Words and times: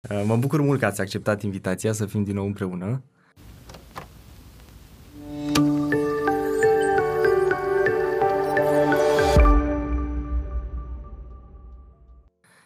Uh, 0.00 0.22
mă 0.26 0.36
bucur 0.36 0.60
mult 0.60 0.78
că 0.78 0.86
ați 0.86 1.00
acceptat 1.00 1.42
invitația 1.42 1.92
să 1.92 2.06
fim 2.06 2.24
din 2.24 2.34
nou 2.34 2.46
împreună. 2.46 3.02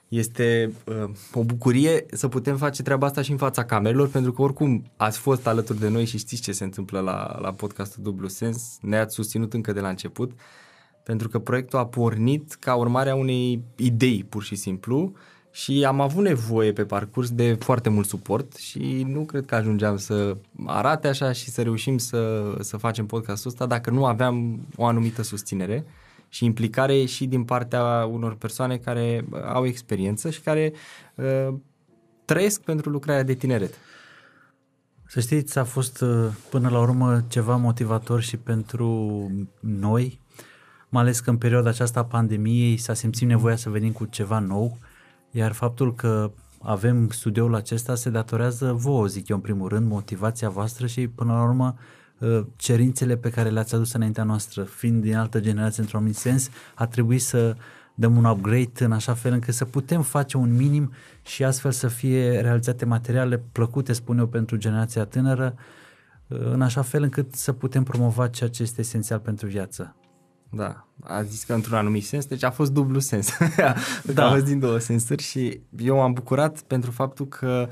Este 0.08 0.72
uh, 0.86 1.10
o 1.34 1.44
bucurie 1.44 2.06
să 2.10 2.28
putem 2.28 2.56
face 2.56 2.82
treaba 2.82 3.06
asta 3.06 3.22
și 3.22 3.30
în 3.30 3.36
fața 3.36 3.64
camerelor, 3.64 4.08
pentru 4.08 4.32
că 4.32 4.42
oricum 4.42 4.84
ați 4.96 5.18
fost 5.18 5.46
alături 5.46 5.78
de 5.78 5.88
noi 5.88 6.04
și 6.04 6.18
știți 6.18 6.42
ce 6.42 6.52
se 6.52 6.64
întâmplă 6.64 7.00
la, 7.00 7.38
la 7.40 7.52
podcastul 7.52 8.02
Dublu 8.02 8.28
Sens, 8.28 8.78
ne-ați 8.80 9.14
susținut 9.14 9.52
încă 9.52 9.72
de 9.72 9.80
la 9.80 9.88
început, 9.88 10.32
pentru 11.04 11.28
că 11.28 11.38
proiectul 11.38 11.78
a 11.78 11.86
pornit 11.86 12.54
ca 12.54 12.74
urmare 12.74 13.10
a 13.10 13.14
unei 13.14 13.64
idei, 13.76 14.24
pur 14.24 14.42
și 14.42 14.54
simplu, 14.54 15.12
și 15.54 15.84
am 15.84 16.00
avut 16.00 16.24
nevoie 16.24 16.72
pe 16.72 16.84
parcurs 16.84 17.30
de 17.30 17.54
foarte 17.54 17.88
mult 17.88 18.06
suport 18.06 18.56
și 18.56 19.06
nu 19.08 19.24
cred 19.24 19.46
că 19.46 19.54
ajungeam 19.54 19.96
să 19.96 20.36
arate 20.66 21.08
așa 21.08 21.32
și 21.32 21.50
să 21.50 21.62
reușim 21.62 21.98
să, 21.98 22.52
să 22.60 22.76
facem 22.76 23.06
podcastul 23.06 23.50
ăsta 23.50 23.66
dacă 23.66 23.90
nu 23.90 24.04
aveam 24.04 24.66
o 24.76 24.84
anumită 24.84 25.22
susținere 25.22 25.84
și 26.28 26.44
implicare 26.44 27.04
și 27.04 27.26
din 27.26 27.44
partea 27.44 28.08
unor 28.10 28.34
persoane 28.34 28.76
care 28.76 29.24
au 29.44 29.66
experiență 29.66 30.30
și 30.30 30.40
care 30.40 30.72
uh, 31.14 31.54
trăiesc 32.24 32.60
pentru 32.60 32.90
lucrarea 32.90 33.22
de 33.22 33.34
tineret. 33.34 33.74
Să 35.06 35.20
știți, 35.20 35.58
a 35.58 35.64
fost 35.64 36.00
uh, 36.00 36.28
până 36.50 36.68
la 36.68 36.80
urmă 36.80 37.24
ceva 37.28 37.56
motivator 37.56 38.20
și 38.20 38.36
pentru 38.36 39.30
noi, 39.60 40.20
mai 40.88 41.02
ales 41.02 41.20
că 41.20 41.30
în 41.30 41.36
perioada 41.36 41.68
aceasta 41.68 42.00
a 42.00 42.04
pandemiei 42.04 42.76
s-a 42.76 42.94
simțit 42.94 43.28
nevoia 43.28 43.56
să 43.56 43.70
venim 43.70 43.92
cu 43.92 44.04
ceva 44.04 44.38
nou, 44.38 44.78
iar 45.32 45.52
faptul 45.52 45.94
că 45.94 46.30
avem 46.62 47.08
studioul 47.10 47.54
acesta 47.54 47.94
se 47.94 48.10
datorează 48.10 48.72
vouă, 48.72 49.06
zic 49.06 49.28
eu, 49.28 49.36
în 49.36 49.42
primul 49.42 49.68
rând, 49.68 49.88
motivația 49.88 50.48
voastră 50.48 50.86
și, 50.86 51.08
până 51.08 51.32
la 51.32 51.42
urmă, 51.42 51.76
uh, 52.18 52.40
cerințele 52.56 53.16
pe 53.16 53.30
care 53.30 53.48
le-ați 53.48 53.74
adus 53.74 53.92
înaintea 53.92 54.24
noastră, 54.24 54.62
fiind 54.62 55.02
din 55.02 55.16
altă 55.16 55.40
generație 55.40 55.82
într-un 55.82 55.98
anumit 55.98 56.18
sens, 56.18 56.48
a 56.74 56.86
trebuit 56.86 57.22
să 57.22 57.56
dăm 57.94 58.16
un 58.16 58.24
upgrade 58.24 58.84
în 58.84 58.92
așa 58.92 59.14
fel 59.14 59.32
încât 59.32 59.54
să 59.54 59.64
putem 59.64 60.02
face 60.02 60.36
un 60.36 60.56
minim 60.56 60.92
și 61.22 61.44
astfel 61.44 61.70
să 61.70 61.88
fie 61.88 62.40
realizate 62.40 62.84
materiale 62.84 63.42
plăcute, 63.52 63.92
spun 63.92 64.18
eu, 64.18 64.26
pentru 64.26 64.56
generația 64.56 65.04
tânără, 65.04 65.54
uh, 66.26 66.38
în 66.42 66.62
așa 66.62 66.82
fel 66.82 67.02
încât 67.02 67.34
să 67.34 67.52
putem 67.52 67.82
promova 67.82 68.28
ceea 68.28 68.50
ce 68.50 68.62
este 68.62 68.80
esențial 68.80 69.18
pentru 69.18 69.46
viață. 69.46 69.96
Da, 70.54 70.86
a 71.02 71.22
zis 71.22 71.44
că 71.44 71.54
într-un 71.54 71.76
anumit 71.76 72.04
sens, 72.04 72.26
deci 72.26 72.42
a 72.42 72.50
fost 72.50 72.72
dublu 72.72 72.98
sens. 72.98 73.30
da. 74.14 74.26
a 74.26 74.32
fost 74.32 74.44
din 74.44 74.58
două 74.58 74.78
sensuri 74.78 75.22
și 75.22 75.60
eu 75.78 75.96
m-am 75.96 76.12
bucurat 76.12 76.60
pentru 76.60 76.90
faptul 76.90 77.26
că 77.26 77.68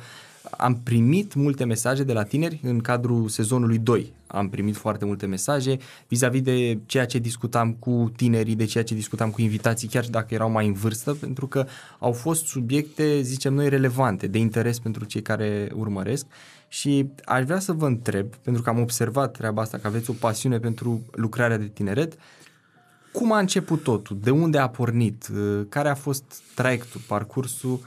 am 0.51 0.81
primit 0.83 1.35
multe 1.35 1.65
mesaje 1.65 2.03
de 2.03 2.13
la 2.13 2.23
tineri 2.23 2.61
în 2.63 2.79
cadrul 2.79 3.29
sezonului 3.29 3.79
2. 3.79 4.13
Am 4.27 4.49
primit 4.49 4.77
foarte 4.77 5.05
multe 5.05 5.27
mesaje 5.27 5.77
vis-a-vis 6.09 6.43
de 6.43 6.79
ceea 6.87 7.07
ce 7.07 7.19
discutam 7.19 7.73
cu 7.73 8.13
tinerii, 8.17 8.55
de 8.55 8.65
ceea 8.65 8.85
ce 8.85 8.95
discutam 8.95 9.31
cu 9.31 9.41
invitații, 9.41 9.89
chiar 9.89 10.05
dacă 10.11 10.35
erau 10.35 10.51
mai 10.51 10.67
în 10.67 10.73
vârstă, 10.73 11.15
pentru 11.15 11.47
că 11.47 11.67
au 11.99 12.13
fost 12.13 12.47
subiecte, 12.47 13.21
zicem 13.21 13.55
noi, 13.55 13.69
relevante, 13.69 14.27
de 14.27 14.39
interes 14.39 14.79
pentru 14.79 15.05
cei 15.05 15.23
care 15.23 15.69
urmăresc. 15.75 16.27
Și 16.69 17.07
aș 17.25 17.45
vrea 17.45 17.59
să 17.59 17.73
vă 17.73 17.87
întreb, 17.87 18.35
pentru 18.37 18.63
că 18.63 18.71
am 18.71 18.81
observat 18.81 19.33
treaba 19.33 19.63
asta, 19.63 19.79
că 19.79 19.87
aveți 19.87 20.11
o 20.11 20.13
pasiune 20.13 20.59
pentru 20.59 21.03
lucrarea 21.11 21.59
de 21.59 21.67
tineret, 21.67 22.19
cum 23.13 23.33
a 23.33 23.39
început 23.39 23.83
totul? 23.83 24.19
De 24.21 24.31
unde 24.31 24.59
a 24.59 24.69
pornit? 24.69 25.29
Uh, 25.35 25.67
care 25.69 25.89
a 25.89 25.95
fost 25.95 26.43
traiectul, 26.55 27.01
parcursul 27.07 27.81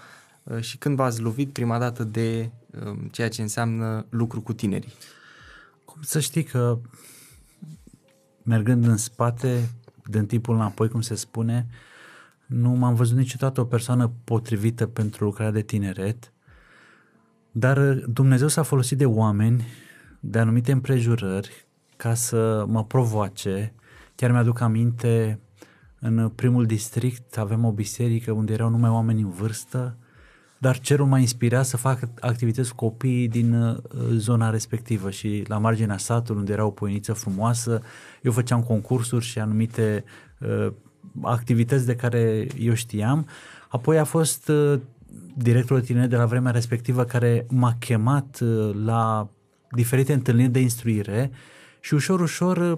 uh, 0.44 0.60
și 0.60 0.78
când 0.78 0.96
v-ați 0.96 1.22
lovit 1.22 1.54
prima 1.54 1.80
dată 1.80 2.04
de 2.04 2.52
um, 2.86 2.98
ceea 3.12 3.30
ce 3.30 3.42
înseamnă 3.42 4.06
lucru 4.10 4.42
cu 4.42 4.54
tinerii? 4.54 4.94
Cum 5.86 6.02
să 6.02 6.20
știi 6.20 6.44
că 6.44 6.80
mergând 8.44 8.88
în 8.88 8.98
spate, 8.98 9.70
din 10.06 10.26
timpul 10.26 10.56
înapoi, 10.56 10.90
cum 10.90 11.02
se 11.02 11.16
spune, 11.16 11.68
nu 12.46 12.70
m-am 12.70 12.96
văzut 12.96 13.18
niciodată 13.18 13.62
o 13.62 13.66
persoană 13.66 14.12
potrivită 14.24 14.88
pentru 14.88 15.24
lucrarea 15.24 15.52
de 15.52 15.62
tineret, 15.62 16.34
dar 17.52 17.94
Dumnezeu 17.94 18.48
s-a 18.48 18.64
folosit 18.64 18.98
de 18.98 19.06
oameni, 19.06 19.66
de 20.20 20.40
anumite 20.40 20.72
împrejurări, 20.72 21.68
ca 21.96 22.14
să 22.14 22.66
mă 22.68 22.86
provoace, 22.86 23.74
Chiar 24.16 24.32
mi-aduc 24.32 24.60
aminte, 24.60 25.40
în 26.00 26.30
primul 26.30 26.66
district 26.66 27.38
avem 27.38 27.66
o 27.66 27.72
biserică 27.72 28.32
unde 28.32 28.54
erau 28.54 28.70
numai 28.70 28.90
oameni 28.90 29.22
în 29.22 29.30
vârstă, 29.30 29.98
dar 30.58 30.80
cerul 30.80 31.06
m-a 31.06 31.20
inspirat 31.20 31.66
să 31.66 31.78
fac 31.78 32.00
activități 32.20 32.76
cu 32.76 32.76
copiii 32.76 33.28
din 33.28 33.54
uh, 33.54 33.78
zona 34.12 34.50
respectivă 34.50 35.10
și 35.10 35.44
la 35.48 35.58
marginea 35.58 35.98
satului 35.98 36.40
unde 36.40 36.54
era 36.54 36.66
o 36.66 36.70
poieniță 36.70 37.14
frumoasă, 37.14 37.82
eu 38.22 38.32
făceam 38.32 38.64
concursuri 38.64 39.26
și 39.26 39.40
anumite 39.40 40.04
uh, 40.40 40.74
activități 41.22 41.86
de 41.86 41.96
care 41.96 42.48
eu 42.60 42.74
știam. 42.74 43.28
Apoi 43.70 44.00
a 44.00 44.04
fost 44.04 44.48
uh, 44.48 44.80
directorul 45.36 45.84
tineret 45.84 46.10
de 46.10 46.16
la 46.16 46.26
vremea 46.26 46.52
respectivă 46.52 47.04
care 47.04 47.46
m-a 47.50 47.76
chemat 47.80 48.40
uh, 48.40 48.76
la 48.84 49.30
diferite 49.72 50.14
întâlniri 50.14 50.52
de 50.52 50.60
instruire 50.60 51.32
și 51.80 51.94
ușor, 51.94 52.20
ușor 52.20 52.58
uh, 52.58 52.78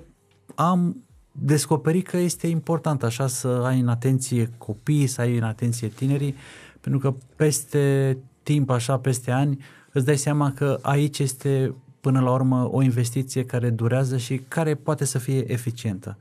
am 0.56 1.04
descoperi 1.40 2.02
că 2.02 2.18
este 2.18 2.48
important 2.48 3.04
așa 3.04 3.28
să 3.28 3.48
ai 3.48 3.80
în 3.80 3.88
atenție 3.88 4.50
copiii, 4.58 5.08
să 5.08 5.22
ai 5.22 5.38
în 5.38 5.44
atenție 5.44 5.88
tinerii, 5.88 6.36
pentru 6.82 7.00
că 7.00 7.16
peste 7.36 8.18
timp, 8.44 8.70
așa, 8.70 8.98
peste 8.98 9.32
ani, 9.32 9.64
îți 9.92 10.06
dai 10.06 10.18
seama 10.18 10.52
că 10.52 10.80
aici 10.82 11.20
este 11.20 11.74
până 12.02 12.20
la 12.20 12.32
urmă 12.32 12.70
o 12.72 12.82
investiție 12.82 13.46
care 13.46 13.70
durează 13.70 14.18
și 14.18 14.42
care 14.48 14.76
poate 14.76 15.06
să 15.06 15.18
fie 15.18 15.52
eficientă. 15.52 16.18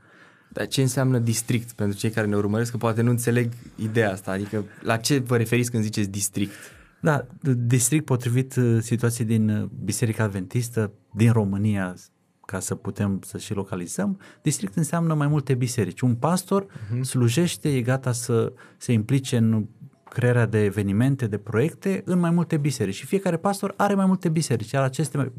Dar 0.49 0.67
ce 0.67 0.81
înseamnă 0.81 1.19
district 1.19 1.71
pentru 1.71 1.97
cei 1.97 2.09
care 2.09 2.27
ne 2.27 2.35
urmăresc, 2.35 2.71
că 2.71 2.77
poate 2.77 3.01
nu 3.01 3.09
înțeleg 3.09 3.51
ideea 3.75 4.11
asta, 4.11 4.31
adică 4.31 4.63
la 4.81 4.97
ce 4.97 5.17
vă 5.17 5.37
referiți 5.37 5.71
când 5.71 5.83
ziceți 5.83 6.09
district? 6.09 6.53
Da, 7.01 7.25
district 7.57 8.05
potrivit 8.05 8.55
uh, 8.55 8.77
situației 8.81 9.27
din 9.27 9.49
uh, 9.49 9.69
Biserica 9.83 10.23
Adventistă 10.23 10.91
din 11.13 11.31
România, 11.31 11.95
ca 12.45 12.59
să 12.59 12.75
putem 12.75 13.19
să 13.25 13.37
și 13.37 13.53
localizăm, 13.53 14.19
district 14.41 14.75
înseamnă 14.75 15.13
mai 15.13 15.27
multe 15.27 15.53
biserici. 15.53 16.01
Un 16.01 16.15
pastor 16.15 16.65
uh-huh. 16.65 17.01
slujește, 17.01 17.75
e 17.75 17.81
gata 17.81 18.11
să 18.11 18.53
se 18.77 18.91
implice 18.91 19.37
în 19.37 19.65
crearea 20.09 20.45
de 20.45 20.63
evenimente, 20.63 21.27
de 21.27 21.37
proiecte 21.37 22.01
în 22.05 22.19
mai 22.19 22.29
multe 22.29 22.57
biserici 22.57 22.95
și 22.95 23.05
fiecare 23.05 23.37
pastor 23.37 23.73
are 23.77 23.93
mai 23.93 24.05
multe 24.05 24.29
biserici, 24.29 24.71
iar 24.71 24.83
aceste 24.83 25.31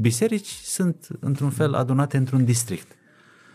biserici 0.00 0.48
sunt 0.48 1.08
într-un 1.20 1.50
fel 1.50 1.74
adunate 1.74 2.16
într-un 2.16 2.44
district. 2.44 2.92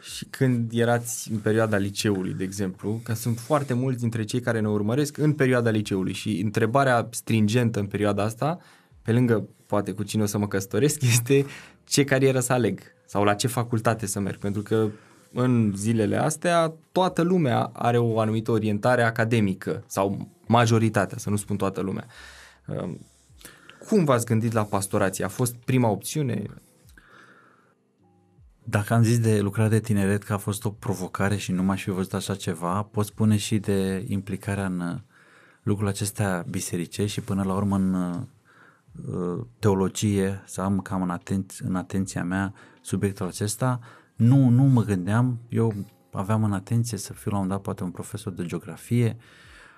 Și 0.01 0.25
când 0.25 0.71
erați 0.73 1.31
în 1.31 1.37
perioada 1.37 1.77
liceului, 1.77 2.33
de 2.33 2.43
exemplu, 2.43 2.99
că 3.03 3.13
sunt 3.13 3.39
foarte 3.39 3.73
mulți 3.73 3.99
dintre 3.99 4.23
cei 4.23 4.39
care 4.39 4.59
ne 4.59 4.69
urmăresc 4.69 5.17
în 5.17 5.33
perioada 5.33 5.69
liceului 5.69 6.13
și 6.13 6.41
întrebarea 6.43 7.07
stringentă 7.11 7.79
în 7.79 7.85
perioada 7.85 8.23
asta, 8.23 8.59
pe 9.01 9.11
lângă 9.11 9.47
poate 9.65 9.91
cu 9.91 10.03
cine 10.03 10.23
o 10.23 10.25
să 10.25 10.37
mă 10.37 10.47
căsătoresc, 10.47 11.01
este 11.13 11.45
ce 11.89 12.03
carieră 12.03 12.39
să 12.39 12.53
aleg 12.53 12.79
sau 13.05 13.23
la 13.23 13.33
ce 13.33 13.47
facultate 13.47 14.05
să 14.05 14.19
merg, 14.19 14.37
pentru 14.37 14.61
că 14.61 14.89
în 15.33 15.73
zilele 15.75 16.17
astea 16.17 16.73
toată 16.91 17.21
lumea 17.21 17.69
are 17.73 17.97
o 17.97 18.19
anumită 18.19 18.51
orientare 18.51 19.03
academică 19.03 19.83
sau 19.87 20.27
majoritatea, 20.47 21.17
să 21.17 21.29
nu 21.29 21.35
spun 21.35 21.57
toată 21.57 21.81
lumea. 21.81 22.05
Um, 22.67 22.99
cum 23.87 24.03
v-ați 24.03 24.25
gândit 24.25 24.51
la 24.51 24.63
pastorație? 24.63 25.25
A 25.25 25.27
fost 25.27 25.55
prima 25.55 25.89
opțiune? 25.89 26.43
Dacă 28.63 28.93
am 28.93 29.03
zis 29.03 29.19
de 29.19 29.39
lucrarea 29.39 29.71
de 29.71 29.79
tineret 29.79 30.23
că 30.23 30.33
a 30.33 30.37
fost 30.37 30.65
o 30.65 30.69
provocare 30.69 31.35
și 31.35 31.51
nu 31.51 31.63
m-aș 31.63 31.83
fi 31.83 31.89
văzut 31.89 32.13
așa 32.13 32.35
ceva, 32.35 32.83
pot 32.83 33.05
spune 33.05 33.37
și 33.37 33.57
de 33.57 34.05
implicarea 34.07 34.65
în 34.65 35.01
lucrurile 35.63 35.95
acestea 35.95 36.45
biserice 36.49 37.05
și 37.05 37.21
până 37.21 37.43
la 37.43 37.53
urmă 37.53 37.75
în 37.75 37.93
teologie, 39.59 40.43
să 40.45 40.61
am 40.61 40.79
cam 40.79 41.01
în, 41.01 41.17
aten- 41.17 41.59
în 41.63 41.75
atenția 41.75 42.23
mea 42.23 42.53
subiectul 42.81 43.27
acesta. 43.27 43.79
Nu, 44.15 44.49
nu 44.49 44.63
mă 44.63 44.83
gândeam, 44.83 45.39
eu 45.49 45.73
aveam 46.11 46.43
în 46.43 46.53
atenție 46.53 46.97
să 46.97 47.13
fiu 47.13 47.31
la 47.31 47.37
un 47.37 47.47
dat 47.47 47.61
poate 47.61 47.83
un 47.83 47.91
profesor 47.91 48.33
de 48.33 48.45
geografie, 48.45 49.17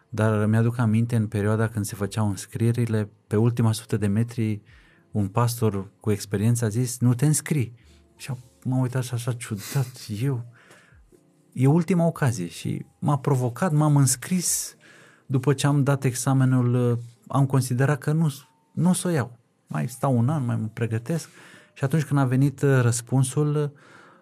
dar 0.09 0.45
mi-aduc 0.45 0.77
aminte 0.77 1.15
în 1.15 1.27
perioada 1.27 1.67
când 1.67 1.85
se 1.85 1.95
făceau 1.95 2.29
înscrierile, 2.29 3.09
pe 3.27 3.35
ultima 3.35 3.71
sută 3.71 3.97
de 3.97 4.07
metri, 4.07 4.61
un 5.11 5.27
pastor 5.27 5.91
cu 5.99 6.11
experiență 6.11 6.65
a 6.65 6.67
zis, 6.67 6.99
nu 6.99 7.13
te 7.13 7.25
înscrii. 7.25 7.73
Și 8.15 8.31
m-am 8.63 8.79
uitat 8.79 9.03
și 9.03 9.13
așa 9.13 9.33
ciudat, 9.33 10.07
eu, 10.21 10.45
e 11.53 11.67
ultima 11.67 12.05
ocazie 12.05 12.47
și 12.47 12.85
m-a 12.99 13.17
provocat, 13.17 13.71
m-am 13.71 13.95
înscris 13.95 14.75
după 15.25 15.53
ce 15.53 15.67
am 15.67 15.83
dat 15.83 16.03
examenul, 16.03 16.99
am 17.27 17.45
considerat 17.45 17.97
că 17.97 18.11
nu 18.11 18.31
nu 18.71 18.89
o 18.89 18.93
să 18.93 19.07
o 19.07 19.11
iau. 19.11 19.37
Mai 19.67 19.87
stau 19.87 20.17
un 20.17 20.29
an, 20.29 20.45
mai 20.45 20.55
mă 20.55 20.67
pregătesc 20.73 21.29
și 21.73 21.83
atunci 21.83 22.03
când 22.03 22.19
a 22.19 22.25
venit 22.25 22.61
uh, 22.61 22.79
răspunsul, 22.81 23.55
uh, 23.55 23.69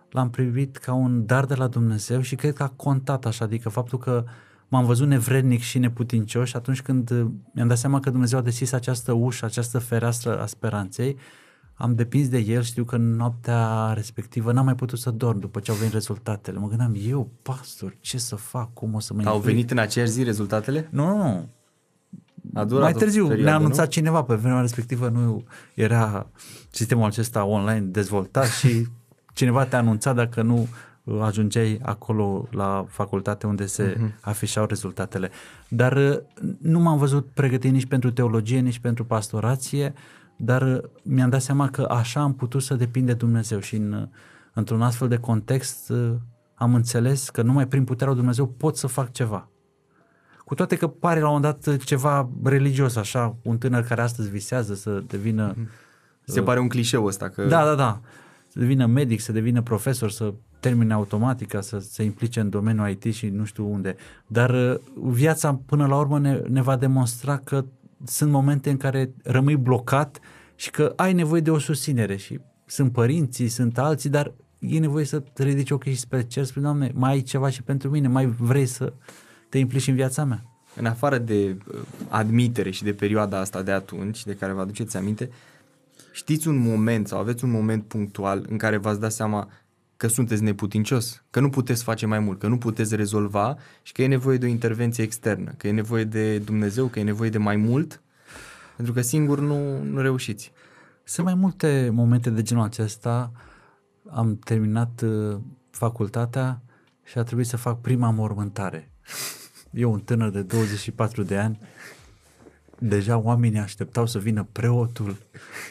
l-am 0.09 0.29
privit 0.29 0.77
ca 0.77 0.93
un 0.93 1.25
dar 1.25 1.45
de 1.45 1.55
la 1.55 1.67
Dumnezeu 1.67 2.21
și 2.21 2.35
cred 2.35 2.53
că 2.53 2.63
a 2.63 2.67
contat 2.75 3.25
așa, 3.25 3.45
adică 3.45 3.69
faptul 3.69 3.97
că 3.97 4.23
m-am 4.67 4.85
văzut 4.85 5.07
nevrednic 5.07 5.61
și 5.61 5.79
neputincios 5.79 6.47
și 6.47 6.55
atunci 6.55 6.81
când 6.81 7.09
uh, 7.11 7.25
mi-am 7.53 7.67
dat 7.67 7.77
seama 7.77 7.99
că 7.99 8.09
Dumnezeu 8.09 8.39
a 8.39 8.41
deschis 8.41 8.71
această 8.71 9.11
ușă, 9.11 9.45
această 9.45 9.79
fereastră 9.79 10.41
a 10.41 10.45
speranței, 10.45 11.17
am 11.73 11.95
depins 11.95 12.27
de 12.27 12.37
el, 12.37 12.61
știu 12.61 12.83
că 12.83 12.95
în 12.95 13.15
noaptea 13.15 13.93
respectivă 13.93 14.51
n-am 14.51 14.65
mai 14.65 14.75
putut 14.75 14.99
să 14.99 15.11
dorm 15.11 15.39
după 15.39 15.59
ce 15.59 15.71
au 15.71 15.77
venit 15.77 15.93
rezultatele. 15.93 16.59
Mă 16.59 16.67
gândeam, 16.67 16.95
eu, 17.07 17.31
pastor, 17.41 17.97
ce 17.99 18.17
să 18.17 18.35
fac, 18.35 18.73
cum 18.73 18.93
o 18.93 18.99
să 18.99 19.13
mă 19.13 19.21
Au 19.25 19.35
implic? 19.35 19.53
venit 19.53 19.71
în 19.71 19.77
aceeași 19.77 20.11
zi 20.11 20.23
rezultatele? 20.23 20.87
Nu, 20.91 21.05
nu, 21.07 21.23
nu. 21.23 21.49
A 22.53 22.63
durat 22.63 22.83
mai 22.83 22.94
târziu 22.94 23.27
perioadă, 23.27 23.50
ne-a 23.50 23.56
anunțat 23.56 23.86
nu? 23.86 23.91
cineva, 23.91 24.24
pe 24.24 24.36
vremea 24.36 24.62
respectivă 24.62 25.09
nu 25.09 25.44
era 25.74 26.30
sistemul 26.69 27.06
acesta 27.06 27.45
online 27.45 27.86
dezvoltat 27.86 28.47
și 28.47 28.88
cineva 29.33 29.65
te-a 29.65 29.80
anunțat 29.80 30.15
dacă 30.15 30.41
nu 30.41 30.68
uh, 31.03 31.21
ajungeai 31.21 31.80
acolo 31.81 32.47
la 32.51 32.86
facultate 32.88 33.47
unde 33.47 33.65
se 33.65 33.94
uh-huh. 33.94 34.21
afișau 34.21 34.65
rezultatele. 34.65 35.30
Dar 35.68 35.97
uh, 35.97 36.18
nu 36.62 36.80
m-am 36.80 36.97
văzut 36.97 37.27
pregătit 37.33 37.71
nici 37.71 37.86
pentru 37.86 38.12
teologie, 38.12 38.59
nici 38.59 38.80
pentru 38.80 39.06
pastorație, 39.06 39.94
dar 40.38 40.62
uh, 40.62 40.81
mi-am 41.03 41.30
dat 41.30 41.42
seama 41.42 41.69
că 41.69 41.81
așa 41.89 42.21
am 42.21 42.33
putut 42.33 42.62
să 42.62 42.75
depind 42.75 43.06
de 43.06 43.13
Dumnezeu 43.13 43.59
și 43.59 43.75
în, 43.75 44.09
într-un 44.53 44.81
astfel 44.81 45.07
de 45.07 45.18
context 45.18 45.92
am 46.56 46.75
înțeles 46.75 47.30
că 47.30 47.42
numai 47.42 47.68
prin 47.68 47.83
puterea 47.83 48.07
lui 48.07 48.18
Dumnezeu 48.18 48.47
pot 48.47 48.77
să 48.77 48.88
fac 48.88 49.12
ceva. 49.12 49.50
Cu 50.49 50.55
toate 50.55 50.75
că 50.75 50.87
pare 50.87 51.19
la 51.19 51.29
un 51.29 51.33
moment 51.33 51.63
dat 51.63 51.77
ceva 51.77 52.29
religios, 52.43 52.95
așa, 52.95 53.35
un 53.41 53.57
tânăr 53.57 53.83
care 53.83 54.01
astăzi 54.01 54.29
visează 54.29 54.75
să 54.75 55.03
devină... 55.07 55.55
Se 56.23 56.41
pare 56.41 56.59
un 56.59 56.67
clișeu 56.67 57.05
ăsta 57.05 57.29
că... 57.29 57.45
Da, 57.45 57.63
da, 57.63 57.75
da. 57.75 58.01
Să 58.47 58.59
devină 58.59 58.85
medic, 58.85 59.19
să 59.19 59.31
devină 59.31 59.61
profesor, 59.61 60.11
să 60.11 60.33
termine 60.59 60.93
automatica, 60.93 61.61
să 61.61 61.79
se 61.79 62.03
implice 62.03 62.39
în 62.39 62.49
domeniul 62.49 62.89
IT 62.89 63.13
și 63.13 63.27
nu 63.27 63.43
știu 63.43 63.71
unde. 63.71 63.95
Dar 64.27 64.49
uh, 64.49 64.75
viața 64.95 65.59
până 65.65 65.85
la 65.85 65.97
urmă 65.97 66.19
ne, 66.19 66.41
ne 66.47 66.61
va 66.61 66.75
demonstra 66.75 67.37
că 67.37 67.65
sunt 68.05 68.31
momente 68.31 68.69
în 68.69 68.77
care 68.77 69.11
rămâi 69.23 69.55
blocat 69.55 70.19
și 70.55 70.71
că 70.71 70.93
ai 70.95 71.13
nevoie 71.13 71.41
de 71.41 71.51
o 71.51 71.59
susținere 71.59 72.15
și 72.15 72.39
sunt 72.65 72.91
părinții, 72.91 73.47
sunt 73.47 73.77
alții, 73.77 74.09
dar 74.09 74.33
e 74.59 74.79
nevoie 74.79 75.05
să 75.05 75.19
te 75.19 75.43
ridici 75.43 75.71
ochii 75.71 75.95
spre 75.95 76.21
cer, 76.21 76.43
spre 76.43 76.61
Doamne, 76.61 76.91
mai 76.93 77.11
ai 77.11 77.21
ceva 77.21 77.49
și 77.49 77.63
pentru 77.63 77.89
mine, 77.89 78.07
mai 78.07 78.25
vrei 78.25 78.65
să 78.65 78.93
te 79.49 79.57
implici 79.57 79.87
în 79.87 79.95
viața 79.95 80.23
mea. 80.23 80.43
În 80.75 80.85
afară 80.85 81.17
de 81.17 81.57
uh, 81.67 81.79
admitere 82.07 82.69
și 82.69 82.83
de 82.83 82.93
perioada 82.93 83.39
asta 83.39 83.61
de 83.61 83.71
atunci, 83.71 84.25
de 84.25 84.35
care 84.35 84.51
vă 84.51 84.61
aduceți 84.61 84.97
aminte, 84.97 85.29
știți 86.11 86.47
un 86.47 86.57
moment 86.57 87.07
sau 87.07 87.19
aveți 87.19 87.43
un 87.43 87.49
moment 87.49 87.83
punctual 87.83 88.45
în 88.49 88.57
care 88.57 88.77
v-ați 88.77 88.99
dat 88.99 89.11
seama 89.11 89.49
că 89.97 90.07
sunteți 90.07 90.43
neputincios, 90.43 91.23
că 91.29 91.39
nu 91.39 91.49
puteți 91.49 91.83
face 91.83 92.05
mai 92.05 92.19
mult, 92.19 92.39
că 92.39 92.47
nu 92.47 92.57
puteți 92.57 92.95
rezolva 92.95 93.57
și 93.81 93.91
că 93.91 94.01
e 94.01 94.07
nevoie 94.07 94.37
de 94.37 94.45
o 94.45 94.49
intervenție 94.49 95.03
externă, 95.03 95.53
că 95.57 95.67
e 95.67 95.71
nevoie 95.71 96.03
de 96.03 96.37
Dumnezeu, 96.37 96.87
că 96.87 96.99
e 96.99 97.03
nevoie 97.03 97.29
de 97.29 97.37
mai 97.37 97.55
mult, 97.55 98.01
pentru 98.75 98.93
că 98.93 99.01
singur 99.01 99.39
nu, 99.39 99.83
nu 99.83 100.01
reușiți. 100.01 100.51
Sunt 101.03 101.25
mai 101.25 101.35
multe 101.35 101.89
momente 101.93 102.29
de 102.29 102.41
genul 102.41 102.63
acesta. 102.63 103.31
Am 104.09 104.37
terminat 104.37 105.01
uh, 105.01 105.37
facultatea 105.69 106.61
și 107.03 107.17
a 107.17 107.23
trebuit 107.23 107.47
să 107.47 107.57
fac 107.57 107.81
prima 107.81 108.09
mormântare 108.09 108.91
eu 109.71 109.91
un 109.91 110.00
tânăr 110.00 110.29
de 110.29 110.41
24 110.41 111.23
de 111.23 111.38
ani, 111.38 111.59
deja 112.79 113.17
oamenii 113.17 113.59
așteptau 113.59 114.06
să 114.06 114.19
vină 114.19 114.47
preotul, 114.51 115.17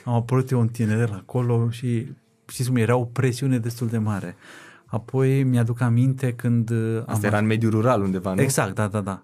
am 0.04 0.14
apărut 0.14 0.50
eu 0.50 0.60
un 0.60 0.68
tinerel 0.68 1.12
acolo 1.12 1.70
și 1.70 2.12
știți 2.46 2.68
cum 2.68 2.76
era 2.76 2.96
o 2.96 3.04
presiune 3.04 3.58
destul 3.58 3.88
de 3.88 3.98
mare. 3.98 4.36
Apoi 4.86 5.42
mi-aduc 5.42 5.80
aminte 5.80 6.32
când... 6.34 6.70
Asta 6.98 7.12
am 7.12 7.22
era 7.22 7.38
în 7.38 7.46
mediul 7.46 7.70
rural 7.70 8.02
undeva, 8.02 8.34
nu? 8.34 8.40
Exact, 8.40 8.74
da, 8.74 8.86
da, 8.86 9.00
da. 9.00 9.22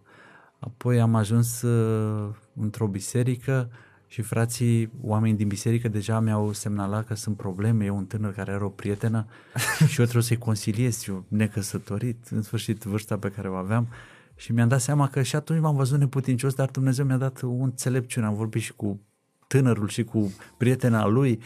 Apoi 0.58 1.00
am 1.00 1.14
ajuns 1.14 1.62
uh, 1.62 2.28
într-o 2.60 2.86
biserică 2.86 3.70
și 4.14 4.22
frații, 4.22 4.90
oameni 5.00 5.36
din 5.36 5.48
biserică 5.48 5.88
deja 5.88 6.20
mi-au 6.20 6.52
semnalat 6.52 7.06
că 7.06 7.14
sunt 7.14 7.36
probleme, 7.36 7.84
eu 7.84 7.96
un 7.96 8.04
tânăr 8.04 8.32
care 8.32 8.52
are 8.52 8.64
o 8.64 8.68
prietenă 8.68 9.26
și 9.90 9.98
eu 9.98 10.04
trebuie 10.04 10.22
să-i 10.22 10.38
consiliez, 10.38 11.04
eu 11.08 11.24
necăsătorit, 11.28 12.26
în 12.30 12.42
sfârșit 12.42 12.82
vârsta 12.82 13.18
pe 13.18 13.28
care 13.28 13.48
o 13.48 13.54
aveam 13.54 13.88
și 14.36 14.52
mi-am 14.52 14.68
dat 14.68 14.80
seama 14.80 15.08
că 15.08 15.22
și 15.22 15.36
atunci 15.36 15.60
m-am 15.60 15.76
văzut 15.76 15.98
neputincios, 15.98 16.54
dar 16.54 16.68
Dumnezeu 16.70 17.04
mi-a 17.04 17.16
dat 17.16 17.40
un 17.40 17.62
înțelepciune. 17.62 18.26
Am 18.26 18.34
vorbit 18.34 18.62
și 18.62 18.72
cu 18.72 19.00
tânărul 19.46 19.88
și 19.88 20.04
cu 20.04 20.32
prietena 20.56 21.06
lui, 21.06 21.40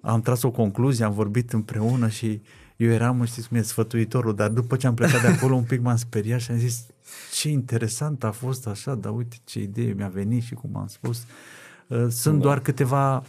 am 0.00 0.20
tras 0.20 0.42
o 0.42 0.50
concluzie, 0.50 1.04
am 1.04 1.12
vorbit 1.12 1.52
împreună 1.52 2.08
și 2.08 2.42
eu 2.76 2.90
eram, 2.90 3.24
știți 3.24 3.48
cum 3.48 3.56
e, 3.56 3.62
sfătuitorul, 3.62 4.34
dar 4.34 4.48
după 4.48 4.76
ce 4.76 4.86
am 4.86 4.94
plecat 4.94 5.20
de 5.20 5.26
acolo 5.26 5.54
un 5.54 5.64
pic 5.64 5.80
m-am 5.80 5.96
speriat 5.96 6.40
și 6.40 6.50
am 6.50 6.58
zis 6.58 6.86
ce 7.32 7.48
interesant 7.48 8.24
a 8.24 8.30
fost 8.30 8.66
așa, 8.66 8.94
dar 8.94 9.12
uite 9.12 9.36
ce 9.44 9.60
idee 9.60 9.92
mi-a 9.92 10.08
venit 10.08 10.42
și 10.42 10.54
cum 10.54 10.76
am 10.76 10.86
spus. 10.86 11.18
Uh, 11.18 11.24
sunt 12.08 12.40
doar 12.40 12.60
câteva 12.60 13.22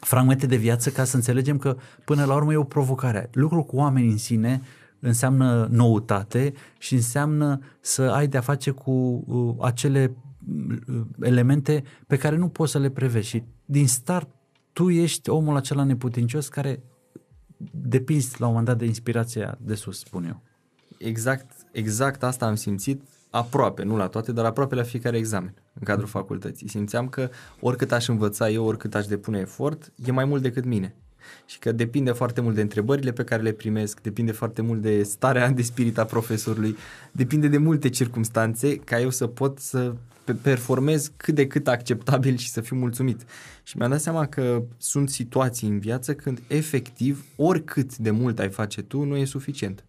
fragmente 0.00 0.46
de 0.46 0.56
viață 0.56 0.90
ca 0.90 1.04
să 1.04 1.16
înțelegem 1.16 1.58
că 1.58 1.76
până 2.04 2.24
la 2.24 2.34
urmă 2.34 2.52
e 2.52 2.56
o 2.56 2.64
provocare. 2.64 3.30
Lucrul 3.32 3.62
cu 3.62 3.76
oamenii 3.76 4.10
în 4.10 4.18
sine 4.18 4.62
înseamnă 5.00 5.68
noutate 5.70 6.52
și 6.78 6.94
înseamnă 6.94 7.58
să 7.80 8.02
ai 8.02 8.28
de-a 8.28 8.40
face 8.40 8.70
cu 8.70 8.90
uh, 9.26 9.54
acele 9.60 10.16
uh, 10.88 11.00
elemente 11.20 11.82
pe 12.06 12.16
care 12.16 12.36
nu 12.36 12.48
poți 12.48 12.72
să 12.72 12.78
le 12.78 12.90
prevezi 12.90 13.28
și 13.28 13.42
din 13.64 13.88
start 13.88 14.28
tu 14.72 14.90
ești 14.90 15.30
omul 15.30 15.56
acela 15.56 15.84
neputincios 15.84 16.48
care 16.48 16.82
depinzi 17.70 18.40
la 18.40 18.46
un 18.46 18.52
moment 18.52 18.68
dat 18.68 18.78
de 18.78 18.84
inspirația 18.84 19.58
de 19.60 19.74
sus, 19.74 19.98
spun 19.98 20.24
eu. 20.24 20.42
Exact, 20.98 21.50
exact 21.72 22.22
asta 22.22 22.46
am 22.46 22.54
simțit 22.54 23.02
aproape, 23.30 23.82
nu 23.82 23.96
la 23.96 24.06
toate, 24.06 24.32
dar 24.32 24.44
aproape 24.44 24.74
la 24.74 24.82
fiecare 24.82 25.16
examen 25.16 25.54
în 25.72 25.82
cadrul 25.82 26.08
facultății. 26.08 26.68
Simțeam 26.68 27.08
că 27.08 27.28
oricât 27.60 27.92
aș 27.92 28.08
învăța 28.08 28.50
eu, 28.50 28.64
oricât 28.64 28.94
aș 28.94 29.06
depune 29.06 29.38
efort, 29.38 29.92
e 30.04 30.10
mai 30.10 30.24
mult 30.24 30.42
decât 30.42 30.64
mine 30.64 30.94
și 31.46 31.58
că 31.58 31.72
depinde 31.72 32.12
foarte 32.12 32.40
mult 32.40 32.54
de 32.54 32.60
întrebările 32.60 33.12
pe 33.12 33.24
care 33.24 33.42
le 33.42 33.52
primesc, 33.52 34.00
depinde 34.00 34.32
foarte 34.32 34.62
mult 34.62 34.80
de 34.80 35.02
starea 35.02 35.50
de 35.50 35.62
spirit 35.62 35.98
a 35.98 36.04
profesorului, 36.04 36.76
depinde 37.12 37.48
de 37.48 37.58
multe 37.58 37.88
circumstanțe 37.88 38.76
ca 38.76 39.00
eu 39.00 39.10
să 39.10 39.26
pot 39.26 39.58
să 39.58 39.94
performez 40.42 41.12
cât 41.16 41.34
de 41.34 41.46
cât 41.46 41.68
acceptabil 41.68 42.36
și 42.36 42.50
să 42.50 42.60
fiu 42.60 42.76
mulțumit. 42.76 43.20
Și 43.62 43.76
mi-am 43.76 43.90
dat 43.90 44.00
seama 44.00 44.26
că 44.26 44.62
sunt 44.76 45.10
situații 45.10 45.68
în 45.68 45.78
viață 45.78 46.14
când 46.14 46.42
efectiv 46.46 47.24
oricât 47.36 47.96
de 47.96 48.10
mult 48.10 48.38
ai 48.38 48.48
face 48.48 48.82
tu 48.82 49.02
nu 49.02 49.16
e 49.16 49.24
suficient. 49.24 49.84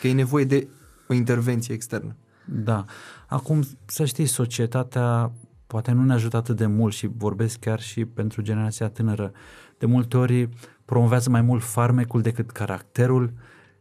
Că 0.00 0.06
e 0.06 0.12
nevoie 0.12 0.44
de 0.44 0.68
o 1.08 1.14
intervenție 1.14 1.74
externă. 1.74 2.16
Da. 2.52 2.84
Acum, 3.26 3.62
să 3.84 4.04
știi, 4.04 4.26
societatea 4.26 5.32
poate 5.66 5.92
nu 5.92 6.04
ne 6.04 6.12
ajută 6.12 6.36
atât 6.36 6.56
de 6.56 6.66
mult 6.66 6.94
și 6.94 7.10
vorbesc 7.16 7.58
chiar 7.58 7.80
și 7.80 8.04
pentru 8.04 8.42
generația 8.42 8.88
tânără. 8.88 9.32
De 9.78 9.86
multe 9.86 10.16
ori 10.16 10.48
promovează 10.84 11.30
mai 11.30 11.40
mult 11.40 11.62
farmecul 11.62 12.20
decât 12.20 12.50
caracterul, 12.50 13.32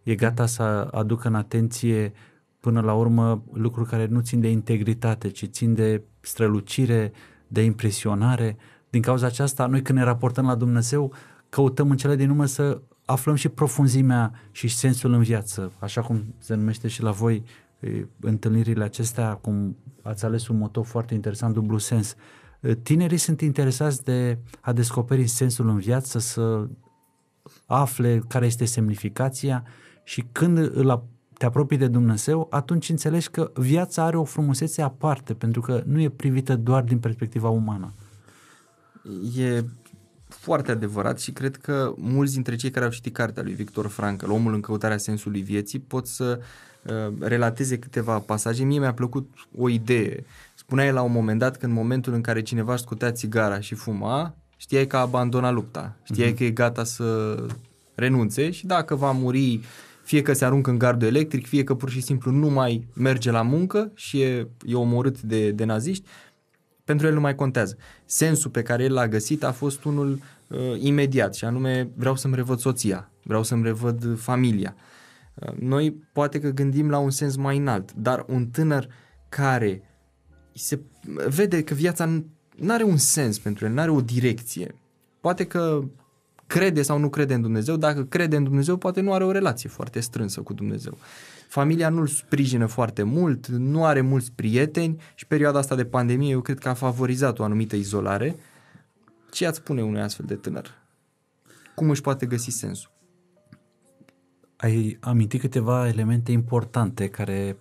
e 0.04 0.16
gata 0.16 0.46
să 0.46 0.64
aducă 0.92 1.28
în 1.28 1.36
atenție 1.36 2.14
până 2.60 2.82
la 2.82 2.94
urmă 2.94 3.44
lucruri 3.54 3.90
care 3.90 4.06
nu 4.06 4.20
țin 4.20 4.40
de 4.40 4.50
integritate, 4.50 5.30
ci 5.30 5.46
țin 5.46 5.74
de 5.74 6.02
strălucire, 6.20 7.12
de 7.48 7.62
impresionare. 7.62 8.58
Din 8.90 9.02
cauza 9.02 9.26
aceasta, 9.26 9.66
noi 9.66 9.82
când 9.82 9.98
ne 9.98 10.04
raportăm 10.04 10.46
la 10.46 10.56
Dumnezeu, 10.56 11.14
căutăm 11.50 11.90
în 11.90 11.98
cele 11.98 12.16
din 12.16 12.30
urmă 12.30 12.46
să 12.46 12.82
aflăm 13.06 13.36
și 13.36 13.50
profunzimea 13.50 14.32
și 14.52 14.68
sensul 14.68 15.14
în 15.14 15.22
viață, 15.22 15.72
așa 15.80 16.02
cum 16.02 16.34
se 16.38 16.56
numește 16.56 16.88
și 16.88 17.02
la 17.02 17.12
voi 17.12 17.44
întâlnirile 18.20 18.84
acestea, 18.84 19.34
cum 19.34 19.78
ați 20.02 20.26
ales 20.26 20.48
un 20.48 20.58
moto 20.58 20.84
foarte 20.84 21.14
interesant, 21.14 21.54
dublu 21.54 21.78
sens. 21.78 22.16
Tinerii 22.82 23.18
sunt 23.18 23.42
interesați 23.42 24.04
de 24.04 24.38
a 24.62 24.74
descoperi 24.74 25.28
sensul 25.28 25.70
în 25.70 25.78
viață, 25.78 26.20
să 26.20 26.68
afle 27.66 28.22
care 28.28 28.46
este 28.46 28.66
semnificația 28.66 29.64
și 30.04 30.26
când 30.32 30.58
îl 30.58 31.04
te 31.38 31.46
apropii 31.46 31.78
de 31.78 31.88
Dumnezeu, 31.88 32.48
atunci 32.50 32.90
înțelegi 32.90 33.30
că 33.30 33.52
viața 33.56 34.04
are 34.04 34.18
o 34.18 34.24
frumusețe 34.24 34.82
aparte, 34.82 35.34
pentru 35.34 35.62
că 35.62 35.84
nu 35.86 36.02
e 36.02 36.10
privită 36.10 36.56
doar 36.56 36.84
din 36.84 37.00
perspectiva 37.00 37.50
umană. 37.50 37.94
E 39.38 39.64
foarte 40.28 40.72
adevărat 40.72 41.20
și 41.20 41.32
cred 41.32 41.56
că 41.56 41.94
mulți 41.98 42.34
dintre 42.34 42.56
cei 42.56 42.70
care 42.70 42.86
au 42.86 42.92
citit 42.92 43.14
cartea 43.14 43.44
lui 43.44 43.54
Victor 43.54 43.88
Frankl, 43.88 44.32
Omul 44.32 44.54
în 44.54 44.62
căutarea 44.62 44.98
sensului 44.98 45.42
vieții, 45.42 45.80
pot 45.80 46.08
să 46.08 46.40
uh, 46.40 46.46
relateze 47.20 47.80
câteva 47.80 48.20
pasaje. 48.20 48.64
Mie 48.64 48.80
mi-a 48.80 48.94
plăcut 48.94 49.30
o 49.58 49.70
idee. 49.70 50.24
Spunea 50.56 50.86
el 50.86 50.94
la 50.94 51.02
un 51.02 51.12
moment 51.12 51.40
dat 51.40 51.58
că 51.58 51.66
în 51.66 51.72
momentul 51.72 52.14
în 52.14 52.22
care 52.22 52.42
cineva 52.42 52.74
își 52.74 52.82
scutea 52.82 53.12
țigara 53.12 53.60
și 53.60 53.76
fuma, 53.76 54.36
știai 54.58 54.88
că 54.88 54.98
a 54.98 55.00
abandonat 55.00 55.54
lupta, 55.54 55.96
știai 56.04 56.34
uh-huh. 56.34 56.38
că 56.38 56.44
e 56.44 56.50
gata 56.50 56.84
să 56.84 57.38
renunțe 57.96 58.52
și 58.52 58.66
dacă 58.66 58.96
va 58.96 59.12
muri 59.12 59.62
fie 60.04 60.22
că 60.22 60.34
se 60.34 60.46
aruncă 60.46 60.70
în 60.70 60.78
gardul 60.78 61.08
electric, 61.08 61.48
fie 61.48 61.64
că 61.64 61.76
pur 61.76 61.90
și 61.90 62.02
simplu 62.02 62.32
nu 62.32 62.50
mai 62.50 62.88
merge 62.94 63.32
la 63.32 63.42
muncă 63.42 63.92
și 63.96 64.22
e, 64.22 64.48
e 64.66 64.74
omorât 64.74 65.22
de, 65.22 65.52
de 65.52 65.64
naziști, 65.64 66.06
pentru 66.84 67.08
el 67.08 67.14
nu 67.14 67.20
mai 67.20 67.36
contează. 67.36 67.78
Sensul 68.06 68.52
pe 68.52 68.62
care 68.62 68.84
el 68.84 68.94
l-a 68.94 69.08
găsit 69.08 69.44
a 69.44 69.52
fost 69.52 69.84
unul 69.84 70.20
uh, 70.48 70.60
imediat 70.80 71.36
și 71.36 71.46
anume 71.46 71.90
vreau 71.96 72.16
să-mi 72.16 72.36
revăd 72.36 72.60
soția, 72.60 73.12
vreau 73.24 73.44
să-mi 73.44 73.64
revăd 73.64 74.20
familia. 74.20 74.76
Uh, 74.78 74.89
noi 75.60 75.92
poate 75.92 76.40
că 76.40 76.50
gândim 76.50 76.90
la 76.90 76.98
un 76.98 77.10
sens 77.10 77.36
mai 77.36 77.58
înalt, 77.58 77.94
dar 77.94 78.26
un 78.28 78.48
tânăr 78.48 78.88
care 79.30 79.82
se 80.54 80.80
vede 81.28 81.64
că 81.64 81.74
viața 81.74 82.06
nu 82.56 82.74
are 82.74 82.84
un 82.84 82.98
sens 82.98 83.40
pentru 83.40 83.66
el, 83.66 83.72
nu 83.72 83.80
are 83.80 83.92
o 83.92 84.02
direcție. 84.02 84.76
Poate 85.20 85.46
că 85.46 85.84
crede 86.48 86.82
sau 86.82 86.98
nu 86.98 87.10
crede 87.10 87.34
în 87.34 87.42
Dumnezeu, 87.42 87.76
dacă 87.76 88.04
crede 88.04 88.36
în 88.36 88.44
Dumnezeu, 88.44 88.78
poate 88.78 89.02
nu 89.02 89.14
are 89.14 89.24
o 89.24 89.32
relație 89.32 89.70
foarte 89.70 90.00
strânsă 90.00 90.42
cu 90.42 90.54
Dumnezeu. 90.54 90.98
Familia 91.48 91.90
nu-l 91.90 92.08
sprijină 92.08 92.66
foarte 92.66 93.04
mult, 93.04 93.48
nu 93.48 93.86
are 93.86 94.02
mulți 94.02 94.32
prieteni 94.32 95.02
și 95.16 95.28
perioada 95.28 95.60
asta 95.60 95.76
de 95.76 95.86
pandemie 95.86 96.32
eu 96.32 96.42
cred 96.42 96.60
că 96.60 96.70
a 96.70 96.74
favorizat 96.74 97.40
o 97.40 97.44
anumită 97.44 97.76
izolare. 97.76 98.36
Ce 99.32 99.48
ați 99.48 99.58
spune 99.58 99.84
unui 99.84 100.02
astfel 100.02 100.26
de 100.26 100.36
tânăr? 100.36 100.78
Cum 101.76 101.90
își 101.90 102.02
poate 102.02 102.26
găsi 102.26 102.50
sensul? 102.50 102.92
Ai 104.62 104.98
amintit 105.00 105.40
câteva 105.40 105.88
elemente 105.88 106.32
importante 106.32 107.08
care 107.08 107.58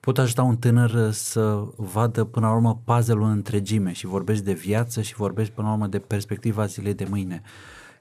pot 0.00 0.18
ajuta 0.18 0.42
un 0.42 0.56
tânăr 0.56 1.10
să 1.10 1.64
vadă 1.76 2.24
până 2.24 2.46
la 2.46 2.52
urmă 2.54 2.80
puzzle-ul 2.84 3.22
în 3.22 3.30
întregime 3.30 3.92
și 3.92 4.06
vorbești 4.06 4.44
de 4.44 4.52
viață 4.52 5.02
și 5.02 5.14
vorbești 5.14 5.52
până 5.52 5.66
la 5.66 5.72
urmă 5.72 5.86
de 5.86 5.98
perspectiva 5.98 6.66
zilei 6.66 6.94
de 6.94 7.06
mâine. 7.08 7.42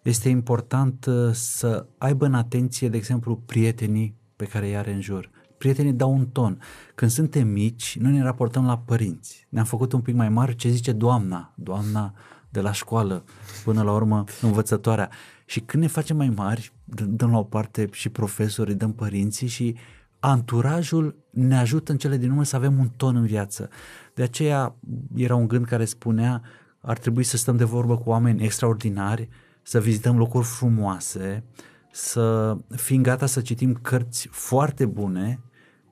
Este 0.02 0.30
important 0.30 1.06
uh, 1.06 1.30
să 1.32 1.86
aibă 1.98 2.26
în 2.26 2.34
atenție, 2.34 2.90
de 2.90 2.98
exemplu, 2.98 3.36
prietenii 3.46 4.16
pe 4.36 4.46
care 4.46 4.66
îi 4.68 4.78
are 4.78 4.94
în 4.94 5.02
jur. 5.02 5.30
Prietenii 5.58 5.94
dau 5.94 6.14
un 6.14 6.28
ton. 6.28 6.60
Când 6.96 7.12
suntem 7.12 7.48
mici, 7.48 7.98
noi 8.00 8.12
ne 8.12 8.24
raportăm 8.24 8.66
la 8.66 8.78
părinți. 8.78 9.48
Ne-am 9.50 9.66
făcut 9.66 9.94
un 9.94 10.02
pic 10.02 10.16
mai 10.16 10.30
mari 10.30 10.56
ce 10.56 10.70
zice 10.70 10.92
doamna, 10.92 11.54
doamna 11.56 12.14
de 12.50 12.62
la 12.62 12.72
școală, 12.72 13.24
până 13.64 13.82
la 13.82 13.92
urmă 13.92 14.24
învățătoarea. 14.42 15.10
Și 15.50 15.60
când 15.60 15.84
ne 15.84 15.90
facem 15.90 16.18
mai 16.18 16.30
mari, 16.30 16.74
dăm 17.08 17.32
la 17.32 17.38
o 17.38 17.44
parte 17.44 17.90
și 17.92 18.10
profesorii, 18.10 18.76
dăm 18.76 18.94
părinții 18.94 19.48
și 19.48 19.76
anturajul 20.20 21.16
ne 21.30 21.58
ajută 21.58 21.92
în 21.92 21.98
cele 21.98 22.18
din 22.18 22.30
urmă 22.30 22.44
să 22.44 22.56
avem 22.56 22.80
un 22.80 22.90
ton 22.96 23.16
în 23.16 23.26
viață. 23.26 23.70
De 24.14 24.24
aceea 24.24 24.76
era 25.16 25.36
un 25.36 25.48
gând 25.48 25.66
care 25.66 25.86
spunea 25.86 26.42
ar 26.80 26.98
trebui 26.98 27.24
să 27.24 27.38
stăm 27.38 27.58
de 27.58 27.64
vorbă 27.64 27.98
cu 27.98 28.10
oameni 28.10 28.44
extraordinari, 28.44 29.30
să 29.62 29.80
vizităm 29.80 30.18
locuri 30.18 30.46
frumoase, 30.46 31.44
să 31.92 32.58
fim 32.76 33.02
gata 33.02 33.26
să 33.26 33.42
citim 33.42 33.74
cărți 33.74 34.28
foarte 34.32 34.86
bune 34.86 35.40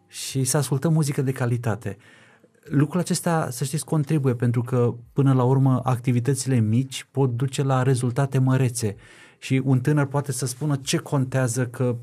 și 0.07 0.43
să 0.43 0.57
ascultăm 0.57 0.93
muzică 0.93 1.21
de 1.21 1.31
calitate. 1.31 1.97
Lucrul 2.63 2.99
acesta, 2.99 3.47
să 3.51 3.63
știți, 3.63 3.85
contribuie 3.85 4.33
pentru 4.33 4.61
că, 4.61 4.95
până 5.13 5.33
la 5.33 5.43
urmă, 5.43 5.81
activitățile 5.83 6.59
mici 6.59 7.07
pot 7.11 7.35
duce 7.35 7.63
la 7.63 7.83
rezultate 7.83 8.39
mărețe 8.39 8.95
și 9.37 9.61
un 9.65 9.79
tânăr 9.79 10.05
poate 10.05 10.31
să 10.31 10.45
spună 10.45 10.75
ce 10.75 10.97
contează 10.97 11.67
că 11.67 11.95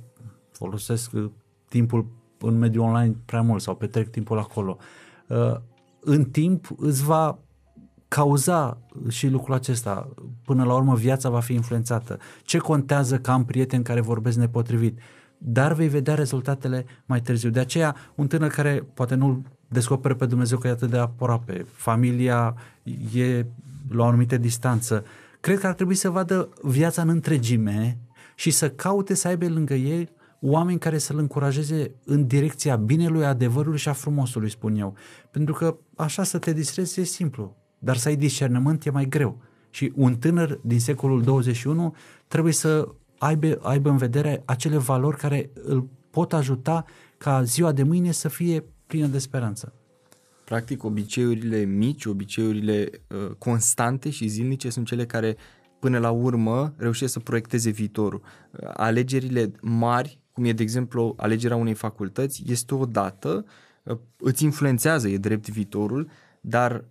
folosesc 0.52 1.12
uh, 1.12 1.30
timpul 1.68 2.06
în 2.38 2.58
mediul 2.58 2.84
online 2.84 3.16
prea 3.24 3.42
mult 3.42 3.62
sau 3.62 3.74
petrec 3.74 4.10
timpul 4.10 4.38
acolo. 4.38 4.76
Uh, 5.26 5.56
în 6.00 6.24
timp 6.24 6.68
îți 6.76 7.04
va 7.04 7.38
cauza 8.08 8.78
și 9.08 9.28
lucrul 9.28 9.54
acesta. 9.54 10.08
Până 10.44 10.64
la 10.64 10.74
urmă 10.74 10.94
viața 10.94 11.28
va 11.28 11.40
fi 11.40 11.52
influențată. 11.54 12.18
Ce 12.42 12.58
contează 12.58 13.18
că 13.18 13.30
am 13.30 13.44
prieteni 13.44 13.84
care 13.84 14.00
vorbesc 14.00 14.36
nepotrivit? 14.36 14.98
Dar 15.38 15.72
vei 15.72 15.88
vedea 15.88 16.14
rezultatele 16.14 16.86
mai 17.06 17.20
târziu. 17.20 17.50
De 17.50 17.60
aceea, 17.60 17.96
un 18.14 18.26
tânăr 18.26 18.50
care 18.50 18.86
poate 18.94 19.14
nu 19.14 19.44
descoperă 19.68 20.14
pe 20.14 20.26
Dumnezeu 20.26 20.58
că 20.58 20.66
e 20.66 20.70
atât 20.70 20.90
de 20.90 20.98
aproape, 20.98 21.66
familia 21.72 22.54
e 23.14 23.46
la 23.88 24.02
o 24.02 24.06
anumită 24.06 24.36
distanță, 24.36 25.04
cred 25.44 25.58
că 25.58 25.66
ar 25.66 25.74
trebui 25.74 25.94
să 25.94 26.10
vadă 26.10 26.48
viața 26.62 27.02
în 27.02 27.08
întregime 27.08 27.98
și 28.34 28.50
să 28.50 28.70
caute 28.70 29.14
să 29.14 29.28
aibă 29.28 29.48
lângă 29.48 29.74
ei 29.74 30.08
oameni 30.40 30.78
care 30.78 30.98
să-l 30.98 31.18
încurajeze 31.18 31.94
în 32.04 32.26
direcția 32.26 32.76
binelui, 32.76 33.24
adevărului 33.24 33.78
și 33.78 33.88
a 33.88 33.92
frumosului, 33.92 34.50
spun 34.50 34.76
eu. 34.76 34.96
Pentru 35.30 35.54
că 35.54 35.76
așa 35.96 36.22
să 36.22 36.38
te 36.38 36.52
distrezi 36.52 37.00
e 37.00 37.04
simplu 37.04 37.56
dar 37.78 37.96
să 37.96 38.08
ai 38.08 38.16
discernământ 38.16 38.84
e 38.84 38.90
mai 38.90 39.08
greu. 39.08 39.42
Și 39.70 39.92
un 39.94 40.16
tânăr 40.16 40.60
din 40.62 40.80
secolul 40.80 41.22
21 41.22 41.94
trebuie 42.26 42.52
să 42.52 42.88
aibă, 43.18 43.58
aibă 43.62 43.88
în 43.90 43.96
vedere 43.96 44.42
acele 44.44 44.76
valori 44.76 45.16
care 45.16 45.50
îl 45.64 45.88
pot 46.10 46.32
ajuta 46.32 46.84
ca 47.18 47.42
ziua 47.42 47.72
de 47.72 47.82
mâine 47.82 48.10
să 48.10 48.28
fie 48.28 48.64
plină 48.86 49.06
de 49.06 49.18
speranță. 49.18 49.72
Practic, 50.44 50.84
obiceiurile 50.84 51.58
mici, 51.58 52.04
obiceiurile 52.04 52.90
uh, 53.08 53.30
constante 53.38 54.10
și 54.10 54.26
zilnice 54.26 54.70
sunt 54.70 54.86
cele 54.86 55.06
care 55.06 55.36
până 55.78 55.98
la 55.98 56.10
urmă 56.10 56.74
reușesc 56.76 57.12
să 57.12 57.20
proiecteze 57.20 57.70
viitorul. 57.70 58.22
Uh, 58.22 58.70
alegerile 58.74 59.52
mari, 59.60 60.18
cum 60.32 60.44
e 60.44 60.52
de 60.52 60.62
exemplu 60.62 61.14
alegerea 61.16 61.56
unei 61.56 61.74
facultăți, 61.74 62.42
este 62.46 62.74
o 62.74 62.84
dată, 62.84 63.44
uh, 63.82 63.98
îți 64.16 64.44
influențează, 64.44 65.08
e 65.08 65.18
drept 65.18 65.48
viitorul, 65.48 66.08
dar 66.40 66.84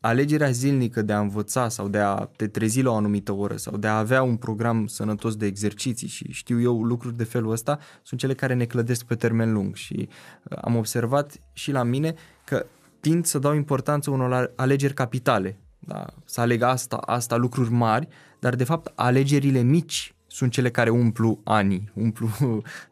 alegerea 0.00 0.50
zilnică 0.50 1.02
de 1.02 1.12
a 1.12 1.20
învăța 1.20 1.68
sau 1.68 1.88
de 1.88 1.98
a 1.98 2.14
te 2.36 2.46
trezi 2.46 2.82
la 2.82 2.90
o 2.90 2.94
anumită 2.94 3.32
oră 3.32 3.56
sau 3.56 3.76
de 3.76 3.86
a 3.86 3.98
avea 3.98 4.22
un 4.22 4.36
program 4.36 4.86
sănătos 4.86 5.36
de 5.36 5.46
exerciții 5.46 6.08
și 6.08 6.32
știu 6.32 6.60
eu 6.60 6.82
lucruri 6.82 7.16
de 7.16 7.24
felul 7.24 7.50
ăsta 7.50 7.78
sunt 8.02 8.20
cele 8.20 8.34
care 8.34 8.54
ne 8.54 8.64
clădesc 8.64 9.04
pe 9.04 9.14
termen 9.14 9.52
lung 9.52 9.74
și 9.74 10.08
uh, 10.08 10.58
am 10.60 10.76
observat 10.76 11.40
și 11.52 11.72
la 11.72 11.82
mine 11.82 12.14
că 12.44 12.66
tind 13.00 13.24
să 13.24 13.38
dau 13.38 13.54
importanță 13.54 14.10
unor 14.10 14.52
alegeri 14.56 14.94
capitale, 14.94 15.58
da? 15.78 16.06
să 16.24 16.40
aleg 16.40 16.62
asta, 16.62 16.96
asta, 16.96 17.36
lucruri 17.36 17.70
mari, 17.70 18.08
dar 18.38 18.54
de 18.54 18.64
fapt 18.64 18.92
alegerile 18.94 19.60
mici 19.60 20.14
sunt 20.26 20.52
cele 20.52 20.70
care 20.70 20.90
umplu 20.90 21.40
anii, 21.44 21.90
umplu 22.04 22.28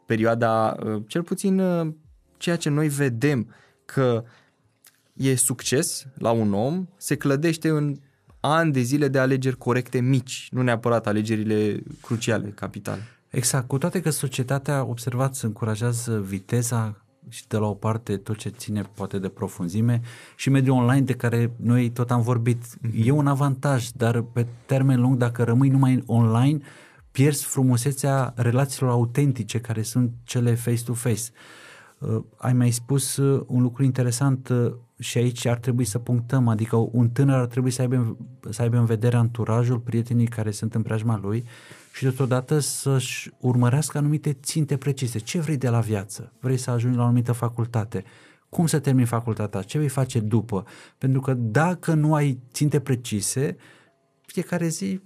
perioada, 0.05 0.75
uh, 0.85 1.03
cel 1.07 1.23
puțin 1.23 1.59
uh, 1.59 1.93
ceea 2.37 2.55
ce 2.55 2.69
noi 2.69 2.87
vedem 2.87 3.53
că 3.85 4.23
uh, 4.23 4.29
e 5.19 5.35
succes 5.35 6.05
la 6.17 6.31
un 6.31 6.53
om 6.53 6.87
se 6.97 7.15
clădește 7.15 7.69
în 7.69 7.95
ani 8.39 8.71
de 8.71 8.79
zile 8.79 9.07
de 9.07 9.19
alegeri 9.19 9.57
corecte 9.57 9.99
mici, 9.99 10.47
nu 10.51 10.61
neapărat 10.61 11.07
alegerile 11.07 11.83
cruciale, 12.01 12.49
capitale. 12.49 13.01
Exact, 13.29 13.67
cu 13.67 13.77
toate 13.77 14.01
că 14.01 14.09
societatea, 14.09 14.85
observați, 14.85 15.45
încurajează 15.45 16.19
viteza 16.19 17.05
și 17.29 17.47
de 17.47 17.57
la 17.57 17.67
o 17.67 17.73
parte 17.73 18.17
tot 18.17 18.37
ce 18.37 18.49
ține 18.49 18.81
poate 18.93 19.19
de 19.19 19.27
profunzime 19.27 20.01
și 20.35 20.49
mediul 20.49 20.75
online 20.75 21.01
de 21.01 21.13
care 21.13 21.51
noi 21.55 21.89
tot 21.89 22.11
am 22.11 22.21
vorbit 22.21 22.63
mm-hmm. 22.63 23.05
e 23.05 23.11
un 23.11 23.27
avantaj, 23.27 23.87
dar 23.87 24.21
pe 24.21 24.45
termen 24.65 25.01
lung 25.01 25.17
dacă 25.17 25.43
rămâi 25.43 25.69
numai 25.69 26.03
online 26.05 26.59
pierzi 27.11 27.45
frumusețea 27.45 28.33
relațiilor 28.35 28.91
autentice 28.91 29.59
care 29.59 29.81
sunt 29.81 30.11
cele 30.23 30.55
face-to-face. 30.55 31.23
Uh, 31.97 32.23
ai 32.37 32.53
mai 32.53 32.71
spus 32.71 33.17
uh, 33.17 33.43
un 33.47 33.61
lucru 33.61 33.83
interesant 33.83 34.49
uh, 34.49 34.73
și 34.99 35.17
aici 35.17 35.45
ar 35.45 35.57
trebui 35.57 35.85
să 35.85 35.99
punctăm, 35.99 36.47
adică 36.47 36.75
un 36.91 37.09
tânăr 37.09 37.37
ar 37.37 37.45
trebui 37.45 37.71
să 37.71 37.81
aibă, 37.81 38.17
să 38.49 38.61
aibă 38.61 38.77
în 38.77 38.85
vedere 38.85 39.15
anturajul, 39.15 39.79
prietenii 39.79 40.27
care 40.27 40.51
sunt 40.51 40.75
în 40.75 40.81
preajma 40.81 41.19
lui 41.21 41.45
și 41.99 42.05
totodată 42.05 42.59
să-și 42.59 43.31
urmărească 43.39 43.97
anumite 43.97 44.33
ținte 44.33 44.77
precise. 44.77 45.19
Ce 45.19 45.39
vrei 45.39 45.57
de 45.57 45.69
la 45.69 45.79
viață? 45.79 46.33
Vrei 46.39 46.57
să 46.57 46.71
ajungi 46.71 46.97
la 46.97 47.03
o 47.03 47.05
anumită 47.05 47.31
facultate? 47.31 48.03
Cum 48.49 48.67
să 48.67 48.79
termini 48.79 49.07
facultatea? 49.07 49.61
Ce 49.61 49.77
vei 49.77 49.87
face 49.87 50.19
după? 50.19 50.65
Pentru 50.97 51.21
că 51.21 51.33
dacă 51.33 51.93
nu 51.93 52.13
ai 52.13 52.39
ținte 52.53 52.79
precise, 52.79 53.57
fiecare 54.25 54.67
zi 54.67 55.01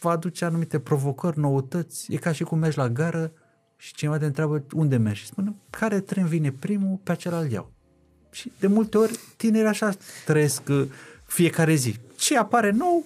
va 0.00 0.10
aduce 0.10 0.44
anumite 0.44 0.78
provocări, 0.78 1.38
noutăți. 1.38 2.12
E 2.12 2.16
ca 2.16 2.32
și 2.32 2.42
cum 2.42 2.58
mergi 2.58 2.78
la 2.78 2.88
gară 2.88 3.32
și 3.76 3.94
cineva 3.94 4.18
te 4.18 4.24
întreabă 4.24 4.64
unde 4.74 4.96
mergi 4.96 5.20
și 5.20 5.26
spune 5.26 5.54
care 5.70 6.00
tren 6.00 6.26
vine 6.26 6.52
primul, 6.52 7.00
pe 7.02 7.12
acela 7.12 7.38
îl 7.38 7.50
iau. 7.50 7.72
Și 8.30 8.52
de 8.58 8.66
multe 8.66 8.98
ori 8.98 9.18
tinerii 9.36 9.68
așa 9.68 9.92
trăiesc 10.24 10.68
uh, 10.68 10.86
fiecare 11.24 11.74
zi. 11.74 11.96
Ce 12.16 12.38
apare 12.38 12.70
nou, 12.70 13.04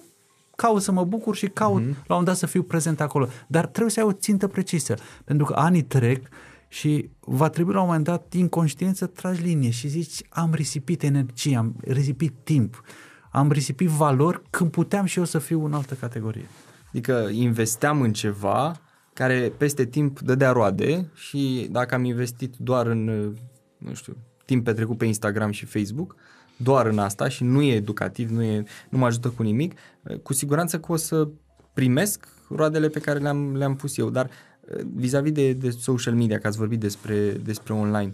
caut 0.55 0.81
să 0.81 0.91
mă 0.91 1.03
bucur 1.03 1.35
și 1.35 1.47
caut 1.47 1.81
mm-hmm. 1.81 2.05
la 2.07 2.15
un 2.15 2.23
dat 2.23 2.35
să 2.35 2.45
fiu 2.45 2.63
prezent 2.63 3.01
acolo. 3.01 3.27
Dar 3.47 3.65
trebuie 3.65 3.91
să 3.91 3.99
ai 3.99 4.05
o 4.05 4.11
țintă 4.11 4.47
precisă, 4.47 4.95
pentru 5.23 5.45
că 5.45 5.53
anii 5.53 5.83
trec 5.83 6.27
și 6.67 7.09
va 7.19 7.49
trebui 7.49 7.73
la 7.73 7.79
un 7.79 7.85
moment 7.85 8.05
dat, 8.05 8.25
din 8.29 8.47
conștiință, 8.47 9.05
tragi 9.05 9.41
linie 9.41 9.69
și 9.69 9.87
zici, 9.87 10.21
am 10.29 10.53
risipit 10.53 11.03
energie, 11.03 11.57
am 11.57 11.75
risipit 11.87 12.33
timp, 12.43 12.81
am 13.31 13.51
risipit 13.51 13.87
valori 13.87 14.41
când 14.49 14.71
puteam 14.71 15.05
și 15.05 15.17
eu 15.17 15.25
să 15.25 15.39
fiu 15.39 15.65
în 15.65 15.73
altă 15.73 15.93
categorie. 15.93 16.45
Adică 16.87 17.29
investeam 17.31 18.01
în 18.01 18.13
ceva 18.13 18.79
care 19.13 19.53
peste 19.57 19.85
timp 19.85 20.19
dădea 20.19 20.51
roade 20.51 21.09
și 21.13 21.67
dacă 21.71 21.95
am 21.95 22.03
investit 22.03 22.55
doar 22.57 22.87
în, 22.87 23.05
nu 23.77 23.93
știu, 23.93 24.17
timp 24.45 24.63
petrecut 24.63 24.97
pe 24.97 25.05
Instagram 25.05 25.51
și 25.51 25.65
Facebook, 25.65 26.15
doar 26.57 26.85
în 26.85 26.99
asta 26.99 27.27
și 27.27 27.43
nu 27.43 27.61
e 27.61 27.73
educativ, 27.73 28.29
nu, 28.29 28.43
e, 28.43 28.63
nu 28.89 28.97
mă 28.97 29.05
ajută 29.05 29.29
cu 29.29 29.43
nimic, 29.43 29.73
cu 30.23 30.33
siguranță 30.33 30.79
că 30.79 30.91
o 30.91 30.95
să 30.95 31.27
primesc 31.73 32.27
roadele 32.49 32.87
pe 32.87 32.99
care 32.99 33.19
le-am, 33.19 33.55
le-am 33.55 33.75
pus 33.75 33.97
eu, 33.97 34.09
dar 34.09 34.29
vis-a-vis 34.95 35.31
de, 35.31 35.53
de 35.53 35.69
social 35.69 36.13
media, 36.13 36.39
că 36.39 36.47
ați 36.47 36.57
vorbit 36.57 36.79
despre, 36.79 37.29
despre 37.31 37.73
online, 37.73 38.13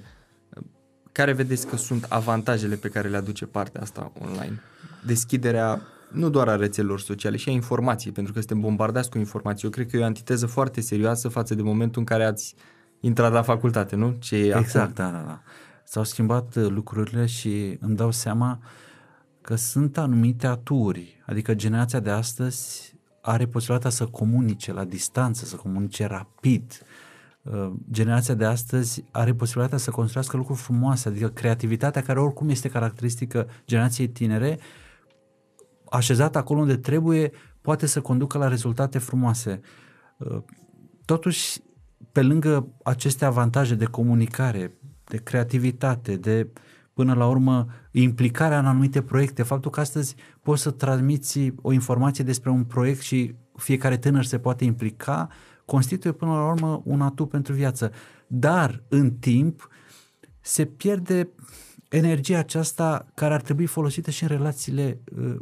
care 1.11 1.31
vedeți 1.33 1.67
că 1.67 1.75
sunt 1.75 2.05
avantajele 2.09 2.75
pe 2.75 2.89
care 2.89 3.07
le 3.07 3.17
aduce 3.17 3.45
partea 3.45 3.81
asta 3.81 4.11
online? 4.19 4.61
Deschiderea 5.05 5.81
nu 6.11 6.29
doar 6.29 6.47
a 6.47 6.55
rețelelor 6.55 6.99
sociale, 6.99 7.37
și 7.37 7.49
a 7.49 7.51
informației, 7.51 8.13
pentru 8.13 8.33
că 8.33 8.39
suntem 8.39 8.59
bombardați 8.59 9.09
cu 9.09 9.17
informații. 9.17 9.63
Eu 9.63 9.69
cred 9.69 9.89
că 9.89 9.97
e 9.97 10.01
o 10.01 10.05
antiteză 10.05 10.45
foarte 10.45 10.81
serioasă 10.81 11.27
față 11.27 11.55
de 11.55 11.61
momentul 11.61 11.99
în 11.99 12.05
care 12.05 12.25
ați 12.25 12.55
intrat 12.99 13.31
la 13.31 13.41
facultate, 13.41 13.95
nu? 13.95 14.15
Ce 14.19 14.35
e 14.35 14.55
exact, 14.57 14.99
acum. 14.99 15.11
da, 15.13 15.19
da, 15.19 15.25
da. 15.25 15.41
S-au 15.91 16.03
schimbat 16.03 16.55
uh, 16.55 16.67
lucrurile 16.69 17.25
și 17.25 17.77
îmi 17.79 17.95
dau 17.95 18.11
seama 18.11 18.59
că 19.41 19.55
sunt 19.55 19.97
anumite 19.97 20.47
aturi, 20.47 21.23
adică 21.25 21.53
generația 21.53 21.99
de 21.99 22.09
astăzi 22.09 22.95
are 23.21 23.45
posibilitatea 23.45 23.89
să 23.89 24.05
comunice 24.05 24.73
la 24.73 24.83
distanță, 24.83 25.45
să 25.45 25.55
comunice 25.55 26.05
rapid. 26.05 26.81
Uh, 27.41 27.71
generația 27.91 28.33
de 28.33 28.45
astăzi 28.45 29.03
are 29.11 29.33
posibilitatea 29.33 29.77
să 29.77 29.91
construiască 29.91 30.37
lucruri 30.37 30.59
frumoase, 30.59 31.09
adică 31.09 31.29
creativitatea 31.29 32.01
care 32.01 32.19
oricum 32.19 32.49
este 32.49 32.69
caracteristică 32.69 33.47
generației 33.65 34.07
tinere, 34.07 34.59
așezată 35.89 36.37
acolo 36.37 36.59
unde 36.59 36.77
trebuie, 36.77 37.31
poate 37.61 37.85
să 37.85 38.01
conducă 38.01 38.37
la 38.37 38.47
rezultate 38.47 38.97
frumoase. 38.97 39.61
Uh, 40.17 40.41
totuși, 41.05 41.59
pe 42.11 42.21
lângă 42.21 42.67
aceste 42.83 43.25
avantaje 43.25 43.75
de 43.75 43.85
comunicare, 43.85 44.75
de 45.11 45.17
creativitate, 45.17 46.15
de 46.15 46.47
până 46.93 47.13
la 47.13 47.27
urmă 47.27 47.67
implicarea 47.91 48.59
în 48.59 48.65
anumite 48.65 49.01
proiecte, 49.01 49.43
faptul 49.43 49.71
că 49.71 49.79
astăzi 49.79 50.15
poți 50.41 50.61
să 50.61 50.71
transmiți 50.71 51.53
o 51.61 51.71
informație 51.71 52.23
despre 52.23 52.49
un 52.49 52.63
proiect 52.63 53.01
și 53.01 53.35
fiecare 53.55 53.97
tânăr 53.97 54.23
se 54.23 54.39
poate 54.39 54.63
implica, 54.63 55.27
constituie 55.65 56.13
până 56.13 56.31
la 56.31 56.47
urmă 56.51 56.81
un 56.85 57.01
atu 57.01 57.25
pentru 57.25 57.53
viață. 57.53 57.91
Dar 58.27 58.83
în 58.87 59.11
timp 59.11 59.69
se 60.39 60.65
pierde 60.65 61.29
energia 61.89 62.37
aceasta 62.37 63.05
care 63.13 63.33
ar 63.33 63.41
trebui 63.41 63.65
folosită 63.65 64.11
și 64.11 64.23
în 64.23 64.29
relațiile 64.29 64.99
uh, 65.17 65.35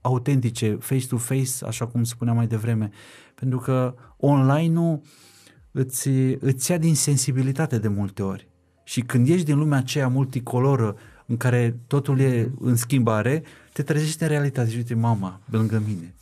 autentice, 0.00 0.74
face-to-face, 0.80 1.64
așa 1.64 1.86
cum 1.86 2.04
spuneam 2.04 2.36
mai 2.36 2.46
devreme. 2.46 2.90
Pentru 3.34 3.58
că 3.58 3.94
online-ul 4.16 5.00
îți, 5.70 6.08
îți 6.40 6.70
ia 6.70 6.78
din 6.78 6.94
sensibilitate 6.94 7.78
de 7.78 7.88
multe 7.88 8.22
ori. 8.22 8.47
Și 8.88 9.00
când 9.00 9.28
ești 9.28 9.44
din 9.44 9.58
lumea 9.58 9.78
aceea 9.78 10.08
multicoloră, 10.08 10.96
în 11.26 11.36
care 11.36 11.78
totul 11.86 12.20
e 12.20 12.50
în 12.60 12.76
schimbare, 12.76 13.42
te 13.72 13.82
trezești 13.82 14.22
în 14.22 14.28
realitate 14.28 14.70
și 14.70 14.76
uite 14.76 14.94
mama 14.94 15.40
lângă 15.44 15.82
mine. 15.86 16.14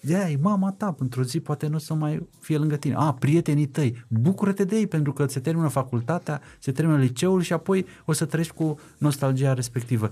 Ea 0.00 0.30
e 0.30 0.36
mama 0.40 0.72
ta, 0.72 0.94
într-o 0.98 1.22
zi 1.22 1.40
poate 1.40 1.66
nu 1.66 1.74
o 1.74 1.78
să 1.78 1.94
mai 1.94 2.28
fie 2.40 2.56
lângă 2.56 2.76
tine. 2.76 2.94
A, 2.94 3.12
prietenii 3.12 3.66
tăi, 3.66 4.04
bucură-te 4.08 4.64
de 4.64 4.76
ei 4.76 4.86
pentru 4.86 5.12
că 5.12 5.26
se 5.26 5.40
termină 5.40 5.68
facultatea, 5.68 6.40
se 6.58 6.72
termină 6.72 6.98
liceul 6.98 7.40
și 7.40 7.52
apoi 7.52 7.86
o 8.04 8.12
să 8.12 8.24
treci 8.24 8.50
cu 8.50 8.78
nostalgia 8.98 9.54
respectivă. 9.54 10.08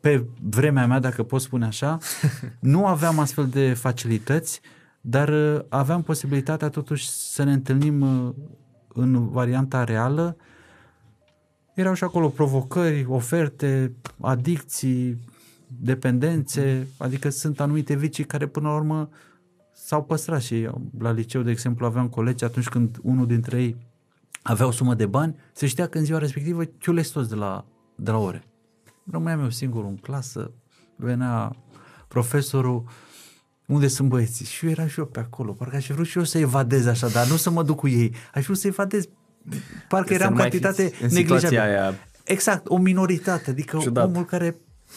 Pe 0.00 0.26
vremea 0.40 0.86
mea, 0.86 0.98
dacă 0.98 1.22
pot 1.22 1.40
spune 1.40 1.66
așa, 1.66 1.98
nu 2.60 2.86
aveam 2.86 3.18
astfel 3.18 3.46
de 3.46 3.74
facilități, 3.74 4.60
dar 5.00 5.28
uh, 5.28 5.60
aveam 5.68 6.02
posibilitatea 6.02 6.68
totuși 6.68 7.08
să 7.08 7.42
ne 7.42 7.52
întâlnim 7.52 8.00
uh, 8.00 8.34
în 8.94 9.28
varianta 9.28 9.84
reală, 9.84 10.36
erau 11.74 11.94
și 11.94 12.04
acolo 12.04 12.28
provocări, 12.28 13.04
oferte, 13.08 13.92
adicții, 14.20 15.18
dependențe, 15.66 16.86
adică 16.96 17.28
sunt 17.28 17.60
anumite 17.60 17.94
vicii 17.94 18.24
care 18.24 18.46
până 18.46 18.68
la 18.68 18.74
urmă 18.74 19.08
s-au 19.72 20.04
păstrat 20.04 20.40
și 20.40 20.68
la 20.98 21.10
liceu, 21.10 21.42
de 21.42 21.50
exemplu, 21.50 21.86
aveam 21.86 22.08
colegi 22.08 22.44
atunci 22.44 22.68
când 22.68 22.98
unul 23.02 23.26
dintre 23.26 23.62
ei 23.62 23.76
avea 24.42 24.66
o 24.66 24.70
sumă 24.70 24.94
de 24.94 25.06
bani, 25.06 25.36
se 25.52 25.66
știa 25.66 25.86
că 25.86 25.98
în 25.98 26.04
ziua 26.04 26.18
respectivă 26.18 26.64
chiulesc 26.64 27.12
toți 27.12 27.28
de 27.28 27.34
la, 27.34 27.64
de 27.94 28.10
la 28.10 28.18
ore. 28.18 28.44
Rămâneam 29.10 29.40
eu 29.40 29.50
singur 29.50 29.84
în 29.84 29.96
clasă, 29.96 30.50
venea 30.96 31.56
profesorul, 32.08 32.84
unde 33.66 33.88
sunt 33.88 34.08
băieții? 34.08 34.44
Și 34.44 34.64
eu 34.64 34.70
eram 34.70 34.86
și 34.86 34.98
eu 34.98 35.04
pe 35.04 35.20
acolo, 35.20 35.52
parcă 35.52 35.76
aș 35.76 35.86
vrut 35.86 36.06
și 36.06 36.18
eu 36.18 36.24
să 36.24 36.38
evadez 36.38 36.86
așa, 36.86 37.08
dar 37.08 37.26
nu 37.26 37.36
să 37.36 37.50
mă 37.50 37.62
duc 37.62 37.76
cu 37.76 37.88
ei. 37.88 38.14
Aș 38.34 38.44
vrut 38.44 38.58
să 38.58 38.66
evadez, 38.66 39.04
parcă 39.88 40.14
eram 40.14 40.34
cantitate 40.34 40.92
neglijabilă. 41.10 41.60
Aia... 41.60 41.94
Exact, 42.24 42.68
o 42.68 42.76
minoritate, 42.76 43.50
adică 43.50 43.78
Ciudat. 43.80 44.04
omul 44.04 44.24
care 44.24 44.56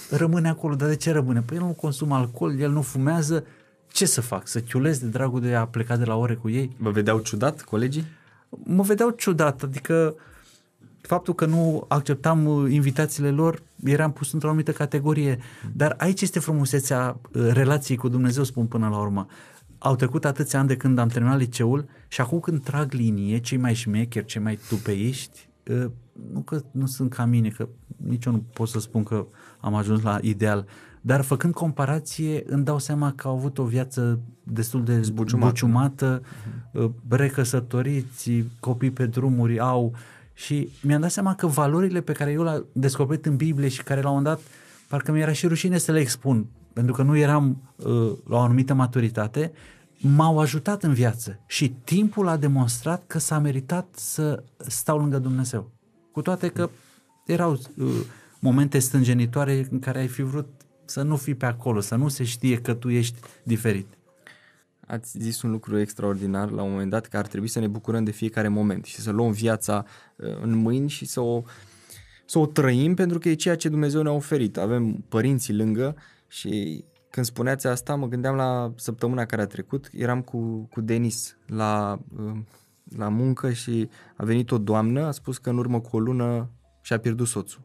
rămâne 0.09 0.49
acolo, 0.49 0.75
dar 0.75 0.87
de 0.87 0.95
ce 0.95 1.11
rămâne? 1.11 1.41
Păi 1.41 1.57
el 1.57 1.63
nu 1.63 1.71
consumă 1.71 2.15
alcool, 2.15 2.59
el 2.59 2.71
nu 2.71 2.81
fumează, 2.81 3.45
ce 3.87 4.05
să 4.05 4.21
fac? 4.21 4.47
Să 4.47 4.59
chiulez 4.59 4.97
de 4.97 5.07
dragul 5.07 5.41
de 5.41 5.55
a 5.55 5.65
pleca 5.65 5.97
de 5.97 6.05
la 6.05 6.15
ore 6.15 6.33
cu 6.33 6.49
ei? 6.49 6.75
Vă 6.77 6.91
vedeau 6.91 7.19
ciudat 7.19 7.61
colegii? 7.61 8.05
Mă 8.49 8.83
vedeau 8.83 9.09
ciudat, 9.09 9.63
adică 9.63 10.15
faptul 11.07 11.33
că 11.33 11.45
nu 11.45 11.85
acceptam 11.87 12.45
uh, 12.45 12.71
invitațiile 12.71 13.31
lor, 13.31 13.61
eram 13.83 14.11
pus 14.11 14.33
într-o 14.33 14.47
anumită 14.47 14.71
categorie. 14.71 15.37
Dar 15.75 15.95
aici 15.97 16.21
este 16.21 16.39
frumusețea 16.39 17.19
uh, 17.33 17.47
relației 17.51 17.97
cu 17.97 18.07
Dumnezeu, 18.07 18.43
spun 18.43 18.65
până 18.65 18.87
la 18.87 18.99
urmă. 18.99 19.25
Au 19.77 19.95
trecut 19.95 20.25
atâția 20.25 20.59
ani 20.59 20.67
de 20.67 20.77
când 20.77 20.97
am 20.97 21.07
terminat 21.07 21.37
liceul 21.37 21.85
și 22.07 22.21
acum 22.21 22.39
când 22.39 22.63
trag 22.63 22.91
linie, 22.91 23.37
cei 23.37 23.57
mai 23.57 23.73
șmecheri, 23.73 24.25
cei 24.25 24.41
mai 24.41 24.59
tupeiști, 24.69 25.49
uh, 25.71 25.85
nu 26.33 26.39
că 26.39 26.61
nu 26.71 26.85
sunt 26.85 27.13
ca 27.13 27.25
mine, 27.25 27.49
că 27.49 27.67
nici 27.97 28.25
eu 28.25 28.31
nu 28.31 28.43
pot 28.53 28.67
să 28.67 28.79
spun 28.79 29.03
că 29.03 29.25
am 29.59 29.75
ajuns 29.75 30.01
la 30.01 30.17
ideal, 30.21 30.65
dar 31.01 31.21
făcând 31.21 31.53
comparație 31.53 32.43
îmi 32.45 32.63
dau 32.63 32.79
seama 32.79 33.13
că 33.15 33.27
au 33.27 33.35
avut 33.35 33.57
o 33.57 33.63
viață 33.63 34.19
destul 34.43 34.83
de 34.83 35.01
zbuciumată, 35.01 35.47
zbuciumată 35.47 36.21
uh-huh. 36.21 36.91
recăsătoriți, 37.09 38.31
copii 38.59 38.91
pe 38.91 39.05
drumuri, 39.05 39.59
au 39.59 39.85
uh, 39.85 39.97
și 40.37 40.69
mi-am 40.81 41.01
dat 41.01 41.11
seama 41.11 41.35
că 41.35 41.47
valorile 41.47 42.01
pe 42.01 42.11
care 42.11 42.31
eu 42.31 42.43
le-am 42.43 42.65
descoperit 42.71 43.25
în 43.25 43.35
Biblie 43.35 43.67
și 43.67 43.83
care 43.83 44.01
la 44.01 44.09
un 44.09 44.23
dat, 44.23 44.39
parcă 44.87 45.11
mi-era 45.11 45.31
și 45.31 45.47
rușine 45.47 45.77
să 45.77 45.91
le 45.91 45.99
expun, 45.99 46.45
pentru 46.73 46.93
că 46.93 47.03
nu 47.03 47.17
eram 47.17 47.73
uh, 47.75 47.85
la 48.27 48.35
o 48.35 48.39
anumită 48.39 48.73
maturitate, 48.73 49.51
m-au 49.97 50.39
ajutat 50.39 50.83
în 50.83 50.93
viață 50.93 51.39
și 51.47 51.69
timpul 51.69 52.27
a 52.27 52.37
demonstrat 52.37 53.03
că 53.07 53.19
s-a 53.19 53.39
meritat 53.39 53.87
să 53.95 54.43
stau 54.57 54.97
lângă 54.97 55.19
Dumnezeu. 55.19 55.71
Cu 56.11 56.21
toate 56.21 56.47
că 56.47 56.69
erau 57.25 57.51
uh, 57.51 57.87
momente 58.39 58.79
stânjenitoare 58.79 59.67
în 59.71 59.79
care 59.79 59.99
ai 59.99 60.07
fi 60.07 60.21
vrut 60.21 60.47
să 60.85 61.01
nu 61.01 61.15
fii 61.15 61.35
pe 61.35 61.45
acolo, 61.45 61.79
să 61.79 61.95
nu 61.95 62.07
se 62.07 62.23
știe 62.23 62.61
că 62.61 62.73
tu 62.73 62.89
ești 62.89 63.19
diferit 63.43 63.96
ați 64.87 65.17
zis 65.19 65.41
un 65.41 65.51
lucru 65.51 65.79
extraordinar 65.79 66.49
la 66.49 66.61
un 66.61 66.71
moment 66.71 66.89
dat 66.89 67.05
că 67.05 67.17
ar 67.17 67.27
trebui 67.27 67.47
să 67.47 67.59
ne 67.59 67.67
bucurăm 67.67 68.03
de 68.03 68.11
fiecare 68.11 68.47
moment 68.47 68.85
și 68.85 68.95
să 68.95 69.11
luăm 69.11 69.31
viața 69.31 69.85
uh, 70.15 70.37
în 70.41 70.55
mâini 70.55 70.89
și 70.89 71.05
să 71.05 71.19
o, 71.19 71.43
să 72.25 72.39
o 72.39 72.45
trăim 72.45 72.95
pentru 72.95 73.19
că 73.19 73.29
e 73.29 73.33
ceea 73.33 73.55
ce 73.55 73.69
Dumnezeu 73.69 74.01
ne-a 74.01 74.11
oferit. 74.11 74.57
Avem 74.57 75.05
părinții 75.09 75.55
lângă 75.55 75.95
și 76.27 76.83
când 77.09 77.25
spuneați 77.25 77.67
asta 77.67 77.95
mă 77.95 78.07
gândeam 78.07 78.35
la 78.35 78.73
săptămâna 78.75 79.25
care 79.25 79.41
a 79.41 79.47
trecut, 79.47 79.89
eram 79.91 80.21
cu, 80.21 80.67
cu 80.71 80.81
Denis 80.81 81.37
la, 81.45 81.99
uh, 82.17 82.37
la 82.95 83.09
muncă 83.09 83.51
și 83.51 83.89
a 84.15 84.23
venit 84.23 84.51
o 84.51 84.57
doamnă, 84.57 85.05
a 85.05 85.11
spus 85.11 85.37
că 85.37 85.49
în 85.49 85.57
urmă 85.57 85.79
cu 85.79 85.95
o 85.95 85.99
lună 85.99 86.49
și-a 86.81 86.99
pierdut 86.99 87.27
soțul. 87.27 87.61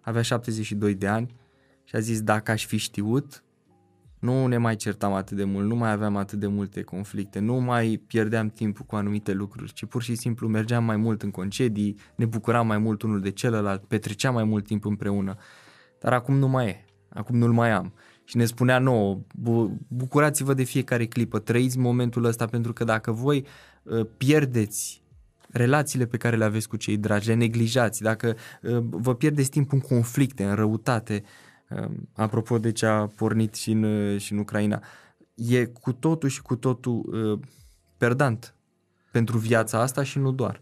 Avea 0.00 0.22
72 0.22 0.94
de 0.94 1.06
ani 1.06 1.34
și 1.84 1.96
a 1.96 1.98
zis 1.98 2.22
dacă 2.22 2.50
aș 2.50 2.66
fi 2.66 2.76
știut, 2.76 3.43
nu 4.24 4.46
ne 4.46 4.56
mai 4.56 4.76
certam 4.76 5.12
atât 5.12 5.36
de 5.36 5.44
mult, 5.44 5.66
nu 5.68 5.74
mai 5.74 5.90
aveam 5.90 6.16
atât 6.16 6.38
de 6.38 6.46
multe 6.46 6.82
conflicte, 6.82 7.38
nu 7.38 7.54
mai 7.54 8.02
pierdeam 8.06 8.48
timpul 8.48 8.84
cu 8.84 8.96
anumite 8.96 9.32
lucruri, 9.32 9.72
ci 9.72 9.84
pur 9.84 10.02
și 10.02 10.14
simplu 10.14 10.48
mergeam 10.48 10.84
mai 10.84 10.96
mult 10.96 11.22
în 11.22 11.30
concedii, 11.30 11.96
ne 12.14 12.24
bucuram 12.24 12.66
mai 12.66 12.78
mult 12.78 13.02
unul 13.02 13.20
de 13.20 13.30
celălalt, 13.30 13.84
petreceam 13.84 14.34
mai 14.34 14.44
mult 14.44 14.66
timp 14.66 14.84
împreună. 14.84 15.36
Dar 16.00 16.12
acum 16.12 16.36
nu 16.36 16.48
mai 16.48 16.66
e, 16.66 16.84
acum 17.08 17.36
nu-l 17.36 17.52
mai 17.52 17.70
am. 17.70 17.92
Și 18.24 18.36
ne 18.36 18.44
spunea 18.44 18.78
nouă, 18.78 19.20
bu- 19.34 19.78
bucurați-vă 19.88 20.54
de 20.54 20.62
fiecare 20.62 21.06
clipă, 21.06 21.38
trăiți 21.38 21.78
momentul 21.78 22.24
ăsta 22.24 22.46
pentru 22.46 22.72
că 22.72 22.84
dacă 22.84 23.12
voi 23.12 23.46
uh, 23.82 24.06
pierdeți 24.16 25.02
relațiile 25.50 26.06
pe 26.06 26.16
care 26.16 26.36
le 26.36 26.44
aveți 26.44 26.68
cu 26.68 26.76
cei 26.76 26.96
dragi, 26.96 27.28
le 27.28 27.34
neglijați, 27.34 28.02
dacă 28.02 28.36
uh, 28.62 28.76
vă 28.90 29.14
pierdeți 29.14 29.50
timpul 29.50 29.78
în 29.82 29.96
conflicte, 29.96 30.44
în 30.44 30.54
răutate, 30.54 31.14
Ehm, 31.14 31.53
apropo 32.12 32.58
de 32.58 32.72
ce 32.72 32.86
a 32.86 33.06
pornit 33.06 33.54
și 33.54 33.70
în, 33.70 34.18
și 34.18 34.32
în 34.32 34.38
Ucraina, 34.38 34.82
e 35.34 35.64
cu 35.64 35.92
totul 35.92 36.28
și 36.28 36.42
cu 36.42 36.56
totul 36.56 37.04
uh, 37.12 37.38
perdant 37.96 38.54
pentru 39.12 39.38
viața 39.38 39.80
asta 39.80 40.02
și 40.02 40.18
nu 40.18 40.32
doar. 40.32 40.60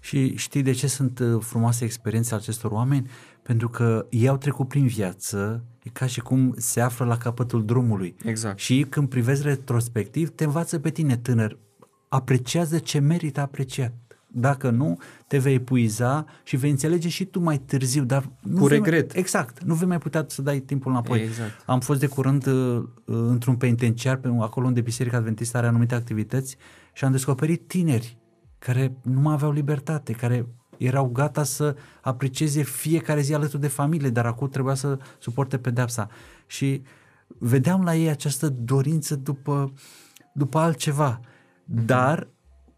Și 0.00 0.36
știi 0.36 0.62
de 0.62 0.72
ce 0.72 0.86
sunt 0.86 1.18
uh, 1.18 1.40
frumoase 1.40 1.84
experiențe 1.84 2.34
acestor 2.34 2.70
oameni? 2.70 3.10
Pentru 3.42 3.68
că 3.68 4.06
ei 4.10 4.28
au 4.28 4.36
trecut 4.36 4.68
prin 4.68 4.86
viață, 4.86 5.64
e 5.82 5.90
ca 5.90 6.06
și 6.06 6.20
cum 6.20 6.54
se 6.56 6.80
află 6.80 7.04
la 7.04 7.16
capătul 7.16 7.64
drumului. 7.64 8.16
Exact. 8.24 8.58
Și 8.58 8.86
când 8.88 9.08
privezi 9.08 9.42
retrospectiv, 9.42 10.30
te 10.30 10.44
învață 10.44 10.78
pe 10.78 10.90
tine, 10.90 11.16
tânăr, 11.16 11.58
apreciază 12.08 12.78
ce 12.78 12.98
merită 12.98 13.40
apreciat. 13.40 13.92
Dacă 14.30 14.70
nu, 14.70 14.98
te 15.26 15.38
vei 15.38 15.54
epuiza 15.54 16.24
și 16.42 16.56
vei 16.56 16.70
înțelege 16.70 17.08
și 17.08 17.24
tu 17.24 17.40
mai 17.40 17.58
târziu, 17.58 18.04
dar 18.04 18.30
nu 18.42 18.60
cu 18.60 18.66
regret. 18.66 19.12
Mai, 19.12 19.20
exact, 19.20 19.62
nu 19.62 19.74
vei 19.74 19.88
mai 19.88 19.98
putea 19.98 20.24
să 20.28 20.42
dai 20.42 20.58
timpul 20.58 20.90
înapoi. 20.90 21.20
Exact. 21.20 21.62
Am 21.66 21.80
fost 21.80 22.00
de 22.00 22.06
curând 22.06 22.46
uh, 22.46 22.84
într-un 23.04 23.56
penitenciar, 23.56 24.16
pe, 24.16 24.28
acolo 24.40 24.66
unde 24.66 24.80
Biserica 24.80 25.16
Adventistă 25.16 25.56
are 25.56 25.66
anumite 25.66 25.94
activități 25.94 26.56
și 26.92 27.04
am 27.04 27.12
descoperit 27.12 27.68
tineri 27.68 28.16
care 28.58 28.96
nu 29.02 29.20
mai 29.20 29.32
aveau 29.32 29.52
libertate, 29.52 30.12
care 30.12 30.46
erau 30.76 31.06
gata 31.06 31.42
să 31.42 31.76
aprecieze 32.00 32.62
fiecare 32.62 33.20
zi 33.20 33.34
alături 33.34 33.60
de 33.60 33.68
familie, 33.68 34.10
dar 34.10 34.26
acum 34.26 34.48
trebuia 34.48 34.74
să 34.74 34.98
suporte 35.18 35.58
pedepsa. 35.58 36.08
Și 36.46 36.82
vedeam 37.38 37.82
la 37.82 37.94
ei 37.94 38.08
această 38.08 38.48
dorință 38.48 39.16
după, 39.16 39.72
după 40.32 40.58
altceva. 40.58 41.20
Mm-hmm. 41.20 41.84
Dar 41.84 42.28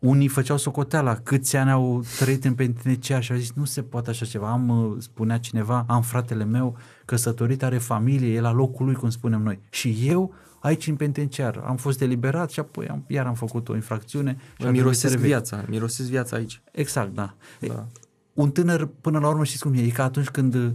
unii 0.00 0.28
făceau 0.28 0.56
socoteala 0.56 1.14
câți 1.14 1.56
ani 1.56 1.70
au 1.70 2.04
trăit 2.18 2.44
în 2.44 2.54
penitenciar 2.54 3.22
și 3.22 3.32
au 3.32 3.38
zis 3.38 3.52
nu 3.52 3.64
se 3.64 3.82
poate 3.82 4.10
așa 4.10 4.24
ceva. 4.24 4.50
Am, 4.50 4.68
uh, 4.68 4.96
spunea 4.98 5.38
cineva, 5.38 5.84
am 5.88 6.02
fratele 6.02 6.44
meu 6.44 6.76
căsătorit, 7.04 7.62
are 7.62 7.78
familie, 7.78 8.34
e 8.34 8.40
la 8.40 8.52
locul 8.52 8.86
lui, 8.86 8.94
cum 8.94 9.10
spunem 9.10 9.42
noi. 9.42 9.60
Și 9.70 9.96
eu 10.02 10.34
aici 10.60 10.86
în 10.86 10.96
penitenciar 10.96 11.62
am 11.66 11.76
fost 11.76 11.98
deliberat 11.98 12.50
și 12.50 12.60
apoi 12.60 12.88
am, 12.88 13.04
iar 13.06 13.26
am 13.26 13.34
făcut 13.34 13.68
o 13.68 13.74
infracțiune. 13.74 14.36
Și 14.58 14.66
mirosesc 14.66 15.16
viața, 15.16 15.64
mirosesc 15.68 16.08
viața 16.08 16.36
aici. 16.36 16.62
Exact, 16.72 17.14
da. 17.14 17.34
da. 17.60 17.86
Un 18.34 18.50
tânăr, 18.50 18.88
până 19.00 19.18
la 19.18 19.28
urmă, 19.28 19.44
știți 19.44 19.62
cum 19.62 19.74
e, 19.74 19.80
e 19.80 19.88
ca 19.88 20.04
atunci 20.04 20.28
când 20.28 20.54
uh, 20.54 20.70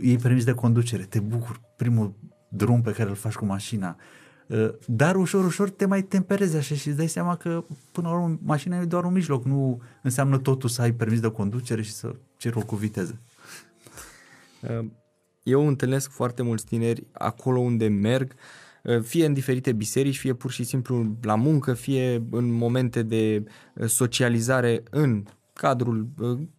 iei 0.00 0.16
permis 0.16 0.44
de 0.44 0.52
conducere, 0.52 1.02
te 1.02 1.20
bucur, 1.20 1.60
primul 1.76 2.14
drum 2.48 2.82
pe 2.82 2.92
care 2.92 3.08
îl 3.08 3.14
faci 3.14 3.34
cu 3.34 3.44
mașina, 3.44 3.96
uh, 3.98 4.19
dar 4.86 5.16
ușor, 5.16 5.44
ușor 5.44 5.70
te 5.70 5.86
mai 5.86 6.02
temperezi 6.02 6.56
așa 6.56 6.74
și 6.74 6.88
îți 6.88 6.96
dai 6.96 7.08
seama 7.08 7.36
că 7.36 7.64
până 7.92 8.08
la 8.08 8.14
urmă 8.14 8.38
mașina 8.42 8.80
e 8.80 8.84
doar 8.84 9.04
un 9.04 9.12
mijloc, 9.12 9.44
nu 9.44 9.80
înseamnă 10.02 10.38
totul 10.38 10.68
să 10.68 10.82
ai 10.82 10.92
permis 10.92 11.20
de 11.20 11.30
conducere 11.30 11.82
și 11.82 11.92
să 11.92 12.14
ceri 12.36 12.56
o 12.56 12.60
cu 12.60 12.76
viteză. 12.76 13.20
Uh, 14.60 14.86
eu 15.42 15.66
întâlnesc 15.66 16.10
foarte 16.10 16.42
mulți 16.42 16.64
tineri 16.64 17.06
acolo 17.12 17.60
unde 17.60 17.88
merg, 17.88 18.34
fie 19.02 19.26
în 19.26 19.32
diferite 19.32 19.72
biserici, 19.72 20.18
fie 20.18 20.32
pur 20.32 20.50
și 20.50 20.64
simplu 20.64 21.16
la 21.22 21.34
muncă, 21.34 21.72
fie 21.72 22.26
în 22.30 22.52
momente 22.52 23.02
de 23.02 23.44
socializare 23.86 24.82
în 24.90 25.24
cadrul, 25.52 26.08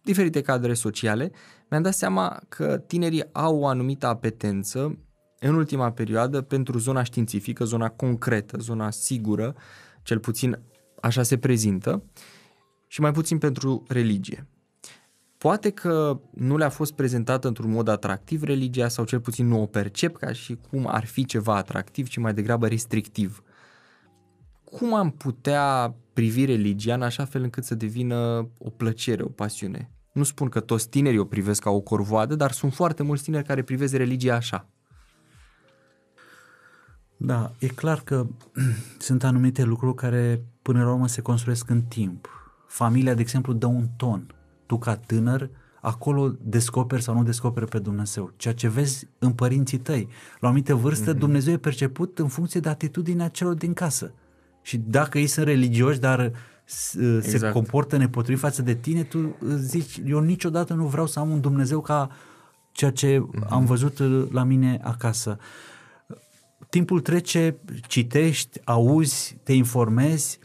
diferite 0.02 0.40
cadre 0.40 0.74
sociale, 0.74 1.32
mi-am 1.70 1.82
dat 1.82 1.94
seama 1.94 2.42
că 2.48 2.78
tinerii 2.86 3.24
au 3.32 3.58
o 3.58 3.66
anumită 3.66 4.06
apetență 4.06 4.98
în 5.48 5.54
ultima 5.54 5.92
perioadă 5.92 6.40
pentru 6.40 6.78
zona 6.78 7.02
științifică, 7.02 7.64
zona 7.64 7.88
concretă, 7.88 8.58
zona 8.58 8.90
sigură, 8.90 9.54
cel 10.02 10.18
puțin 10.18 10.58
așa 11.00 11.22
se 11.22 11.38
prezintă, 11.38 12.02
și 12.86 13.00
mai 13.00 13.12
puțin 13.12 13.38
pentru 13.38 13.82
religie. 13.88 14.46
Poate 15.38 15.70
că 15.70 16.20
nu 16.34 16.56
le-a 16.56 16.68
fost 16.68 16.92
prezentată 16.92 17.48
într-un 17.48 17.70
mod 17.70 17.88
atractiv 17.88 18.42
religia 18.42 18.88
sau 18.88 19.04
cel 19.04 19.20
puțin 19.20 19.46
nu 19.46 19.62
o 19.62 19.66
percep 19.66 20.16
ca 20.16 20.32
și 20.32 20.58
cum 20.70 20.86
ar 20.86 21.04
fi 21.04 21.24
ceva 21.24 21.56
atractiv, 21.56 22.08
ci 22.08 22.16
mai 22.16 22.34
degrabă 22.34 22.68
restrictiv. 22.68 23.42
Cum 24.64 24.94
am 24.94 25.10
putea 25.10 25.94
privi 26.12 26.44
religia 26.44 26.94
în 26.94 27.02
așa 27.02 27.24
fel 27.24 27.42
încât 27.42 27.64
să 27.64 27.74
devină 27.74 28.48
o 28.58 28.70
plăcere, 28.70 29.22
o 29.22 29.28
pasiune? 29.28 29.90
Nu 30.12 30.22
spun 30.22 30.48
că 30.48 30.60
toți 30.60 30.88
tinerii 30.88 31.18
o 31.18 31.24
privesc 31.24 31.62
ca 31.62 31.70
o 31.70 31.80
corvoadă, 31.80 32.34
dar 32.34 32.50
sunt 32.50 32.74
foarte 32.74 33.02
mulți 33.02 33.22
tineri 33.22 33.44
care 33.44 33.62
privesc 33.62 33.94
religia 33.94 34.34
așa. 34.34 34.68
Da, 37.24 37.52
e 37.58 37.66
clar 37.66 38.00
că 38.00 38.26
sunt 38.98 39.24
anumite 39.24 39.62
lucruri 39.62 39.94
care 39.94 40.42
până 40.62 40.84
la 40.84 40.90
urmă 40.90 41.08
se 41.08 41.20
construiesc 41.20 41.70
în 41.70 41.82
timp. 41.82 42.28
Familia, 42.66 43.14
de 43.14 43.20
exemplu, 43.20 43.52
dă 43.52 43.66
un 43.66 43.86
ton. 43.96 44.34
Tu 44.66 44.78
ca 44.78 44.96
tânăr, 44.96 45.50
acolo 45.80 46.34
descoperi 46.40 47.02
sau 47.02 47.14
nu 47.14 47.22
descoperi 47.22 47.68
pe 47.68 47.78
Dumnezeu. 47.78 48.32
Ceea 48.36 48.54
ce 48.54 48.68
vezi 48.68 49.08
în 49.18 49.32
părinții 49.32 49.78
tăi. 49.78 50.08
La 50.32 50.38
o 50.40 50.46
anumită 50.46 50.74
vârstă, 50.74 51.14
mm-hmm. 51.14 51.18
Dumnezeu 51.18 51.52
e 51.52 51.56
perceput 51.58 52.18
în 52.18 52.28
funcție 52.28 52.60
de 52.60 52.68
atitudinea 52.68 53.28
celor 53.28 53.54
din 53.54 53.72
casă. 53.72 54.12
Și 54.62 54.76
dacă 54.78 55.18
ei 55.18 55.26
sunt 55.26 55.46
religioși, 55.46 55.98
dar 55.98 56.32
se 56.64 57.20
exact. 57.22 57.52
comportă 57.52 57.96
nepotrivit 57.96 58.40
față 58.40 58.62
de 58.62 58.74
tine, 58.74 59.02
tu 59.02 59.36
zici, 59.56 60.00
eu 60.06 60.20
niciodată 60.20 60.74
nu 60.74 60.86
vreau 60.86 61.06
să 61.06 61.18
am 61.18 61.30
un 61.30 61.40
Dumnezeu 61.40 61.80
ca 61.80 62.10
ceea 62.72 62.90
ce 62.90 63.18
mm-hmm. 63.18 63.48
am 63.48 63.64
văzut 63.64 63.98
la 64.32 64.42
mine 64.42 64.80
acasă. 64.82 65.38
Timpul 66.68 67.00
trece, 67.00 67.56
citești, 67.86 68.60
auzi, 68.64 69.38
te 69.42 69.52
informezi. 69.52 70.38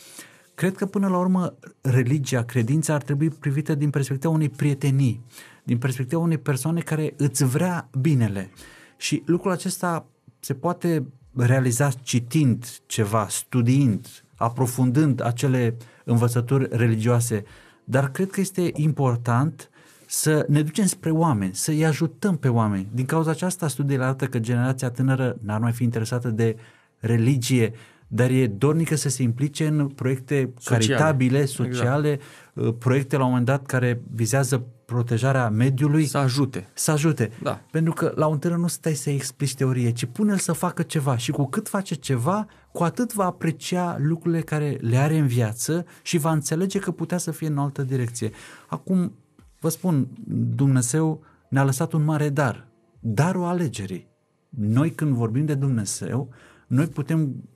Cred 0.56 0.75
că 0.75 0.86
până 0.86 1.08
la 1.08 1.17
urmă 1.17 1.58
religia, 1.82 2.43
credința 2.43 2.93
ar 2.93 3.01
trebui 3.01 3.30
privită 3.30 3.75
din 3.75 3.89
perspectiva 3.89 4.34
unei 4.34 4.49
prietenii, 4.49 5.23
din 5.63 5.77
perspectiva 5.77 6.21
unei 6.21 6.38
persoane 6.38 6.80
care 6.80 7.13
îți 7.17 7.43
vrea 7.43 7.89
binele. 7.99 8.51
Și 8.97 9.23
lucrul 9.25 9.51
acesta 9.51 10.08
se 10.39 10.53
poate 10.53 11.08
realiza 11.36 11.89
citind 11.89 12.65
ceva, 12.86 13.27
studiind, 13.30 14.08
aprofundând 14.36 15.21
acele 15.23 15.77
învățături 16.03 16.67
religioase, 16.71 17.43
dar 17.84 18.12
cred 18.12 18.30
că 18.30 18.39
este 18.39 18.71
important 18.73 19.69
să 20.08 20.46
ne 20.48 20.62
ducem 20.62 20.86
spre 20.86 21.12
oameni, 21.12 21.56
să 21.56 21.72
îi 21.72 21.86
ajutăm 21.86 22.38
pe 22.38 22.48
oameni. 22.48 22.88
Din 22.91 23.06
cauza 23.06 23.32
aceasta, 23.32 23.67
studiile 23.67 24.04
arată 24.04 24.26
că 24.26 24.39
generația 24.39 24.89
tânără 24.89 25.38
n-ar 25.41 25.60
mai 25.60 25.72
fi 25.72 25.84
interesată 25.84 26.30
de 26.30 26.56
religie, 27.00 27.74
dar 28.08 28.30
e 28.30 28.48
dornică 28.48 28.96
să 28.96 29.10
se 29.10 29.24
implice 29.24 29.67
în 29.67 29.88
proiecte 29.88 30.54
sociale. 30.58 30.86
caritabile, 30.86 31.46
sociale, 31.46 32.20
exact. 32.54 32.80
proiecte 32.80 33.17
la 33.17 33.24
un 33.24 33.30
moment 33.30 33.46
dat 33.46 33.65
care 33.65 34.02
vizează 34.13 34.65
protejarea 34.86 35.50
mediului. 35.50 36.06
Să 36.06 36.17
ajute. 36.17 36.70
Să 36.74 36.91
ajute. 36.91 37.32
Da. 37.41 37.62
Pentru 37.72 37.93
că 37.93 38.12
la 38.15 38.28
un 38.28 38.39
tânăr 38.39 38.58
nu 38.58 38.67
stai 38.67 38.93
să 38.93 39.10
explici 39.10 39.56
teorie, 39.56 39.91
ci 39.91 40.06
pune-l 40.06 40.38
să 40.38 40.52
facă 40.52 40.84
ceva 40.84 41.17
și 41.17 41.32
cu 41.32 41.46
cât 41.46 41.67
face 41.67 41.96
ceva, 41.96 42.48
cu 42.72 42.84
atât 42.84 43.13
va 43.13 43.26
aprecia 43.26 43.98
lucrurile 44.00 44.41
care 44.41 44.78
le 44.82 44.98
are 44.98 45.17
în 45.17 45.28
viață 45.28 45.86
și 46.02 46.17
va 46.17 46.32
înțelege 46.32 46.80
că 46.80 46.91
putea 46.91 47.17
să 47.17 47.32
fie 47.32 47.48
în 47.48 47.58
altă 47.58 47.82
direcție. 47.82 48.32
Acum, 48.67 49.13
vă 49.60 49.70
spun, 49.70 50.08
Dumnezeu 50.56 51.24
ne-a 51.50 51.63
lăsat 51.63 51.93
un 51.93 52.04
mare 52.04 52.30
dar, 52.30 52.67
darul 53.00 53.43
alegerii. 53.43 54.08
Noi 54.50 54.91
când 54.91 55.13
vorbim 55.13 55.46
de 55.46 55.56
Dumnezeu, 55.56 56.30
noi 56.67 56.88
putem 56.88 57.50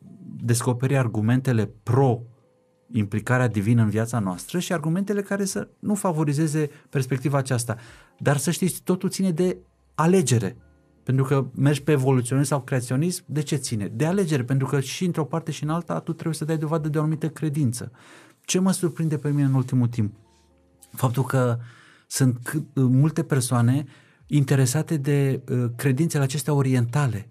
descoperi 0.43 0.97
argumentele 0.97 1.65
pro 1.83 2.21
implicarea 2.91 3.47
divină 3.47 3.81
în 3.81 3.89
viața 3.89 4.19
noastră 4.19 4.59
și 4.59 4.73
argumentele 4.73 5.21
care 5.21 5.45
să 5.45 5.67
nu 5.79 5.95
favorizeze 5.95 6.69
perspectiva 6.89 7.37
aceasta. 7.37 7.77
Dar 8.17 8.37
să 8.37 8.51
știți, 8.51 8.81
totul 8.81 9.09
ține 9.09 9.31
de 9.31 9.57
alegere. 9.95 10.57
Pentru 11.03 11.23
că 11.23 11.45
mergi 11.55 11.83
pe 11.83 11.91
evoluționism 11.91 12.49
sau 12.49 12.61
creaționism, 12.61 13.23
de 13.27 13.41
ce 13.41 13.55
ține? 13.55 13.87
De 13.87 14.05
alegere, 14.05 14.43
pentru 14.43 14.67
că 14.67 14.79
și 14.79 15.05
într-o 15.05 15.25
parte 15.25 15.51
și 15.51 15.63
în 15.63 15.69
alta 15.69 15.99
tu 15.99 16.11
trebuie 16.13 16.35
să 16.35 16.45
dai 16.45 16.57
dovadă 16.57 16.89
de 16.89 16.97
o 16.97 17.01
anumită 17.01 17.29
credință. 17.29 17.91
Ce 18.41 18.59
mă 18.59 18.71
surprinde 18.71 19.17
pe 19.17 19.29
mine 19.29 19.43
în 19.43 19.53
ultimul 19.53 19.87
timp? 19.87 20.15
Faptul 20.91 21.23
că 21.23 21.57
sunt 22.11 22.61
multe 22.73 23.23
persoane 23.23 23.85
interesate 24.27 24.97
de 24.97 25.41
uh, 25.49 25.65
credințele 25.75 26.23
acestea 26.23 26.53
orientale. 26.53 27.29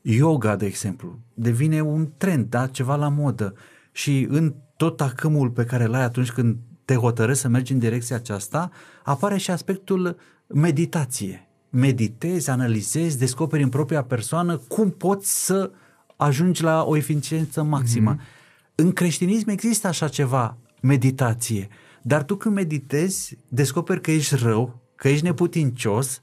Yoga, 0.00 0.56
de 0.56 0.66
exemplu, 0.66 1.18
devine 1.34 1.80
un 1.80 2.08
trend, 2.16 2.46
da? 2.50 2.66
ceva 2.66 2.96
la 2.96 3.08
modă. 3.08 3.54
Și 3.92 4.26
în 4.30 4.54
tot 4.76 5.00
acâmul 5.00 5.50
pe 5.50 5.64
care 5.64 5.86
l-ai 5.86 6.02
atunci 6.02 6.30
când 6.30 6.56
te 6.84 6.94
hotărăști 6.94 7.42
să 7.42 7.48
mergi 7.48 7.72
în 7.72 7.78
direcția 7.78 8.16
aceasta, 8.16 8.70
apare 9.04 9.36
și 9.36 9.50
aspectul 9.50 10.16
meditație. 10.46 11.48
Meditezi, 11.70 12.50
analizezi, 12.50 13.18
descoperi 13.18 13.62
în 13.62 13.68
propria 13.68 14.02
persoană 14.02 14.56
cum 14.56 14.90
poți 14.90 15.44
să 15.44 15.70
ajungi 16.16 16.62
la 16.62 16.84
o 16.84 16.96
eficiență 16.96 17.62
maximă. 17.62 18.16
Mm-hmm. 18.16 18.74
În 18.74 18.92
creștinism 18.92 19.48
există 19.48 19.86
așa 19.86 20.08
ceva, 20.08 20.56
meditație. 20.82 21.68
Dar 22.08 22.24
tu 22.24 22.36
când 22.36 22.54
meditezi, 22.54 23.38
descoperi 23.48 24.00
că 24.00 24.10
ești 24.10 24.34
rău, 24.34 24.80
că 24.94 25.08
ești 25.08 25.24
neputincios 25.24 26.22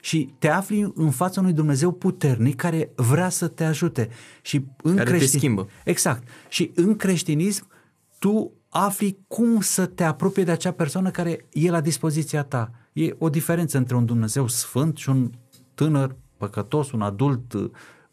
și 0.00 0.34
te 0.38 0.48
afli 0.48 0.92
în 0.94 1.10
fața 1.10 1.40
unui 1.40 1.52
Dumnezeu 1.52 1.92
puternic 1.92 2.56
care 2.56 2.90
vrea 2.94 3.28
să 3.28 3.48
te 3.48 3.64
ajute. 3.64 4.08
Și 4.42 4.64
în 4.82 4.96
care 4.96 5.08
creștin... 5.08 5.30
te 5.30 5.36
schimbă. 5.36 5.68
Exact. 5.84 6.28
Și 6.48 6.70
în 6.74 6.96
creștinism 6.96 7.66
tu 8.18 8.52
afli 8.68 9.18
cum 9.26 9.60
să 9.60 9.86
te 9.86 10.04
apropii 10.04 10.44
de 10.44 10.50
acea 10.50 10.72
persoană 10.72 11.10
care 11.10 11.44
e 11.52 11.70
la 11.70 11.80
dispoziția 11.80 12.42
ta. 12.42 12.70
E 12.92 13.14
o 13.18 13.28
diferență 13.28 13.76
între 13.78 13.96
un 13.96 14.04
Dumnezeu 14.04 14.48
sfânt 14.48 14.96
și 14.96 15.08
un 15.08 15.30
tânăr 15.74 16.16
păcătos, 16.36 16.90
un 16.92 17.02
adult 17.02 17.52
uh, 17.52 17.70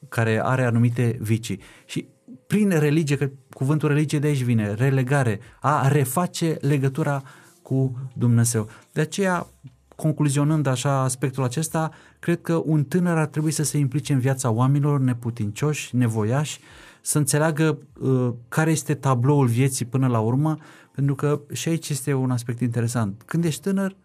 care 0.10 0.42
are 0.44 0.66
anumite 0.66 1.18
vicii. 1.22 1.60
Și 1.86 2.08
prin 2.54 2.70
religie, 2.70 3.18
că 3.18 3.30
cuvântul 3.54 3.88
religie 3.88 4.20
de 4.20 4.28
aici 4.28 4.44
vine, 4.44 4.74
relegare, 4.74 5.40
a 5.60 5.88
reface 5.88 6.58
legătura 6.62 7.24
cu 7.62 8.10
Dumnezeu. 8.14 8.68
De 8.92 9.02
aceea, 9.02 9.48
concluzionând 9.96 10.66
așa 10.66 11.02
aspectul 11.02 11.44
acesta, 11.44 11.92
cred 12.20 12.42
că 12.42 12.62
un 12.66 12.84
tânăr 12.84 13.18
ar 13.18 13.26
trebui 13.26 13.52
să 13.52 13.64
se 13.64 13.78
implice 13.78 14.14
în 14.14 14.20
viața 14.20 14.50
oamenilor 14.50 15.00
neputincioși, 15.00 15.96
nevoiași, 15.96 16.60
să 17.02 17.18
înțeleagă 17.18 17.78
uh, 18.00 18.34
care 18.48 18.72
este 18.72 18.94
tabloul 18.94 19.48
vieții 19.48 19.86
până 19.86 20.08
la 20.08 20.20
urmă, 20.20 20.58
pentru 20.92 21.16
că 21.16 21.42
și 21.52 21.70
aici 21.70 21.90
este 21.90 22.14
un 22.14 22.32
aspect 22.32 22.60
interesant. 22.60 23.22
Când 23.26 23.44
ești 23.46 23.62
tânăr, 23.62 23.96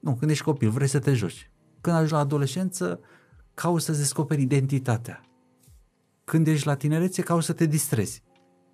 nu, 0.00 0.14
când 0.14 0.30
ești 0.30 0.44
copil, 0.44 0.70
vrei 0.70 0.88
să 0.88 0.98
te 0.98 1.14
joci. 1.14 1.50
Când 1.80 1.94
ajungi 1.94 2.12
la 2.12 2.18
adolescență, 2.18 3.00
cauți 3.54 3.84
să-ți 3.84 3.98
descoperi 3.98 4.42
identitatea. 4.42 5.24
Când 6.24 6.46
ești 6.46 6.66
la 6.66 6.74
tinerețe, 6.74 7.22
cauți 7.22 7.46
să 7.46 7.52
te 7.52 7.66
distrezi. 7.66 8.22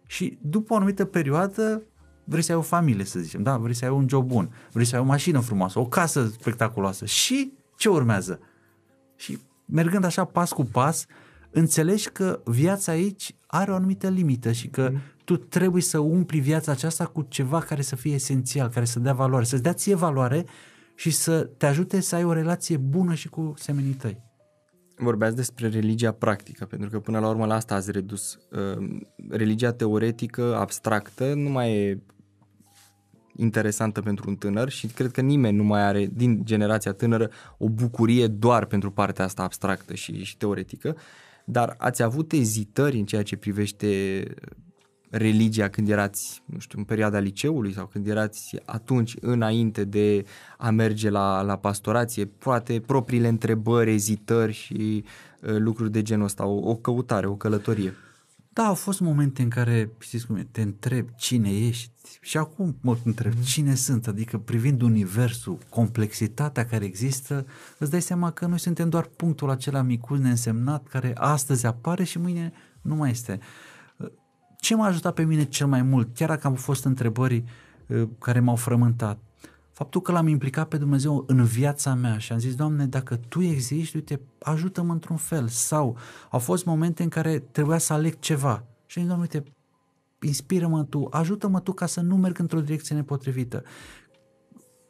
Și 0.06 0.38
după 0.42 0.72
o 0.72 0.76
anumită 0.76 1.04
perioadă, 1.04 1.82
vrei 2.24 2.42
să 2.42 2.52
ai 2.52 2.58
o 2.58 2.62
familie, 2.62 3.04
să 3.04 3.18
zicem, 3.18 3.42
da? 3.42 3.56
vrei 3.56 3.74
să 3.74 3.84
ai 3.84 3.90
un 3.90 4.08
job 4.08 4.26
bun, 4.26 4.52
vrei 4.72 4.84
să 4.84 4.94
ai 4.96 5.00
o 5.00 5.04
mașină 5.04 5.40
frumoasă, 5.40 5.78
o 5.78 5.86
casă 5.86 6.28
spectaculoasă. 6.38 7.04
Și 7.04 7.52
ce 7.76 7.88
urmează? 7.88 8.40
Și 9.16 9.38
mergând 9.64 10.04
așa 10.04 10.24
pas 10.24 10.52
cu 10.52 10.64
pas, 10.64 11.06
înțelegi 11.50 12.08
că 12.08 12.40
viața 12.44 12.92
aici 12.92 13.34
are 13.46 13.70
o 13.70 13.74
anumită 13.74 14.08
limită 14.08 14.52
și 14.52 14.68
că 14.68 14.88
mm. 14.92 15.00
tu 15.24 15.36
trebuie 15.36 15.82
să 15.82 15.98
umpli 15.98 16.40
viața 16.40 16.72
aceasta 16.72 17.06
cu 17.06 17.22
ceva 17.22 17.60
care 17.60 17.82
să 17.82 17.96
fie 17.96 18.14
esențial, 18.14 18.68
care 18.68 18.84
să 18.84 18.98
dea 18.98 19.12
valoare, 19.12 19.44
să-ți 19.44 19.62
dea 19.62 19.72
ție 19.72 19.94
valoare 19.94 20.44
și 20.94 21.10
să 21.10 21.40
te 21.40 21.66
ajute 21.66 22.00
să 22.00 22.14
ai 22.14 22.24
o 22.24 22.32
relație 22.32 22.76
bună 22.76 23.14
și 23.14 23.28
cu 23.28 23.54
semenii 23.56 23.94
tăi. 23.94 24.29
Vorbeați 25.02 25.36
despre 25.36 25.68
religia 25.68 26.12
practică, 26.12 26.64
pentru 26.64 26.90
că 26.90 27.00
până 27.00 27.18
la 27.18 27.28
urmă 27.28 27.46
la 27.46 27.54
asta 27.54 27.74
ați 27.74 27.90
redus. 27.90 28.38
Uh, 28.50 29.00
religia 29.28 29.72
teoretică, 29.72 30.56
abstractă, 30.56 31.34
nu 31.34 31.48
mai 31.48 31.72
e 31.72 32.02
interesantă 33.36 34.00
pentru 34.00 34.24
un 34.28 34.36
tânăr 34.36 34.68
și 34.68 34.86
cred 34.86 35.10
că 35.10 35.20
nimeni 35.20 35.56
nu 35.56 35.64
mai 35.64 35.82
are 35.82 36.06
din 36.12 36.44
generația 36.44 36.92
tânără 36.92 37.30
o 37.58 37.68
bucurie 37.68 38.26
doar 38.26 38.64
pentru 38.64 38.90
partea 38.90 39.24
asta 39.24 39.42
abstractă 39.42 39.94
și, 39.94 40.24
și 40.24 40.36
teoretică, 40.36 40.96
dar 41.44 41.74
ați 41.78 42.02
avut 42.02 42.32
ezitări 42.32 42.98
în 42.98 43.04
ceea 43.04 43.22
ce 43.22 43.36
privește 43.36 44.22
religia 45.10 45.68
când 45.68 45.88
erați, 45.88 46.42
nu 46.44 46.58
știu, 46.58 46.78
în 46.78 46.84
perioada 46.84 47.18
liceului 47.18 47.72
sau 47.72 47.86
când 47.86 48.06
erați 48.06 48.56
atunci 48.64 49.16
înainte 49.20 49.84
de 49.84 50.24
a 50.58 50.70
merge 50.70 51.10
la, 51.10 51.42
la 51.42 51.56
pastorație, 51.56 52.24
poate 52.24 52.80
propriile 52.86 53.28
întrebări, 53.28 53.92
ezitări 53.92 54.52
și 54.52 55.04
uh, 55.40 55.56
lucruri 55.58 55.92
de 55.92 56.02
genul 56.02 56.24
ăsta, 56.24 56.46
o, 56.46 56.70
o 56.70 56.74
căutare, 56.74 57.26
o 57.26 57.34
călătorie. 57.34 57.94
Da, 58.52 58.66
au 58.66 58.74
fost 58.74 59.00
momente 59.00 59.42
în 59.42 59.48
care, 59.48 59.90
știți 59.98 60.26
cum 60.26 60.36
e, 60.36 60.46
te 60.50 60.60
întreb 60.60 61.08
cine 61.16 61.50
ești 61.50 62.18
și 62.20 62.36
acum 62.36 62.76
mă 62.80 62.96
întreb 63.04 63.32
mm-hmm. 63.32 63.44
cine 63.44 63.74
sunt, 63.74 64.06
adică 64.06 64.38
privind 64.38 64.82
universul, 64.82 65.58
complexitatea 65.68 66.66
care 66.66 66.84
există, 66.84 67.46
îți 67.78 67.90
dai 67.90 68.02
seama 68.02 68.30
că 68.30 68.46
noi 68.46 68.58
suntem 68.58 68.88
doar 68.88 69.04
punctul 69.04 69.50
acela 69.50 69.82
micuț 69.82 70.18
neînsemnat 70.18 70.86
care 70.86 71.12
astăzi 71.14 71.66
apare 71.66 72.04
și 72.04 72.18
mâine 72.18 72.52
nu 72.80 72.94
mai 72.94 73.10
este. 73.10 73.38
Ce 74.60 74.74
m-a 74.74 74.86
ajutat 74.86 75.14
pe 75.14 75.24
mine 75.24 75.44
cel 75.44 75.66
mai 75.66 75.82
mult, 75.82 76.14
chiar 76.14 76.28
dacă 76.28 76.46
au 76.46 76.54
fost 76.54 76.84
întrebări 76.84 77.44
uh, 77.86 78.08
care 78.18 78.40
m-au 78.40 78.56
frământat, 78.56 79.18
faptul 79.72 80.00
că 80.00 80.12
l-am 80.12 80.26
implicat 80.26 80.68
pe 80.68 80.76
Dumnezeu 80.76 81.24
în 81.26 81.44
viața 81.44 81.94
mea 81.94 82.18
și 82.18 82.32
am 82.32 82.38
zis, 82.38 82.54
Doamne, 82.54 82.86
dacă 82.86 83.16
Tu 83.16 83.42
existi, 83.42 83.96
uite, 83.96 84.20
ajută-mă 84.42 84.92
într-un 84.92 85.16
fel. 85.16 85.48
Sau 85.48 85.96
au 86.30 86.38
fost 86.38 86.64
momente 86.64 87.02
în 87.02 87.08
care 87.08 87.38
trebuia 87.38 87.78
să 87.78 87.92
aleg 87.92 88.18
ceva 88.18 88.64
și 88.86 88.98
am 88.98 89.04
zis, 89.04 89.06
Doamne, 89.06 89.28
uite, 89.32 89.52
inspiră-mă 90.20 90.84
Tu, 90.84 91.06
ajută-mă 91.10 91.60
Tu 91.60 91.72
ca 91.72 91.86
să 91.86 92.00
nu 92.00 92.16
merg 92.16 92.38
într-o 92.38 92.60
direcție 92.60 92.94
nepotrivită. 92.94 93.62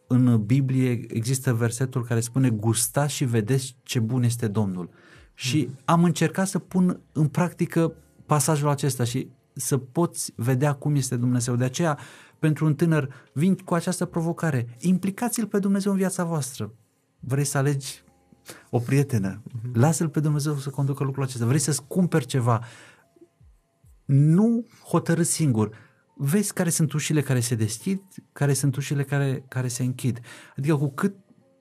În 0.06 0.44
Biblie 0.44 0.90
există 1.14 1.54
versetul 1.54 2.04
care 2.04 2.20
spune, 2.20 2.50
gustați 2.50 3.14
și 3.14 3.24
vedeți 3.24 3.76
ce 3.82 3.98
bun 3.98 4.22
este 4.22 4.48
Domnul. 4.48 4.90
Și 5.34 5.64
mm. 5.68 5.78
am 5.84 6.04
încercat 6.04 6.48
să 6.48 6.58
pun 6.58 7.00
în 7.12 7.28
practică 7.28 7.92
pasajul 8.26 8.68
acesta 8.68 9.04
și 9.04 9.28
să 9.60 9.76
poți 9.76 10.32
vedea 10.36 10.72
cum 10.72 10.94
este 10.94 11.16
Dumnezeu. 11.16 11.56
De 11.56 11.64
aceea, 11.64 11.98
pentru 12.38 12.66
un 12.66 12.74
tânăr, 12.74 13.08
vin 13.32 13.54
cu 13.54 13.74
această 13.74 14.04
provocare. 14.04 14.76
Implicați-l 14.78 15.46
pe 15.46 15.58
Dumnezeu 15.58 15.92
în 15.92 15.98
viața 15.98 16.24
voastră. 16.24 16.74
Vrei 17.20 17.44
să 17.44 17.58
alegi 17.58 18.02
o 18.70 18.78
prietenă? 18.78 19.42
Uh-huh. 19.42 19.72
Lasă-l 19.72 20.08
pe 20.08 20.20
Dumnezeu 20.20 20.54
să 20.54 20.70
conducă 20.70 21.04
lucrul 21.04 21.22
acesta. 21.22 21.46
Vrei 21.46 21.58
să-ți 21.58 21.86
cumperi 21.86 22.26
ceva? 22.26 22.64
Nu 24.04 24.66
hotărâ 24.84 25.22
singur. 25.22 25.76
Vezi 26.16 26.52
care 26.52 26.70
sunt 26.70 26.92
ușile 26.92 27.20
care 27.20 27.40
se 27.40 27.54
deschid, 27.54 28.02
care 28.32 28.52
sunt 28.52 28.76
ușile 28.76 29.04
care, 29.04 29.44
care 29.48 29.68
se 29.68 29.82
închid. 29.82 30.20
Adică 30.56 30.76
cu 30.76 30.90
cât 30.90 31.14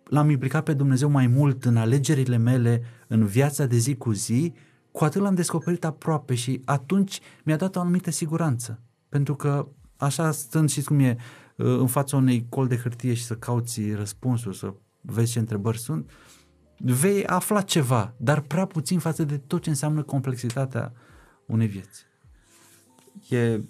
l-am 0.03 0.29
implicat 0.29 0.63
pe 0.63 0.73
Dumnezeu 0.73 1.09
mai 1.09 1.27
mult 1.27 1.65
în 1.65 1.77
alegerile 1.77 2.37
mele, 2.37 2.81
în 3.07 3.25
viața 3.25 3.65
de 3.65 3.77
zi 3.77 3.95
cu 3.95 4.11
zi, 4.11 4.53
cu 4.91 5.03
atât 5.03 5.21
l-am 5.21 5.35
descoperit 5.35 5.85
aproape 5.85 6.35
și 6.35 6.61
atunci 6.65 7.19
mi-a 7.43 7.57
dat 7.57 7.75
o 7.75 7.79
anumită 7.79 8.11
siguranță. 8.11 8.79
Pentru 9.09 9.35
că 9.35 9.67
așa 9.97 10.31
stând, 10.31 10.69
și 10.69 10.83
cum 10.83 10.99
e, 10.99 11.17
uh, 11.55 11.65
în 11.65 11.87
fața 11.87 12.17
unei 12.17 12.45
col 12.49 12.67
de 12.67 12.77
hârtie 12.77 13.13
și 13.13 13.25
să 13.25 13.35
cauți 13.35 13.91
răspunsuri, 13.91 14.57
să 14.57 14.73
vezi 15.01 15.31
ce 15.31 15.39
întrebări 15.39 15.79
sunt, 15.79 16.11
vei 16.77 17.25
afla 17.25 17.61
ceva, 17.61 18.13
dar 18.17 18.41
prea 18.41 18.65
puțin 18.65 18.99
față 18.99 19.23
de 19.23 19.37
tot 19.37 19.61
ce 19.61 19.69
înseamnă 19.69 20.03
complexitatea 20.03 20.93
unei 21.45 21.67
vieți. 21.67 22.05
E 23.29 23.61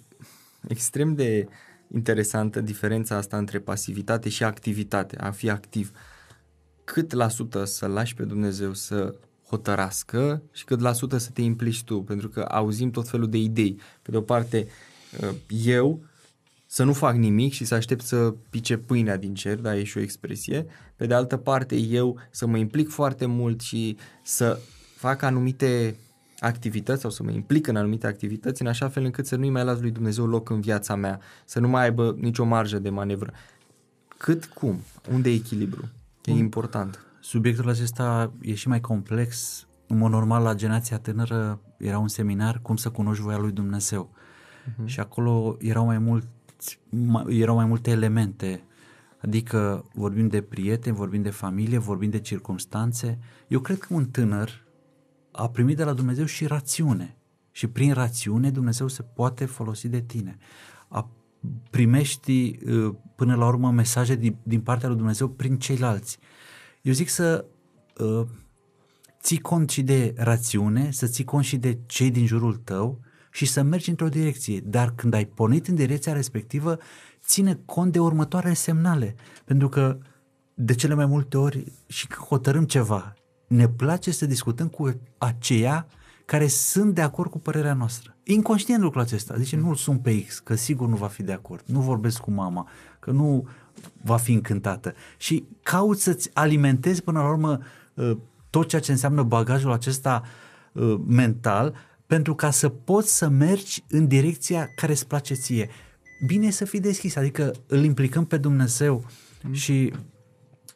extrem 0.68 1.14
de 1.14 1.48
interesantă 1.92 2.60
diferența 2.60 3.16
asta 3.16 3.36
între 3.36 3.58
pasivitate 3.58 4.28
și 4.28 4.44
activitate, 4.44 5.16
a 5.16 5.30
fi 5.30 5.50
activ. 5.50 5.90
Cât 6.84 7.12
la 7.12 7.28
sută 7.28 7.64
să 7.64 7.86
lași 7.86 8.14
pe 8.14 8.24
Dumnezeu 8.24 8.72
să 8.72 9.14
hotărască 9.50 10.42
și 10.52 10.64
cât 10.64 10.80
la 10.80 10.92
sută 10.92 11.16
să 11.16 11.30
te 11.30 11.42
implici 11.42 11.84
tu, 11.84 12.02
pentru 12.02 12.28
că 12.28 12.40
auzim 12.40 12.90
tot 12.90 13.08
felul 13.08 13.28
de 13.28 13.38
idei. 13.38 13.80
Pe 14.02 14.10
de 14.10 14.16
o 14.16 14.20
parte, 14.20 14.66
uh, 15.20 15.34
eu 15.64 16.02
să 16.66 16.84
nu 16.84 16.92
fac 16.92 17.16
nimic 17.16 17.52
și 17.52 17.64
să 17.64 17.74
aștept 17.74 18.04
să 18.04 18.34
pice 18.50 18.76
pâinea 18.76 19.16
din 19.16 19.34
cer, 19.34 19.58
da, 19.58 19.76
e 19.76 19.84
și 19.84 19.98
o 19.98 20.00
expresie. 20.00 20.66
Pe 20.96 21.06
de 21.06 21.14
altă 21.14 21.36
parte, 21.36 21.76
eu 21.76 22.18
să 22.30 22.46
mă 22.46 22.56
implic 22.56 22.88
foarte 22.88 23.26
mult 23.26 23.60
și 23.60 23.96
să 24.22 24.58
fac 24.96 25.22
anumite 25.22 25.96
activități 26.38 27.00
sau 27.00 27.10
să 27.10 27.22
mă 27.22 27.30
implic 27.30 27.66
în 27.66 27.76
anumite 27.76 28.06
activități 28.06 28.62
în 28.62 28.68
așa 28.68 28.88
fel 28.88 29.04
încât 29.04 29.26
să 29.26 29.36
nu-i 29.36 29.50
mai 29.50 29.64
las 29.64 29.80
lui 29.80 29.90
Dumnezeu 29.90 30.26
loc 30.26 30.50
în 30.50 30.60
viața 30.60 30.94
mea, 30.94 31.20
să 31.44 31.60
nu 31.60 31.68
mai 31.68 31.82
aibă 31.82 32.16
nicio 32.18 32.44
marjă 32.44 32.78
de 32.78 32.90
manevră. 32.90 33.32
Cât, 34.16 34.44
cum? 34.44 34.80
Unde 35.12 35.30
e 35.30 35.34
echilibru? 35.34 35.88
E 36.24 36.30
important. 36.30 37.04
Subiectul 37.20 37.68
acesta 37.68 38.32
e 38.40 38.54
și 38.54 38.68
mai 38.68 38.80
complex. 38.80 39.66
În 39.86 39.98
mod 39.98 40.10
normal, 40.10 40.42
la 40.42 40.54
generația 40.54 40.98
tânără 40.98 41.60
era 41.78 41.98
un 41.98 42.08
seminar 42.08 42.58
cum 42.62 42.76
să 42.76 42.90
cunoști 42.90 43.22
voia 43.22 43.38
lui 43.38 43.52
Dumnezeu. 43.52 44.10
Uh-huh. 44.10 44.84
Și 44.84 45.00
acolo 45.00 45.56
erau 45.58 45.84
mai, 45.84 45.98
mult, 45.98 46.26
erau 47.28 47.54
mai 47.54 47.64
multe 47.64 47.90
elemente. 47.90 48.62
Adică 49.22 49.84
vorbim 49.94 50.28
de 50.28 50.42
prieteni, 50.42 50.96
vorbim 50.96 51.22
de 51.22 51.30
familie, 51.30 51.78
vorbim 51.78 52.10
de 52.10 52.20
circumstanțe. 52.20 53.18
Eu 53.48 53.60
cred 53.60 53.78
că 53.78 53.94
un 53.94 54.06
tânăr 54.06 54.64
a 55.30 55.48
primit 55.48 55.76
de 55.76 55.84
la 55.84 55.92
Dumnezeu 55.92 56.24
și 56.24 56.46
rațiune. 56.46 57.16
Și 57.50 57.66
prin 57.66 57.92
rațiune 57.92 58.50
Dumnezeu 58.50 58.88
se 58.88 59.02
poate 59.02 59.44
folosi 59.44 59.88
de 59.88 60.00
tine. 60.00 60.38
A, 60.88 61.10
primești 61.70 62.58
uh, 62.66 62.94
până 63.16 63.34
la 63.34 63.46
urmă 63.46 63.70
mesaje 63.70 64.14
din, 64.14 64.36
din 64.42 64.60
partea 64.60 64.88
lui 64.88 64.96
Dumnezeu 64.96 65.28
prin 65.28 65.58
ceilalți. 65.58 66.18
Eu 66.82 66.92
zic 66.92 67.08
să 67.08 67.44
uh, 67.98 68.26
ții 69.22 69.38
cont 69.38 69.70
și 69.70 69.82
de 69.82 70.14
rațiune, 70.16 70.90
să 70.90 71.06
ții 71.06 71.24
cont 71.24 71.44
și 71.44 71.56
de 71.56 71.78
cei 71.86 72.10
din 72.10 72.26
jurul 72.26 72.56
tău 72.56 73.00
și 73.32 73.46
să 73.46 73.62
mergi 73.62 73.90
într-o 73.90 74.08
direcție. 74.08 74.60
Dar 74.60 74.94
când 74.94 75.14
ai 75.14 75.24
pornit 75.24 75.68
în 75.68 75.74
direcția 75.74 76.12
respectivă, 76.12 76.78
ține 77.24 77.60
cont 77.64 77.92
de 77.92 77.98
următoarele 77.98 78.54
semnale. 78.54 79.14
Pentru 79.44 79.68
că 79.68 79.98
de 80.54 80.74
cele 80.74 80.94
mai 80.94 81.06
multe 81.06 81.36
ori 81.36 81.72
și 81.86 82.06
când 82.06 82.26
hotărâm 82.26 82.64
ceva, 82.64 83.14
ne 83.46 83.68
place 83.68 84.10
să 84.10 84.26
discutăm 84.26 84.68
cu 84.68 85.00
aceia 85.18 85.86
care 86.30 86.46
sunt 86.46 86.94
de 86.94 87.00
acord 87.00 87.30
cu 87.30 87.38
părerea 87.38 87.74
noastră. 87.74 88.16
Inconștient 88.22 88.82
lucrul 88.82 89.02
acesta. 89.02 89.34
Zice, 89.36 89.56
nu-l 89.56 89.74
sun 89.74 89.98
pe 89.98 90.22
X, 90.24 90.38
că 90.38 90.54
sigur 90.54 90.88
nu 90.88 90.96
va 90.96 91.06
fi 91.06 91.22
de 91.22 91.32
acord. 91.32 91.62
Nu 91.66 91.80
vorbesc 91.80 92.20
cu 92.20 92.30
mama, 92.30 92.68
că 92.98 93.10
nu 93.10 93.48
va 94.02 94.16
fi 94.16 94.32
încântată. 94.32 94.94
Și 95.16 95.44
cauți 95.62 96.02
să-ți 96.02 96.30
alimentezi 96.32 97.02
până 97.02 97.20
la 97.20 97.28
urmă 97.28 97.58
uh, 97.94 98.16
tot 98.50 98.68
ceea 98.68 98.80
ce 98.80 98.90
înseamnă 98.90 99.22
bagajul 99.22 99.72
acesta 99.72 100.22
uh, 100.72 101.00
mental 101.06 101.74
pentru 102.06 102.34
ca 102.34 102.50
să 102.50 102.68
poți 102.68 103.16
să 103.16 103.28
mergi 103.28 103.84
în 103.88 104.06
direcția 104.06 104.68
care 104.76 104.92
îți 104.92 105.06
place 105.06 105.34
ție. 105.34 105.70
Bine 106.26 106.50
să 106.50 106.64
fii 106.64 106.80
deschis, 106.80 107.16
adică 107.16 107.52
îl 107.66 107.84
implicăm 107.84 108.24
pe 108.24 108.36
Dumnezeu 108.36 109.04
mm. 109.42 109.52
și 109.52 109.92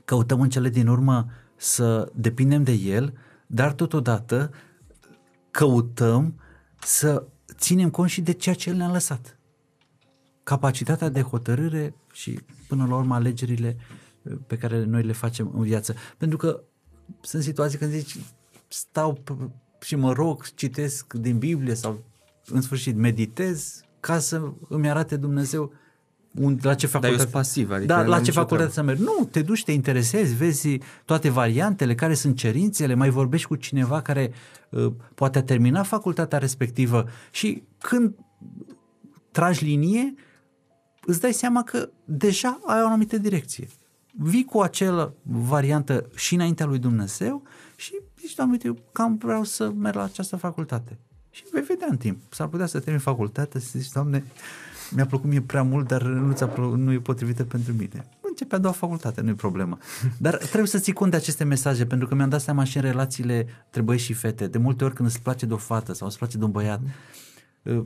căutăm 0.04 0.40
în 0.40 0.48
cele 0.48 0.68
din 0.68 0.86
urmă 0.86 1.26
să 1.56 2.12
depindem 2.14 2.62
de 2.62 2.72
El, 2.72 3.12
dar 3.46 3.72
totodată 3.72 4.50
căutăm 5.54 6.40
să 6.80 7.26
ținem 7.52 7.90
cont 7.90 8.10
și 8.10 8.20
de 8.20 8.32
ceea 8.32 8.54
ce 8.54 8.70
El 8.70 8.76
ne-a 8.76 8.90
lăsat. 8.90 9.38
Capacitatea 10.42 11.08
de 11.08 11.22
hotărâre 11.22 11.94
și 12.12 12.40
până 12.68 12.86
la 12.86 12.96
urmă 12.96 13.14
alegerile 13.14 13.76
uh, 14.22 14.36
pe 14.46 14.58
care 14.58 14.84
noi 14.84 15.02
le 15.02 15.12
facem 15.12 15.52
în 15.54 15.62
viață. 15.62 15.94
Pentru 16.18 16.36
că 16.36 16.62
sunt 17.20 17.42
situații 17.42 17.78
când 17.78 17.90
zici 17.90 18.16
stau 18.68 19.22
și 19.80 19.96
mă 19.96 20.12
rog, 20.12 20.44
citesc 20.54 21.12
din 21.12 21.38
Biblie 21.38 21.74
sau 21.74 22.04
în 22.46 22.60
sfârșit 22.60 22.96
meditez 22.96 23.80
ca 24.00 24.18
să 24.18 24.52
îmi 24.68 24.90
arate 24.90 25.16
Dumnezeu 25.16 25.72
un, 26.40 26.58
la 26.62 26.74
ce 26.74 26.86
facultate... 26.86 27.16
Dar 27.16 27.26
eu 27.26 27.32
pasiv, 27.32 27.70
adică 27.70 27.86
da, 27.86 28.02
la 28.02 28.20
ce 28.20 28.30
facultate 28.30 28.72
să 28.72 28.82
mergi. 28.82 29.02
Nu, 29.02 29.28
te 29.30 29.42
duci, 29.42 29.64
te 29.64 29.72
interesezi, 29.72 30.34
vezi 30.34 30.78
toate 31.04 31.28
variantele, 31.28 31.94
care 31.94 32.14
sunt 32.14 32.36
cerințele, 32.36 32.94
mai 32.94 33.10
vorbești 33.10 33.46
cu 33.46 33.54
cineva 33.54 34.00
care 34.00 34.32
uh, 34.70 34.92
poate 35.14 35.38
a 35.38 35.42
terminat 35.42 35.86
facultatea 35.86 36.38
respectivă 36.38 37.08
și 37.30 37.62
când 37.78 38.14
tragi 39.30 39.64
linie, 39.64 40.14
îți 41.06 41.20
dai 41.20 41.32
seama 41.32 41.62
că 41.62 41.88
deja 42.04 42.58
ai 42.66 42.82
o 42.82 42.86
anumită 42.86 43.18
direcție. 43.18 43.68
Vii 44.16 44.44
cu 44.44 44.60
acea 44.60 45.14
variantă 45.22 46.06
și 46.14 46.34
înaintea 46.34 46.66
lui 46.66 46.78
Dumnezeu 46.78 47.42
și 47.76 48.00
zici, 48.20 48.34
Doamne, 48.34 48.52
uite, 48.52 48.66
eu 48.66 48.78
cam 48.92 49.16
vreau 49.16 49.44
să 49.44 49.70
merg 49.70 49.96
la 49.96 50.02
această 50.02 50.36
facultate. 50.36 50.98
Și 51.30 51.44
vei 51.52 51.62
vedea 51.62 51.88
în 51.90 51.96
timp. 51.96 52.18
S-ar 52.32 52.48
putea 52.48 52.66
să 52.66 52.80
termin 52.80 53.00
facultatea 53.00 53.60
să 53.60 53.78
zici, 53.78 53.92
Doamne, 53.92 54.24
mi-a 54.94 55.06
plăcut 55.06 55.30
mie 55.30 55.40
prea 55.40 55.62
mult, 55.62 55.86
dar 55.86 56.02
nu, 56.02 56.32
ți-a 56.32 56.46
plă- 56.46 56.76
nu 56.76 56.92
e 56.92 56.98
potrivită 56.98 57.44
pentru 57.44 57.72
mine. 57.72 58.06
Începe 58.20 58.54
a 58.54 58.58
doua 58.58 58.72
facultate, 58.72 59.20
nu 59.20 59.28
e 59.28 59.34
problemă. 59.34 59.78
Dar 60.18 60.36
trebuie 60.36 60.66
să 60.66 60.78
ții 60.78 60.92
cont 60.92 61.10
de 61.10 61.16
aceste 61.16 61.44
mesaje, 61.44 61.86
pentru 61.86 62.08
că 62.08 62.14
mi-am 62.14 62.28
dat 62.28 62.40
seama 62.40 62.64
și 62.64 62.76
în 62.76 62.82
relațiile 62.82 63.46
între 63.64 63.82
băieți 63.82 64.04
și 64.04 64.12
fete. 64.12 64.46
De 64.46 64.58
multe 64.58 64.84
ori 64.84 64.94
când 64.94 65.08
îți 65.08 65.22
place 65.22 65.46
de 65.46 65.52
o 65.52 65.56
fată 65.56 65.92
sau 65.92 66.06
îți 66.06 66.18
place 66.18 66.38
de 66.38 66.44
un 66.44 66.50
băiat, 66.50 66.80
uh, 67.62 67.84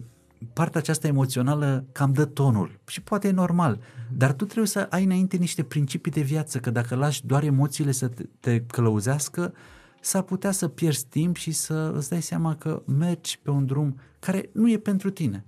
partea 0.52 0.80
aceasta 0.80 1.06
emoțională 1.06 1.84
cam 1.92 2.12
dă 2.12 2.24
tonul 2.24 2.78
și 2.86 3.00
poate 3.00 3.28
e 3.28 3.30
normal, 3.30 3.80
dar 4.16 4.32
tu 4.32 4.44
trebuie 4.44 4.66
să 4.66 4.86
ai 4.90 5.04
înainte 5.04 5.36
niște 5.36 5.62
principii 5.62 6.12
de 6.12 6.20
viață, 6.20 6.58
că 6.58 6.70
dacă 6.70 6.94
lași 6.94 7.26
doar 7.26 7.42
emoțiile 7.42 7.92
să 7.92 8.08
te, 8.08 8.24
te 8.40 8.60
călăuzească, 8.60 9.52
s-ar 10.00 10.22
putea 10.22 10.50
să 10.50 10.68
pierzi 10.68 11.06
timp 11.06 11.36
și 11.36 11.52
să 11.52 11.92
îți 11.96 12.08
dai 12.08 12.22
seama 12.22 12.56
că 12.56 12.82
mergi 12.86 13.38
pe 13.42 13.50
un 13.50 13.66
drum 13.66 13.98
care 14.18 14.50
nu 14.52 14.70
e 14.70 14.78
pentru 14.78 15.10
tine. 15.10 15.44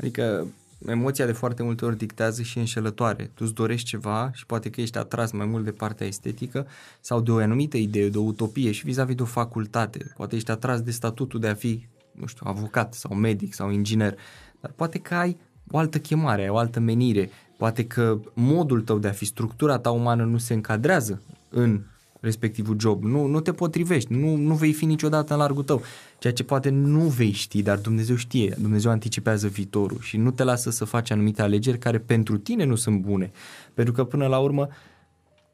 Adică 0.00 0.46
emoția 0.86 1.26
de 1.26 1.32
foarte 1.32 1.62
multe 1.62 1.84
ori 1.84 1.96
dictează 1.96 2.42
și 2.42 2.58
înșelătoare. 2.58 3.30
Tu 3.34 3.44
îți 3.44 3.54
dorești 3.54 3.88
ceva 3.88 4.30
și 4.34 4.46
poate 4.46 4.70
că 4.70 4.80
ești 4.80 4.98
atras 4.98 5.30
mai 5.30 5.46
mult 5.46 5.64
de 5.64 5.70
partea 5.70 6.06
estetică 6.06 6.66
sau 7.00 7.20
de 7.20 7.30
o 7.30 7.36
anumită 7.36 7.76
idee, 7.76 8.08
de 8.08 8.18
o 8.18 8.22
utopie 8.22 8.70
și 8.70 8.84
vis-a-vis 8.84 9.14
de 9.14 9.22
o 9.22 9.24
facultate. 9.24 10.12
Poate 10.16 10.36
ești 10.36 10.50
atras 10.50 10.80
de 10.80 10.90
statutul 10.90 11.40
de 11.40 11.48
a 11.48 11.54
fi, 11.54 11.86
nu 12.12 12.26
știu, 12.26 12.46
avocat 12.48 12.94
sau 12.94 13.14
medic 13.14 13.54
sau 13.54 13.70
inginer, 13.70 14.14
dar 14.60 14.72
poate 14.76 14.98
că 14.98 15.14
ai 15.14 15.36
o 15.70 15.78
altă 15.78 15.98
chemare, 15.98 16.42
ai 16.42 16.48
o 16.48 16.56
altă 16.56 16.80
menire, 16.80 17.30
poate 17.56 17.86
că 17.86 18.18
modul 18.34 18.80
tău 18.80 18.98
de 18.98 19.08
a 19.08 19.12
fi, 19.12 19.24
structura 19.24 19.78
ta 19.78 19.90
umană 19.90 20.24
nu 20.24 20.38
se 20.38 20.54
încadrează 20.54 21.22
în 21.48 21.82
respectivul 22.20 22.76
job, 22.80 23.04
nu, 23.04 23.26
nu 23.26 23.40
te 23.40 23.52
potrivești, 23.52 24.12
nu, 24.12 24.36
nu 24.36 24.54
vei 24.54 24.72
fi 24.72 24.84
niciodată 24.84 25.32
în 25.32 25.38
largul 25.38 25.62
tău, 25.62 25.82
ceea 26.18 26.32
ce 26.32 26.44
poate 26.44 26.68
nu 26.68 27.00
vei 27.00 27.30
ști, 27.30 27.62
dar 27.62 27.78
Dumnezeu 27.78 28.16
știe, 28.16 28.56
Dumnezeu 28.60 28.90
anticipează 28.90 29.48
viitorul 29.48 29.98
și 30.00 30.16
nu 30.16 30.30
te 30.30 30.42
lasă 30.42 30.70
să 30.70 30.84
faci 30.84 31.10
anumite 31.10 31.42
alegeri 31.42 31.78
care 31.78 31.98
pentru 31.98 32.38
tine 32.38 32.64
nu 32.64 32.74
sunt 32.74 33.00
bune, 33.00 33.30
pentru 33.74 33.92
că 33.92 34.04
până 34.04 34.26
la 34.26 34.38
urmă 34.38 34.68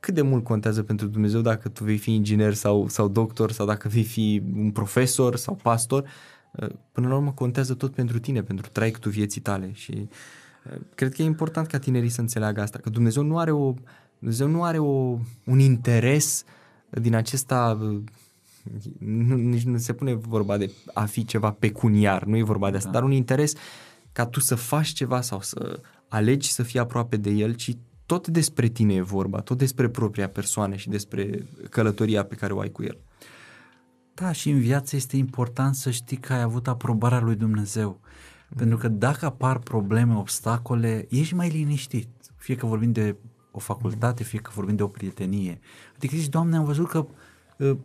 cât 0.00 0.14
de 0.14 0.22
mult 0.22 0.44
contează 0.44 0.82
pentru 0.82 1.06
Dumnezeu 1.06 1.40
dacă 1.40 1.68
tu 1.68 1.84
vei 1.84 1.96
fi 1.96 2.14
inginer 2.14 2.54
sau, 2.54 2.88
sau 2.88 3.08
doctor 3.08 3.52
sau 3.52 3.66
dacă 3.66 3.88
vei 3.88 4.04
fi 4.04 4.42
un 4.56 4.70
profesor 4.70 5.36
sau 5.36 5.58
pastor, 5.62 6.04
până 6.92 7.08
la 7.08 7.14
urmă 7.14 7.32
contează 7.32 7.74
tot 7.74 7.94
pentru 7.94 8.18
tine, 8.18 8.42
pentru 8.42 8.68
traiectul 8.72 9.10
vieții 9.10 9.40
tale 9.40 9.70
și 9.72 10.08
cred 10.94 11.14
că 11.14 11.22
e 11.22 11.24
important 11.24 11.66
ca 11.66 11.78
tinerii 11.78 12.08
să 12.08 12.20
înțeleagă 12.20 12.60
asta, 12.60 12.78
că 12.78 12.90
Dumnezeu 12.90 13.22
nu 13.22 13.38
are 13.38 13.50
o 13.50 13.74
Dumnezeu 14.18 14.48
nu 14.48 14.62
are 14.62 14.78
o, 14.78 15.18
un 15.44 15.58
interes 15.58 16.44
din 17.00 17.14
acesta 17.14 17.78
nu, 18.98 19.36
nici 19.36 19.62
nu 19.62 19.78
se 19.78 19.92
pune 19.92 20.14
vorba 20.14 20.56
de 20.56 20.70
a 20.94 21.04
fi 21.04 21.24
ceva 21.24 21.50
pecuniar, 21.50 22.24
nu 22.24 22.36
e 22.36 22.42
vorba 22.42 22.70
de 22.70 22.76
asta, 22.76 22.90
da. 22.90 22.98
dar 22.98 23.08
un 23.08 23.12
interes 23.12 23.52
ca 24.12 24.26
tu 24.26 24.40
să 24.40 24.54
faci 24.54 24.88
ceva 24.88 25.20
sau 25.20 25.40
să 25.40 25.80
alegi 26.08 26.52
să 26.52 26.62
fii 26.62 26.78
aproape 26.78 27.16
de 27.16 27.30
el, 27.30 27.54
ci 27.54 27.76
tot 28.06 28.28
despre 28.28 28.68
tine 28.68 28.94
e 28.94 29.00
vorba, 29.00 29.40
tot 29.40 29.58
despre 29.58 29.88
propria 29.88 30.28
persoană 30.28 30.76
și 30.76 30.88
despre 30.88 31.46
călătoria 31.70 32.24
pe 32.24 32.34
care 32.34 32.52
o 32.52 32.60
ai 32.60 32.70
cu 32.70 32.82
el. 32.82 32.98
Da, 34.14 34.32
și 34.32 34.50
în 34.50 34.60
viață 34.60 34.96
este 34.96 35.16
important 35.16 35.74
să 35.74 35.90
știi 35.90 36.16
că 36.16 36.32
ai 36.32 36.40
avut 36.40 36.68
aprobarea 36.68 37.20
lui 37.20 37.34
Dumnezeu. 37.34 38.00
Mm. 38.48 38.56
Pentru 38.56 38.76
că 38.76 38.88
dacă 38.88 39.26
apar 39.26 39.58
probleme, 39.58 40.14
obstacole, 40.14 41.06
ești 41.10 41.34
mai 41.34 41.48
liniștit. 41.48 42.08
Fie 42.36 42.54
că 42.54 42.66
vorbim 42.66 42.92
de 42.92 43.16
o 43.56 43.60
facultate, 43.60 44.22
fie 44.24 44.38
că 44.38 44.50
vorbim 44.54 44.76
de 44.76 44.82
o 44.82 44.88
prietenie. 44.88 45.58
Adică 45.96 46.16
zici, 46.16 46.28
Doamne, 46.28 46.56
am 46.56 46.64
văzut 46.64 46.88
că 46.88 47.06
uh, 47.58 47.76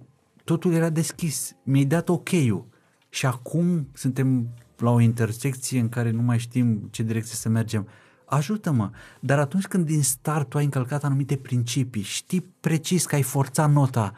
totul 0.44 0.74
era 0.74 0.90
deschis, 0.90 1.56
mi-ai 1.64 1.86
dat 1.86 2.10
ok-ul 2.10 2.66
și 3.10 3.26
acum 3.26 3.88
suntem 3.94 4.48
la 4.78 4.90
o 4.90 5.00
intersecție 5.00 5.80
în 5.80 5.90
care 5.90 6.12
nu 6.12 6.22
mai 6.22 6.40
știm 6.40 6.88
ce 6.92 7.04
direcție 7.04 7.36
să 7.36 7.50
mergem. 7.50 7.88
Ajută-mă! 8.26 8.90
Dar 9.20 9.40
atunci 9.40 9.66
când 9.68 9.86
din 9.86 10.04
start 10.04 10.50
tu 10.50 10.58
ai 10.58 10.64
încălcat 10.64 11.04
anumite 11.04 11.36
principii, 11.36 12.02
știi 12.02 12.42
precis 12.60 13.06
că 13.06 13.16
ai 13.16 13.22
forțat 13.22 13.72
nota, 13.72 14.14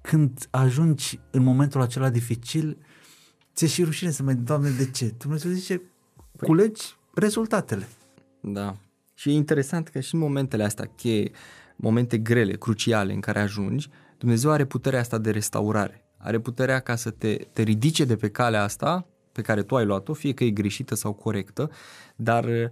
când 0.00 0.46
ajungi 0.50 1.20
în 1.30 1.42
momentul 1.42 1.80
acela 1.80 2.10
dificil, 2.10 2.76
ți-e 3.54 3.66
și 3.66 3.84
rușine 3.84 4.10
să 4.10 4.22
mai, 4.22 4.34
Doamne, 4.34 4.70
de 4.70 4.90
ce? 4.90 5.14
Dumnezeu 5.18 5.50
zice, 5.50 5.78
păi- 5.78 6.46
culegi 6.46 6.96
rezultatele. 7.14 7.88
Da. 8.40 8.76
Și 9.22 9.28
e 9.28 9.32
interesant 9.32 9.88
că 9.88 10.00
și 10.00 10.14
în 10.14 10.20
momentele 10.20 10.64
astea 10.64 10.90
cheie, 10.96 11.30
momente 11.76 12.18
grele, 12.18 12.52
cruciale 12.52 13.12
în 13.12 13.20
care 13.20 13.40
ajungi, 13.40 13.88
Dumnezeu 14.18 14.50
are 14.50 14.64
puterea 14.64 15.00
asta 15.00 15.18
de 15.18 15.30
restaurare. 15.30 16.04
Are 16.16 16.38
puterea 16.38 16.80
ca 16.80 16.96
să 16.96 17.10
te, 17.10 17.36
te 17.52 17.62
ridice 17.62 18.04
de 18.04 18.16
pe 18.16 18.28
calea 18.28 18.62
asta 18.62 19.06
pe 19.32 19.42
care 19.42 19.62
tu 19.62 19.76
ai 19.76 19.84
luat-o, 19.84 20.12
fie 20.12 20.34
că 20.34 20.44
e 20.44 20.50
greșită 20.50 20.94
sau 20.94 21.12
corectă, 21.12 21.70
dar 22.16 22.44
uh, 22.44 22.68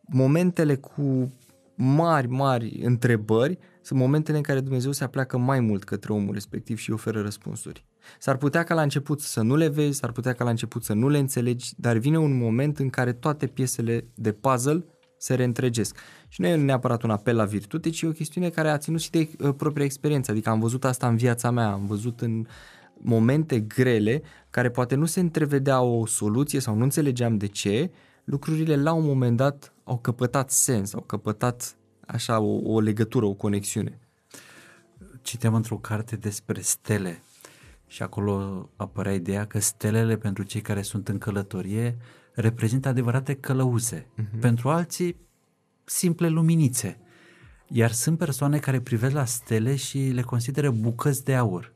momentele 0.00 0.74
cu 0.74 1.32
mari, 1.74 2.28
mari 2.28 2.80
întrebări 2.82 3.58
sunt 3.82 3.98
momentele 3.98 4.36
în 4.36 4.42
care 4.42 4.60
Dumnezeu 4.60 4.92
se 4.92 5.04
apleacă 5.04 5.38
mai 5.38 5.60
mult 5.60 5.84
către 5.84 6.12
omul 6.12 6.32
respectiv 6.32 6.78
și 6.78 6.90
oferă 6.90 7.20
răspunsuri. 7.20 7.84
S-ar 8.18 8.36
putea 8.36 8.62
ca 8.62 8.74
la 8.74 8.82
început 8.82 9.20
să 9.20 9.42
nu 9.42 9.56
le 9.56 9.68
vezi, 9.68 9.98
s-ar 9.98 10.12
putea 10.12 10.32
ca 10.32 10.44
la 10.44 10.50
început 10.50 10.84
să 10.84 10.92
nu 10.92 11.08
le 11.08 11.18
înțelegi, 11.18 11.72
dar 11.76 11.96
vine 11.96 12.18
un 12.18 12.38
moment 12.38 12.78
în 12.78 12.90
care 12.90 13.12
toate 13.12 13.46
piesele 13.46 14.06
de 14.14 14.32
puzzle 14.32 14.84
se 15.18 15.34
reîntregesc. 15.34 15.96
Și 16.28 16.40
nu 16.40 16.46
e 16.46 16.56
neapărat 16.56 17.02
un 17.02 17.10
apel 17.10 17.36
la 17.36 17.44
virtute, 17.44 17.90
ci 17.90 18.02
e 18.02 18.06
o 18.06 18.10
chestiune 18.10 18.50
care 18.50 18.68
a 18.70 18.78
ținut 18.78 19.00
și 19.00 19.10
de 19.10 19.28
uh, 19.38 19.54
propria 19.56 19.84
experiență. 19.84 20.30
Adică 20.30 20.50
am 20.50 20.60
văzut 20.60 20.84
asta 20.84 21.08
în 21.08 21.16
viața 21.16 21.50
mea, 21.50 21.72
am 21.72 21.86
văzut 21.86 22.20
în 22.20 22.46
momente 22.98 23.60
grele, 23.60 24.22
care 24.50 24.70
poate 24.70 24.94
nu 24.94 25.04
se 25.04 25.20
întrevedea 25.20 25.80
o 25.80 26.06
soluție 26.06 26.60
sau 26.60 26.74
nu 26.74 26.82
înțelegeam 26.82 27.36
de 27.36 27.46
ce, 27.46 27.90
lucrurile 28.24 28.76
la 28.76 28.92
un 28.92 29.04
moment 29.04 29.36
dat 29.36 29.72
au 29.84 29.98
căpătat 29.98 30.50
sens, 30.50 30.94
au 30.94 31.00
căpătat 31.00 31.76
așa 32.06 32.40
o, 32.40 32.72
o 32.72 32.80
legătură, 32.80 33.26
o 33.26 33.32
conexiune. 33.32 33.98
Citeam 35.22 35.54
într-o 35.54 35.76
carte 35.76 36.16
despre 36.16 36.60
stele 36.60 37.22
și 37.86 38.02
acolo 38.02 38.68
apărea 38.76 39.12
ideea 39.12 39.46
că 39.46 39.58
stelele 39.58 40.16
pentru 40.16 40.42
cei 40.42 40.60
care 40.60 40.82
sunt 40.82 41.08
în 41.08 41.18
călătorie 41.18 41.96
reprezintă 42.34 42.88
adevărate 42.88 43.34
călăuze. 43.34 44.06
Uh-huh. 44.06 44.40
Pentru 44.40 44.68
alții, 44.68 45.16
simple 45.84 46.28
luminițe. 46.28 46.98
Iar 47.68 47.90
sunt 47.90 48.18
persoane 48.18 48.58
care 48.58 48.80
privesc 48.80 49.14
la 49.14 49.24
stele 49.24 49.76
și 49.76 49.98
le 49.98 50.22
consideră 50.22 50.70
bucăți 50.70 51.24
de 51.24 51.34
aur. 51.34 51.72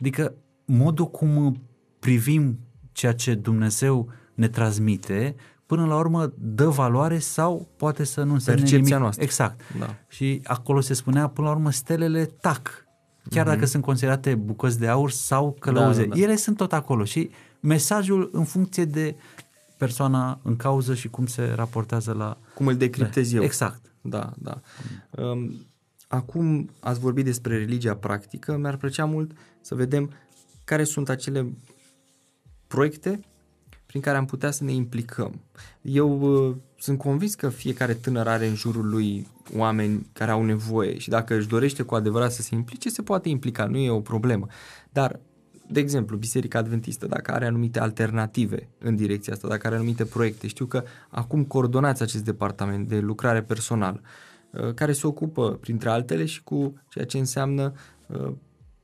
Adică 0.00 0.34
modul 0.64 1.06
cum 1.10 1.62
privim 1.98 2.58
ceea 2.92 3.14
ce 3.14 3.34
Dumnezeu 3.34 4.12
ne 4.34 4.48
transmite, 4.48 5.34
până 5.66 5.86
la 5.86 5.96
urmă 5.96 6.32
dă 6.38 6.68
valoare 6.68 7.18
sau 7.18 7.68
poate 7.76 8.04
să 8.04 8.22
nu 8.22 8.32
însemne 8.32 8.60
Percepția 8.60 8.86
nimic. 8.86 9.02
noastră. 9.02 9.24
Exact. 9.24 9.60
Da. 9.78 9.96
Și 10.08 10.40
acolo 10.44 10.80
se 10.80 10.94
spunea, 10.94 11.28
până 11.28 11.46
la 11.46 11.54
urmă, 11.54 11.70
stelele 11.70 12.24
tac. 12.24 12.84
Chiar 13.30 13.44
uh-huh. 13.44 13.48
dacă 13.48 13.66
sunt 13.66 13.82
considerate 13.82 14.34
bucăți 14.34 14.78
de 14.78 14.88
aur 14.88 15.10
sau 15.10 15.56
călăuze. 15.58 16.02
Da, 16.02 16.08
da, 16.08 16.14
da. 16.14 16.20
Ele 16.20 16.36
sunt 16.36 16.56
tot 16.56 16.72
acolo 16.72 17.04
și 17.04 17.30
mesajul 17.60 18.28
în 18.32 18.44
funcție 18.44 18.84
de 18.84 19.16
persoana 19.80 20.40
în 20.42 20.56
cauză 20.56 20.94
și 20.94 21.08
cum 21.08 21.26
se 21.26 21.52
raportează 21.54 22.12
la... 22.12 22.38
Cum 22.54 22.66
îl 22.66 22.76
decriptez 22.76 23.32
eu. 23.32 23.42
Exact. 23.42 23.80
Da, 24.00 24.32
da. 24.38 24.60
Um, 25.10 25.66
acum 26.08 26.70
ați 26.80 27.00
vorbit 27.00 27.24
despre 27.24 27.58
religia 27.58 27.94
practică, 27.94 28.56
mi-ar 28.56 28.76
plăcea 28.76 29.04
mult 29.04 29.30
să 29.60 29.74
vedem 29.74 30.10
care 30.64 30.84
sunt 30.84 31.08
acele 31.08 31.52
proiecte 32.66 33.20
prin 33.86 34.00
care 34.00 34.16
am 34.16 34.26
putea 34.26 34.50
să 34.50 34.64
ne 34.64 34.72
implicăm. 34.72 35.40
Eu 35.82 36.20
uh, 36.20 36.56
sunt 36.78 36.98
convins 36.98 37.34
că 37.34 37.48
fiecare 37.48 37.94
tânăr 37.94 38.28
are 38.28 38.46
în 38.46 38.54
jurul 38.54 38.88
lui 38.88 39.26
oameni 39.56 40.06
care 40.12 40.30
au 40.30 40.44
nevoie 40.44 40.98
și 40.98 41.08
dacă 41.08 41.34
își 41.34 41.48
dorește 41.48 41.82
cu 41.82 41.94
adevărat 41.94 42.32
să 42.32 42.42
se 42.42 42.54
implice, 42.54 42.88
se 42.88 43.02
poate 43.02 43.28
implica, 43.28 43.64
nu 43.64 43.76
e 43.76 43.90
o 43.90 44.00
problemă. 44.00 44.46
Dar 44.92 45.20
de 45.72 45.80
exemplu, 45.80 46.16
Biserica 46.16 46.58
Adventistă, 46.58 47.06
dacă 47.06 47.32
are 47.32 47.46
anumite 47.46 47.80
alternative 47.80 48.68
în 48.78 48.96
direcția 48.96 49.32
asta, 49.32 49.48
dacă 49.48 49.66
are 49.66 49.76
anumite 49.76 50.04
proiecte, 50.04 50.46
știu 50.46 50.66
că 50.66 50.84
acum 51.08 51.44
coordonați 51.44 52.02
acest 52.02 52.24
departament 52.24 52.88
de 52.88 52.98
lucrare 52.98 53.42
personală, 53.42 54.00
uh, 54.50 54.74
care 54.74 54.92
se 54.92 55.06
ocupă, 55.06 55.58
printre 55.60 55.88
altele, 55.88 56.24
și 56.24 56.42
cu 56.42 56.74
ceea 56.88 57.04
ce 57.04 57.18
înseamnă 57.18 57.72
uh, 58.06 58.32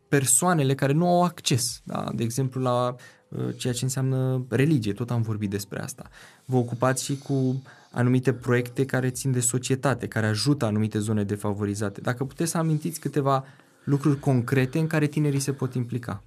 persoanele 0.09 0.75
care 0.75 0.93
nu 0.93 1.07
au 1.07 1.23
acces, 1.23 1.81
da? 1.85 2.13
de 2.15 2.23
exemplu, 2.23 2.61
la 2.61 2.95
uh, 3.29 3.55
ceea 3.57 3.73
ce 3.73 3.85
înseamnă 3.85 4.47
religie, 4.49 4.93
tot 4.93 5.11
am 5.11 5.23
vorbit 5.23 5.51
despre 5.51 5.83
asta. 5.83 6.09
Vă 6.45 6.57
ocupați 6.57 7.05
și 7.05 7.19
cu 7.19 7.63
anumite 7.91 8.33
proiecte 8.33 8.85
care 8.85 9.11
țin 9.11 9.33
de 9.33 9.41
societate, 9.41 10.07
care 10.07 10.27
ajută 10.27 10.65
anumite 10.65 10.99
zone 10.99 11.25
defavorizate. 11.25 12.01
Dacă 12.01 12.25
puteți 12.25 12.51
să 12.51 12.59
amintiți 12.59 13.01
câteva 13.01 13.45
lucruri 13.85 14.19
concrete 14.19 14.79
în 14.79 14.87
care 14.87 15.07
tinerii 15.07 15.41
se 15.41 15.53
pot 15.53 15.75
implica. 15.75 16.23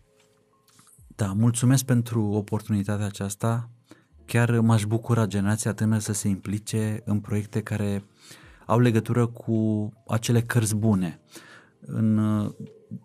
Da, 1.20 1.34
mulțumesc 1.34 1.86
pentru 1.86 2.24
oportunitatea 2.24 3.05
aceasta. 3.05 3.70
Chiar 4.26 4.59
m-aș 4.59 4.86
bucura 4.86 5.26
generația 5.26 5.74
tânără 5.74 5.99
să 5.99 6.13
se 6.13 6.28
implice 6.28 7.01
în 7.05 7.20
proiecte 7.20 7.61
care 7.61 8.03
au 8.65 8.80
legătură 8.80 9.26
cu 9.26 9.89
acele 10.07 10.41
cărți 10.41 10.76
bune. 10.76 11.20
în 11.82 12.17
uh, 12.17 12.51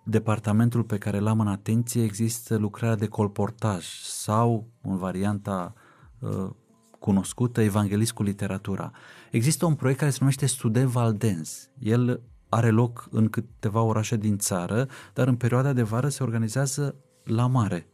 departamentul 0.04 0.82
pe 0.82 0.98
care 0.98 1.18
l-am 1.18 1.40
în 1.40 1.46
atenție 1.46 2.02
există 2.02 2.56
lucrarea 2.56 2.96
de 2.96 3.06
colportaj 3.06 3.86
sau, 4.02 4.66
în 4.82 4.96
varianta 4.96 5.74
uh, 6.18 6.50
cunoscută, 6.98 7.60
evanghelist 7.60 8.12
cu 8.12 8.22
literatura. 8.22 8.90
Există 9.30 9.66
un 9.66 9.74
proiect 9.74 9.98
care 9.98 10.10
se 10.10 10.18
numește 10.20 10.46
Student 10.46 10.88
Valdens. 10.88 11.70
El 11.78 12.22
are 12.48 12.70
loc 12.70 13.08
în 13.10 13.28
câteva 13.28 13.82
orașe 13.82 14.16
din 14.16 14.38
țară, 14.38 14.88
dar 15.12 15.28
în 15.28 15.36
perioada 15.36 15.72
de 15.72 15.82
vară 15.82 16.08
se 16.08 16.22
organizează 16.22 16.94
la 17.24 17.46
mare, 17.46 17.88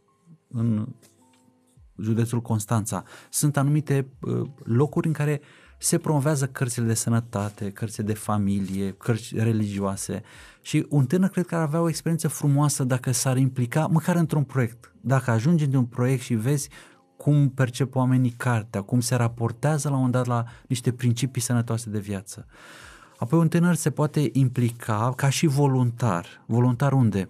în 0.53 0.87
județul 2.01 2.41
Constanța. 2.41 3.03
Sunt 3.29 3.57
anumite 3.57 4.07
uh, 4.21 4.49
locuri 4.63 5.07
în 5.07 5.13
care 5.13 5.41
se 5.77 5.97
promovează 5.97 6.47
cărțile 6.47 6.85
de 6.85 6.93
sănătate, 6.93 7.71
cărțile 7.71 8.05
de 8.05 8.13
familie, 8.13 8.91
cărți 8.91 9.35
religioase 9.35 10.21
și 10.61 10.85
un 10.89 11.05
tânăr 11.05 11.29
cred 11.29 11.45
că 11.45 11.55
ar 11.55 11.61
avea 11.61 11.81
o 11.81 11.89
experiență 11.89 12.27
frumoasă 12.27 12.83
dacă 12.83 13.11
s-ar 13.11 13.37
implica 13.37 13.87
măcar 13.87 14.15
într-un 14.15 14.43
proiect. 14.43 14.93
Dacă 15.01 15.31
ajungi 15.31 15.63
într-un 15.63 15.85
proiect 15.85 16.21
și 16.21 16.33
vezi 16.33 16.69
cum 17.17 17.49
percep 17.49 17.95
oamenii 17.95 18.29
cartea, 18.29 18.81
cum 18.81 18.99
se 18.99 19.15
raportează 19.15 19.87
la 19.87 19.95
un 19.95 19.99
moment 19.99 20.25
dat 20.25 20.35
la 20.35 20.45
niște 20.67 20.91
principii 20.91 21.41
sănătoase 21.41 21.89
de 21.89 21.99
viață. 21.99 22.45
Apoi 23.17 23.39
un 23.39 23.47
tânăr 23.47 23.75
se 23.75 23.89
poate 23.89 24.29
implica 24.31 25.13
ca 25.15 25.29
și 25.29 25.45
voluntar. 25.45 26.43
Voluntar 26.45 26.91
unde? 26.91 27.29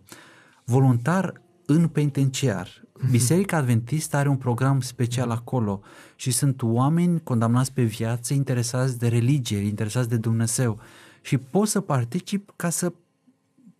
Voluntar 0.65 1.41
în 1.76 1.88
penitenciar. 1.88 2.82
Biserica 3.09 3.57
Adventistă 3.57 4.17
are 4.17 4.30
un 4.30 4.38
program 4.38 4.82
special 4.82 5.30
acolo 5.30 5.82
și 6.15 6.32
sunt 6.32 6.61
oameni 6.61 7.22
condamnați 7.24 7.74
pe 7.74 7.84
viață, 7.84 8.34
interesați 8.34 8.99
de 8.99 9.07
religie, 9.07 9.57
interesați 9.57 10.09
de 10.09 10.17
Dumnezeu 10.17 10.80
și 11.22 11.38
poți 11.38 11.72
să 11.72 11.82
participi 11.82 12.51
ca 12.55 12.69
să 12.69 12.93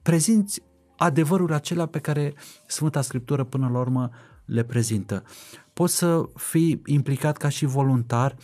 prezinți 0.02 0.62
adevărul 0.98 1.54
acela 1.54 1.86
pe 1.86 2.00
care 2.00 2.34
Sfânta 2.68 3.02
Scriptură 3.02 3.44
până 3.44 3.70
la 3.70 3.80
urmă 3.80 4.10
le 4.46 4.64
prezintă. 4.64 5.24
Poți 5.74 5.96
să 5.96 6.30
fii 6.36 6.82
implicat 6.86 7.38
ca 7.38 7.50
și 7.50 7.66
voluntar 7.66 8.36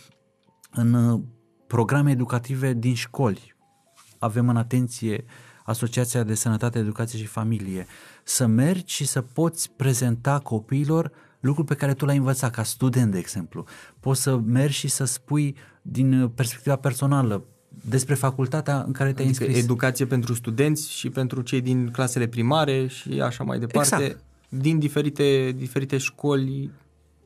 în 0.70 0.94
uh, 0.94 1.20
programe 1.66 2.10
educative 2.10 2.72
din 2.72 2.94
școli. 2.94 3.54
Avem 4.18 4.48
în 4.48 4.56
atenție 4.56 5.24
Asociația 5.68 6.22
de 6.22 6.34
Sănătate, 6.34 6.78
Educație 6.78 7.18
și 7.18 7.26
Familie. 7.26 7.86
Să 8.22 8.46
mergi 8.46 8.94
și 8.94 9.06
să 9.06 9.22
poți 9.22 9.70
prezenta 9.76 10.38
copiilor 10.38 11.10
lucruri 11.40 11.68
pe 11.68 11.74
care 11.74 11.94
tu 11.94 12.04
l-ai 12.04 12.16
învățat 12.16 12.50
ca 12.50 12.62
student, 12.62 13.12
de 13.12 13.18
exemplu. 13.18 13.64
Poți 14.00 14.22
să 14.22 14.36
mergi 14.36 14.76
și 14.76 14.88
să 14.88 15.04
spui 15.04 15.56
din 15.82 16.28
perspectiva 16.34 16.76
personală 16.76 17.44
despre 17.88 18.14
facultatea 18.14 18.82
în 18.86 18.92
care 18.92 19.12
te-ai 19.12 19.26
adică 19.28 19.44
înscris. 19.44 19.64
educație 19.64 20.06
pentru 20.06 20.34
studenți 20.34 20.90
și 20.90 21.10
pentru 21.10 21.40
cei 21.40 21.60
din 21.60 21.90
clasele 21.90 22.26
primare 22.26 22.86
și 22.86 23.20
așa 23.20 23.44
mai 23.44 23.58
departe. 23.58 23.94
Exact. 23.94 24.22
Din 24.48 24.78
diferite, 24.78 25.54
diferite 25.56 25.96
școli 25.96 26.70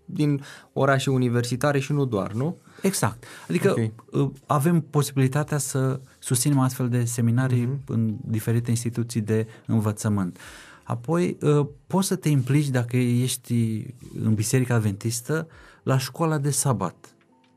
din 0.05 0.43
orașe 0.73 1.11
universitare 1.11 1.79
și 1.79 1.93
nu 1.93 2.05
doar, 2.05 2.33
nu? 2.33 2.57
Exact. 2.83 3.25
Adică 3.49 3.71
okay. 3.71 3.93
Uh, 4.11 4.31
avem 4.47 4.81
posibilitatea 4.81 5.59
să 5.59 6.01
susținem 6.19 6.59
astfel 6.59 6.89
de 6.89 7.05
seminarii 7.05 7.67
uh-huh. 7.67 7.85
în 7.87 8.17
diferite 8.25 8.71
instituții 8.71 9.21
de 9.21 9.47
învățământ. 9.67 10.39
Apoi 10.85 11.37
uh, 11.41 11.67
poți 11.87 12.07
să 12.07 12.17
te 12.17 12.29
implici 12.29 12.69
dacă 12.69 12.97
ești 12.97 13.87
în 14.23 14.35
Biserica 14.35 14.75
Adventistă 14.75 15.49
la 15.83 15.99
școala 15.99 16.39
de 16.39 16.51
sabat. 16.51 17.15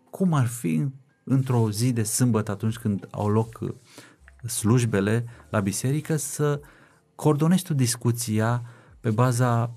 Cum 0.09 0.33
ar 0.33 0.45
fi 0.45 0.85
într-o 1.23 1.71
zi 1.71 1.91
de 1.91 2.03
sâmbătă 2.03 2.51
atunci 2.51 2.77
când 2.77 3.07
au 3.11 3.29
loc 3.29 3.59
uh, 3.61 3.69
slujbele 4.49 5.25
la 5.49 5.59
biserică 5.59 6.15
să 6.15 6.61
coordonezi 7.15 7.63
tu 7.63 7.73
discuția 7.73 8.63
pe 8.99 9.09
baza 9.09 9.73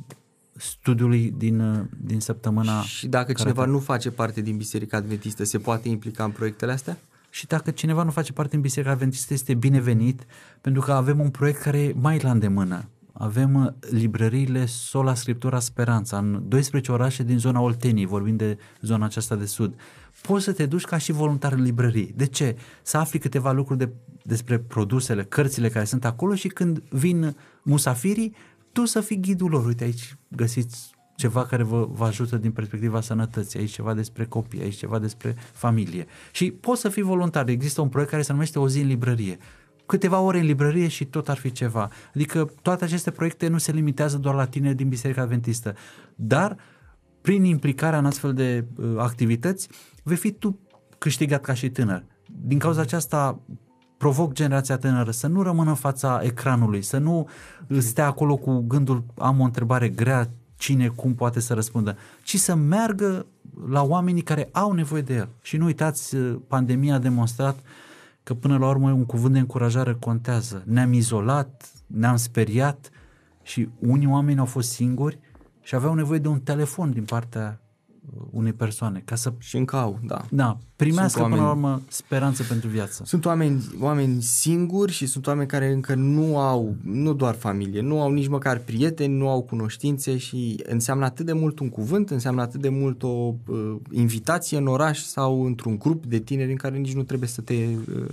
studiului 0.59 1.35
din, 1.37 1.61
uh, 1.61 1.85
din 1.97 2.21
săptămâna. 2.21 2.83
Și 2.83 3.07
dacă 3.07 3.33
cineva 3.33 3.65
te... 3.65 3.71
nu 3.71 3.79
face 3.79 4.11
parte 4.11 4.41
din 4.41 4.57
Biserica 4.57 4.97
Adventistă, 4.97 5.45
se 5.45 5.59
poate 5.59 5.89
implica 5.89 6.25
în 6.25 6.31
proiectele 6.31 6.73
astea? 6.73 6.99
Și 7.31 7.47
dacă 7.47 7.71
cineva 7.71 8.03
nu 8.03 8.11
face 8.11 8.33
parte 8.33 8.51
din 8.51 8.61
Biserica 8.61 8.93
Adventistă, 8.93 9.33
este 9.33 9.55
binevenit, 9.55 10.27
pentru 10.61 10.81
că 10.81 10.93
avem 10.93 11.21
un 11.21 11.31
proiect 11.31 11.61
care 11.61 11.79
e 11.79 11.95
mai 12.01 12.19
la 12.19 12.31
îndemână. 12.31 12.89
Avem 13.13 13.55
uh, 13.55 13.73
librăriile 13.91 14.67
Sola 14.67 15.15
Scriptura 15.15 15.59
Speranța 15.59 16.19
în 16.19 16.43
12 16.49 16.93
orașe 16.93 17.23
din 17.23 17.39
zona 17.39 17.61
Olteniei, 17.61 18.07
vorbind 18.07 18.39
de 18.39 18.59
zona 18.81 19.05
aceasta 19.05 19.35
de 19.35 19.47
sud. 19.47 19.75
Poți 20.23 20.45
să 20.45 20.53
te 20.53 20.67
duci 20.67 20.85
ca 20.85 20.99
și 20.99 21.13
voluntar 21.13 21.53
în 21.53 21.63
librării. 21.63 22.13
De 22.17 22.27
ce? 22.27 22.57
Să 22.83 22.97
afli 22.97 23.19
câteva 23.19 23.53
lucruri 23.53 23.79
de, 23.79 23.89
despre 24.23 24.59
produsele, 24.59 25.25
cărțile 25.25 25.69
care 25.69 25.85
sunt 25.85 26.05
acolo 26.05 26.35
și 26.35 26.49
când 26.49 26.83
vin 26.91 27.37
musafirii, 27.63 28.35
tu 28.73 28.85
să 28.85 29.01
fii 29.01 29.21
ghidul 29.21 29.51
lor. 29.51 29.67
Uite, 29.67 29.85
aici 29.85 30.17
găsiți 30.29 30.91
ceva 31.17 31.45
care 31.45 31.63
vă, 31.63 31.89
vă 31.91 32.05
ajută 32.05 32.37
din 32.37 32.53
perspectiva 32.53 33.01
sănătății, 33.01 33.59
aici 33.59 33.71
ceva 33.71 33.95
despre 33.95 34.25
copii, 34.25 34.63
aici 34.63 34.77
ceva 34.77 34.99
despre 34.99 35.35
familie. 35.53 36.07
Și 36.33 36.51
poți 36.51 36.81
să 36.81 36.89
fii 36.89 37.03
voluntar. 37.03 37.49
Există 37.49 37.81
un 37.81 37.89
proiect 37.89 38.11
care 38.11 38.23
se 38.23 38.33
numește 38.33 38.59
O 38.59 38.69
zi 38.69 38.81
în 38.81 38.87
librărie. 38.87 39.39
Câteva 39.87 40.21
ore 40.21 40.39
în 40.39 40.45
librărie 40.45 40.89
și 40.89 41.05
tot 41.05 41.29
ar 41.29 41.37
fi 41.37 41.53
ceva. 41.53 41.91
Adică 42.15 42.53
toate 42.63 42.85
aceste 42.85 43.11
proiecte 43.11 43.49
nu 43.49 43.59
se 43.59 43.73
limitează 43.73 44.17
doar 44.17 44.35
la 44.35 44.47
tine 44.47 44.75
din 44.75 44.89
Biserica 44.89 45.23
Adventistă, 45.23 45.75
dar 46.15 46.57
prin 47.21 47.45
implicarea 47.45 47.99
în 47.99 48.07
astfel 48.07 48.35
de 48.35 48.67
uh, 48.77 48.95
activități 48.99 49.69
vei 50.03 50.17
fi 50.17 50.33
tu 50.33 50.59
câștigat 50.99 51.41
ca 51.41 51.55
și 51.55 51.71
tânăr. 51.71 52.05
Din 52.27 52.59
cauza 52.59 52.81
aceasta 52.81 53.41
provoc 53.99 54.33
generația 54.33 54.77
tânără 54.77 55.11
să 55.11 55.27
nu 55.27 55.43
rămână 55.43 55.69
în 55.69 55.77
fața 55.77 56.21
ecranului, 56.23 56.83
să 56.83 56.99
nu 56.99 57.29
stea 57.79 58.07
acolo 58.07 58.37
cu 58.37 58.65
gândul 58.67 59.05
am 59.17 59.41
o 59.41 59.45
întrebare 59.45 59.89
grea, 59.89 60.31
cine, 60.57 60.89
cum 60.89 61.15
poate 61.15 61.41
să 61.41 61.55
răspundă, 61.55 61.97
ci 62.23 62.37
să 62.37 62.55
meargă 62.55 63.27
la 63.69 63.83
oamenii 63.83 64.23
care 64.23 64.49
au 64.53 64.73
nevoie 64.73 65.03
de 65.03 65.15
el. 65.15 65.29
Și 65.43 65.57
nu 65.57 65.65
uitați, 65.65 66.17
pandemia 66.47 66.95
a 66.95 66.99
demonstrat 66.99 67.59
că 68.23 68.35
până 68.35 68.59
la 68.59 68.69
urmă 68.69 68.91
un 68.91 69.05
cuvânt 69.05 69.33
de 69.33 69.39
încurajare 69.39 69.97
contează. 70.01 70.63
Ne-am 70.67 70.93
izolat, 70.93 71.71
ne-am 71.87 72.17
speriat 72.17 72.91
și 73.43 73.69
unii 73.79 74.07
oameni 74.07 74.39
au 74.39 74.45
fost 74.45 74.71
singuri 74.71 75.19
și 75.63 75.75
aveau 75.75 75.95
nevoie 75.95 76.19
de 76.19 76.29
un 76.29 76.41
telefon 76.41 76.93
din 76.93 77.05
partea 77.05 77.61
unei 78.31 78.53
persoane. 78.53 79.03
Ca 79.05 79.15
să... 79.15 79.33
Și 79.39 79.57
încă 79.57 79.77
au, 79.77 79.99
da. 80.03 80.25
Da, 80.31 80.59
primească 80.77 81.21
oameni, 81.21 81.41
până 81.41 81.49
la 81.49 81.55
urmă 81.55 81.83
speranță 81.89 82.43
pentru 82.43 82.69
viață. 82.69 83.03
Sunt 83.07 83.25
oameni, 83.25 83.65
oameni 83.81 84.23
singuri 84.23 84.93
și 84.93 85.07
sunt 85.07 85.27
oameni 85.27 85.49
care 85.49 85.73
încă 85.73 85.95
nu 85.95 86.39
au, 86.39 86.77
nu 86.83 87.13
doar 87.13 87.35
familie, 87.35 87.81
nu 87.81 88.01
au 88.01 88.13
nici 88.13 88.29
măcar 88.29 88.59
prieteni, 88.59 89.15
nu 89.15 89.29
au 89.29 89.43
cunoștințe 89.43 90.17
și 90.17 90.63
înseamnă 90.67 91.05
atât 91.05 91.27
de 91.27 91.33
mult 91.33 91.59
un 91.59 91.69
cuvânt, 91.69 92.11
înseamnă 92.11 92.43
atât 92.43 92.61
de 92.61 92.69
mult 92.69 93.03
o 93.03 93.09
uh, 93.47 93.77
invitație 93.91 94.59
în 94.59 94.67
oraș 94.67 95.03
sau 95.03 95.45
într-un 95.45 95.79
grup 95.79 96.07
de 96.07 96.19
tineri 96.19 96.51
în 96.51 96.57
care 96.57 96.77
nici 96.77 96.95
nu 96.95 97.03
trebuie 97.03 97.29
să 97.29 97.41
te 97.41 97.55
uh, 97.55 98.07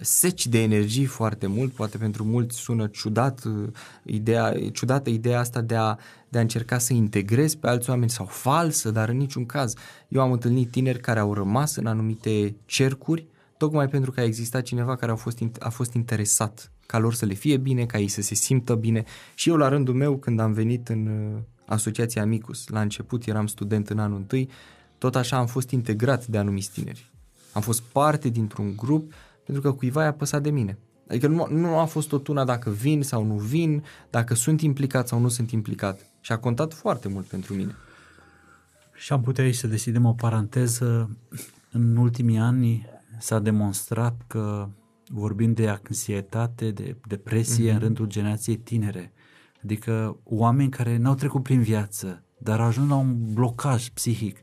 seci 0.00 0.46
de 0.46 0.62
energie 0.62 1.06
foarte 1.06 1.46
mult, 1.46 1.72
poate 1.72 1.98
pentru 1.98 2.24
mulți 2.24 2.58
sună 2.58 2.86
ciudat 2.86 3.42
ideea, 4.02 4.54
ciudată 4.72 5.10
ideea 5.10 5.38
asta 5.38 5.60
de 5.60 5.74
a, 5.74 5.96
de 6.28 6.38
a 6.38 6.40
încerca 6.40 6.78
să 6.78 6.92
integrezi 6.92 7.58
pe 7.58 7.68
alți 7.68 7.90
oameni 7.90 8.10
sau 8.10 8.26
falsă, 8.26 8.90
dar 8.90 9.08
în 9.08 9.16
niciun 9.16 9.46
caz. 9.46 9.74
Eu 10.08 10.20
am 10.20 10.32
întâlnit 10.32 10.70
tineri 10.70 11.00
care 11.00 11.18
au 11.18 11.34
rămas 11.34 11.76
în 11.76 11.86
anumite 11.86 12.54
cercuri 12.64 13.26
tocmai 13.56 13.88
pentru 13.88 14.10
că 14.10 14.20
a 14.20 14.24
existat 14.24 14.62
cineva 14.62 14.96
care 14.96 15.12
a 15.12 15.14
fost, 15.14 15.38
a 15.58 15.68
fost 15.68 15.92
interesat 15.92 16.72
ca 16.86 16.98
lor 16.98 17.14
să 17.14 17.26
le 17.26 17.34
fie 17.34 17.56
bine, 17.56 17.86
ca 17.86 17.98
ei 17.98 18.08
să 18.08 18.22
se 18.22 18.34
simtă 18.34 18.74
bine 18.74 19.04
și 19.34 19.48
eu 19.48 19.56
la 19.56 19.68
rândul 19.68 19.94
meu 19.94 20.16
când 20.16 20.40
am 20.40 20.52
venit 20.52 20.88
în 20.88 21.06
uh, 21.06 21.40
Asociația 21.64 22.22
Amicus, 22.22 22.68
la 22.68 22.80
început 22.80 23.26
eram 23.26 23.46
student 23.46 23.88
în 23.88 23.98
anul 23.98 24.16
întâi, 24.16 24.48
tot 24.98 25.16
așa 25.16 25.36
am 25.36 25.46
fost 25.46 25.70
integrat 25.70 26.26
de 26.26 26.38
anumiți 26.38 26.70
tineri. 26.70 27.10
Am 27.52 27.62
fost 27.62 27.82
parte 27.82 28.28
dintr-un 28.28 28.76
grup 28.76 29.12
pentru 29.50 29.70
că 29.70 29.76
cuiva 29.76 30.04
i-a 30.04 30.12
păsat 30.12 30.42
de 30.42 30.50
mine. 30.50 30.78
Adică 31.08 31.26
nu, 31.26 31.46
nu 31.50 31.78
a 31.78 31.84
fost 31.84 32.08
tot 32.08 32.28
una 32.28 32.44
dacă 32.44 32.70
vin 32.70 33.02
sau 33.02 33.24
nu 33.24 33.34
vin, 33.34 33.84
dacă 34.10 34.34
sunt 34.34 34.60
implicat 34.60 35.08
sau 35.08 35.18
nu 35.20 35.28
sunt 35.28 35.50
implicat. 35.50 36.06
Și 36.20 36.32
a 36.32 36.38
contat 36.38 36.74
foarte 36.74 37.08
mult 37.08 37.26
pentru 37.26 37.54
mine. 37.54 37.74
Și 38.94 39.12
am 39.12 39.22
putea 39.22 39.44
aici 39.44 39.54
să 39.54 39.66
deschidem 39.66 40.04
o 40.04 40.12
paranteză. 40.12 41.16
În 41.70 41.96
ultimii 41.96 42.38
ani 42.38 42.86
s-a 43.18 43.38
demonstrat 43.38 44.20
că 44.26 44.68
vorbim 45.08 45.52
de 45.52 45.68
anxietate, 45.68 46.70
de 46.70 46.96
depresie 47.06 47.70
mm-hmm. 47.70 47.74
în 47.74 47.78
rândul 47.78 48.06
generației 48.06 48.56
tinere. 48.56 49.12
Adică 49.64 50.16
oameni 50.24 50.70
care 50.70 50.96
n-au 50.96 51.14
trecut 51.14 51.42
prin 51.42 51.62
viață, 51.62 52.22
dar 52.38 52.60
ajung 52.60 52.88
la 52.88 52.96
un 52.96 53.32
blocaj 53.32 53.88
psihic 53.88 54.38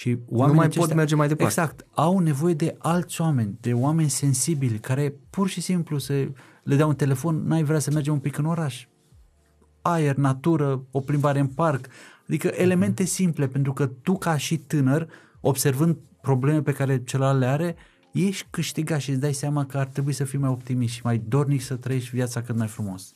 și 0.00 0.18
nu 0.28 0.36
mai 0.36 0.64
aceștia, 0.64 0.86
pot 0.86 0.94
merge 0.94 1.14
mai 1.14 1.28
departe. 1.28 1.60
Exact. 1.60 1.86
Au 1.90 2.18
nevoie 2.18 2.54
de 2.54 2.76
alți 2.78 3.20
oameni, 3.20 3.58
de 3.60 3.72
oameni 3.72 4.10
sensibili, 4.10 4.78
care 4.78 5.14
pur 5.30 5.48
și 5.48 5.60
simplu 5.60 5.98
se, 5.98 6.32
le 6.62 6.76
dau 6.76 6.88
un 6.88 6.94
telefon, 6.94 7.46
n-ai 7.46 7.62
vrea 7.62 7.78
să 7.78 7.90
mergem 7.90 8.12
un 8.12 8.18
pic 8.18 8.38
în 8.38 8.44
oraș. 8.44 8.86
Aer, 9.82 10.16
natură, 10.16 10.84
o 10.90 11.00
plimbare 11.00 11.38
în 11.38 11.46
parc. 11.46 11.86
Adică 12.26 12.50
elemente 12.54 13.04
simple, 13.04 13.48
pentru 13.48 13.72
că 13.72 13.86
tu 13.86 14.18
ca 14.18 14.36
și 14.36 14.58
tânăr, 14.58 15.08
observând 15.40 15.96
probleme 16.20 16.62
pe 16.62 16.72
care 16.72 17.02
celălalt 17.04 17.38
le 17.38 17.46
are, 17.46 17.76
ești 18.12 18.46
câștigat 18.50 19.00
și 19.00 19.10
îți 19.10 19.20
dai 19.20 19.34
seama 19.34 19.66
că 19.66 19.78
ar 19.78 19.86
trebui 19.86 20.12
să 20.12 20.24
fii 20.24 20.38
mai 20.38 20.50
optimist 20.50 20.94
și 20.94 21.00
mai 21.04 21.22
dornic 21.28 21.62
să 21.62 21.74
trăiești 21.76 22.10
viața 22.10 22.42
cât 22.42 22.56
mai 22.56 22.68
frumos. 22.68 23.14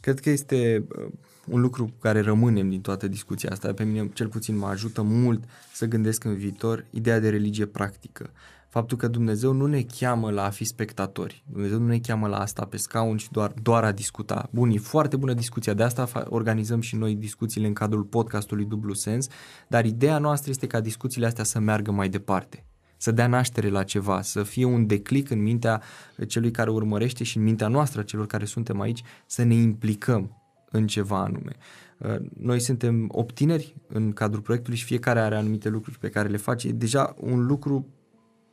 Cred 0.00 0.20
că 0.20 0.30
este 0.30 0.84
uh, 0.98 1.06
un 1.50 1.60
lucru 1.60 1.92
care 2.00 2.20
rămânem 2.20 2.68
din 2.68 2.80
toată 2.80 3.08
discuția 3.08 3.50
asta. 3.50 3.72
Pe 3.72 3.84
mine 3.84 4.10
cel 4.12 4.28
puțin 4.28 4.56
mă 4.56 4.66
ajută 4.66 5.02
mult 5.02 5.44
să 5.72 5.86
gândesc 5.86 6.24
în 6.24 6.34
viitor 6.34 6.84
ideea 6.90 7.20
de 7.20 7.28
religie 7.28 7.66
practică. 7.66 8.30
Faptul 8.68 8.96
că 8.96 9.08
Dumnezeu 9.08 9.52
nu 9.52 9.66
ne 9.66 9.86
cheamă 9.98 10.30
la 10.30 10.44
a 10.44 10.50
fi 10.50 10.64
spectatori. 10.64 11.44
Dumnezeu 11.52 11.78
nu 11.78 11.86
ne 11.86 11.98
cheamă 11.98 12.28
la 12.28 12.38
asta 12.38 12.64
pe 12.64 12.76
scaun 12.76 13.16
și 13.16 13.30
doar, 13.30 13.52
doar 13.62 13.84
a 13.84 13.92
discuta. 13.92 14.48
Bun, 14.50 14.70
e 14.70 14.78
foarte 14.78 15.16
bună 15.16 15.32
discuția. 15.32 15.74
De 15.74 15.82
asta 15.82 16.24
organizăm 16.28 16.80
și 16.80 16.96
noi 16.96 17.14
discuțiile 17.14 17.66
în 17.66 17.72
cadrul 17.72 18.02
podcastului 18.02 18.64
Dublu 18.64 18.92
Sens, 18.92 19.28
dar 19.68 19.84
ideea 19.84 20.18
noastră 20.18 20.50
este 20.50 20.66
ca 20.66 20.80
discuțiile 20.80 21.26
astea 21.26 21.44
să 21.44 21.58
meargă 21.58 21.90
mai 21.90 22.08
departe 22.08 22.64
să 22.96 23.10
dea 23.10 23.26
naștere 23.26 23.68
la 23.68 23.82
ceva, 23.82 24.22
să 24.22 24.42
fie 24.42 24.64
un 24.64 24.86
declic 24.86 25.30
în 25.30 25.42
mintea 25.42 25.82
celui 26.26 26.50
care 26.50 26.70
urmărește 26.70 27.24
și 27.24 27.36
în 27.36 27.42
mintea 27.42 27.68
noastră, 27.68 28.02
celor 28.02 28.26
care 28.26 28.44
suntem 28.44 28.80
aici, 28.80 29.02
să 29.26 29.42
ne 29.42 29.54
implicăm 29.54 30.45
în 30.70 30.86
ceva 30.86 31.18
anume. 31.18 31.56
Uh, 31.98 32.16
noi 32.38 32.60
suntem 32.60 33.08
obtineri 33.12 33.74
în 33.88 34.12
cadrul 34.12 34.42
proiectului 34.42 34.78
și 34.78 34.84
fiecare 34.84 35.20
are 35.20 35.36
anumite 35.36 35.68
lucruri 35.68 35.98
pe 35.98 36.08
care 36.08 36.28
le 36.28 36.36
face. 36.36 36.68
E 36.68 36.72
deja 36.72 37.14
un 37.20 37.46
lucru 37.46 37.86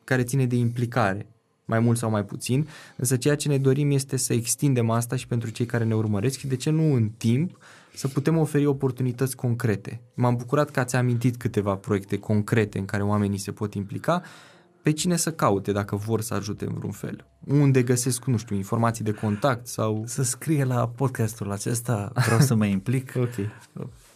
care 0.04 0.24
ține 0.24 0.46
de 0.46 0.56
implicare, 0.56 1.28
mai 1.66 1.80
mult 1.80 1.98
sau 1.98 2.10
mai 2.10 2.26
puțin, 2.26 2.68
însă 2.98 3.18
ceea 3.18 3.36
ce 3.36 3.48
ne 3.48 3.58
dorim 3.58 3.92
este 3.92 4.18
să 4.18 4.34
extindem 4.34 4.90
asta 4.90 5.16
și 5.16 5.28
pentru 5.28 5.50
cei 5.50 5.66
care 5.66 5.84
ne 5.84 5.96
urmăresc 5.96 6.38
și 6.38 6.48
de 6.48 6.56
ce 6.56 6.70
nu 6.70 6.94
în 6.94 7.10
timp 7.10 7.58
să 7.94 8.08
putem 8.08 8.38
oferi 8.38 8.66
oportunități 8.66 9.36
concrete. 9.36 10.02
M-am 10.14 10.36
bucurat 10.36 10.70
că 10.70 10.80
ați 10.80 10.96
amintit 10.96 11.38
câteva 11.38 11.76
proiecte 11.76 12.18
concrete 12.18 12.78
în 12.80 12.86
care 12.86 13.04
oamenii 13.04 13.38
se 13.38 13.52
pot 13.52 13.74
implica, 13.74 14.22
pe 14.84 14.92
cine 14.92 15.16
să 15.16 15.32
caute 15.32 15.72
dacă 15.72 15.96
vor 15.96 16.22
să 16.22 16.34
ajute 16.34 16.66
în 16.66 16.74
vreun 16.74 16.92
fel. 16.92 17.26
Unde 17.48 17.84
găsesc, 17.84 18.26
nu 18.26 18.38
știu, 18.38 18.56
informații 18.56 19.04
de 19.04 19.12
contact 19.12 19.68
sau... 19.68 20.04
Să 20.06 20.24
scrie 20.24 20.64
la 20.64 20.88
podcastul 20.88 21.52
acesta, 21.52 22.12
vreau 22.26 22.40
să 22.40 22.56
mă 22.56 22.66
implic. 22.66 23.14
ok. 23.26 23.34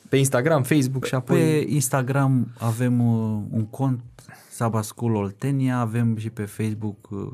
Pe 0.09 0.17
Instagram, 0.17 0.63
Facebook 0.63 1.05
și 1.05 1.15
apoi... 1.15 1.39
Pe 1.39 1.65
Instagram 1.67 2.53
avem 2.57 2.99
uh, 2.99 3.43
un 3.49 3.65
cont 3.65 4.01
Saba 4.49 4.81
School 4.81 5.15
Oltenia, 5.15 5.77
avem 5.77 6.17
și 6.17 6.29
pe 6.29 6.45
Facebook 6.45 7.09
uh, 7.09 7.31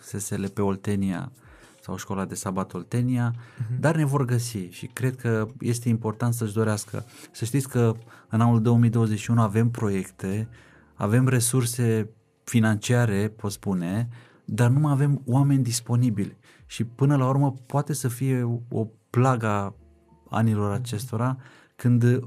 SSL 0.00 0.44
pe 0.44 0.62
Oltenia 0.62 1.32
sau 1.80 1.96
școala 1.96 2.24
de 2.24 2.34
sabat 2.34 2.74
Oltenia, 2.74 3.34
uh-huh. 3.34 3.78
dar 3.80 3.96
ne 3.96 4.04
vor 4.04 4.24
găsi 4.24 4.58
și 4.70 4.86
cred 4.86 5.16
că 5.16 5.46
este 5.60 5.88
important 5.88 6.34
să-și 6.34 6.52
dorească. 6.52 7.04
Să 7.30 7.44
știți 7.44 7.68
că 7.68 7.94
în 8.28 8.40
anul 8.40 8.62
2021 8.62 9.40
avem 9.40 9.70
proiecte, 9.70 10.48
avem 10.94 11.28
resurse 11.28 12.08
financiare, 12.52 13.28
pot 13.28 13.52
spune, 13.52 14.08
dar 14.44 14.70
nu 14.70 14.78
mai 14.78 14.92
avem 14.92 15.22
oameni 15.26 15.62
disponibili 15.62 16.36
și 16.66 16.84
până 16.84 17.16
la 17.16 17.28
urmă 17.28 17.54
poate 17.66 17.92
să 17.92 18.08
fie 18.08 18.42
o 18.68 18.86
plagă 19.10 19.74
anilor 20.30 20.70
mhm. 20.70 20.80
acestora 20.80 21.36
când 21.76 22.20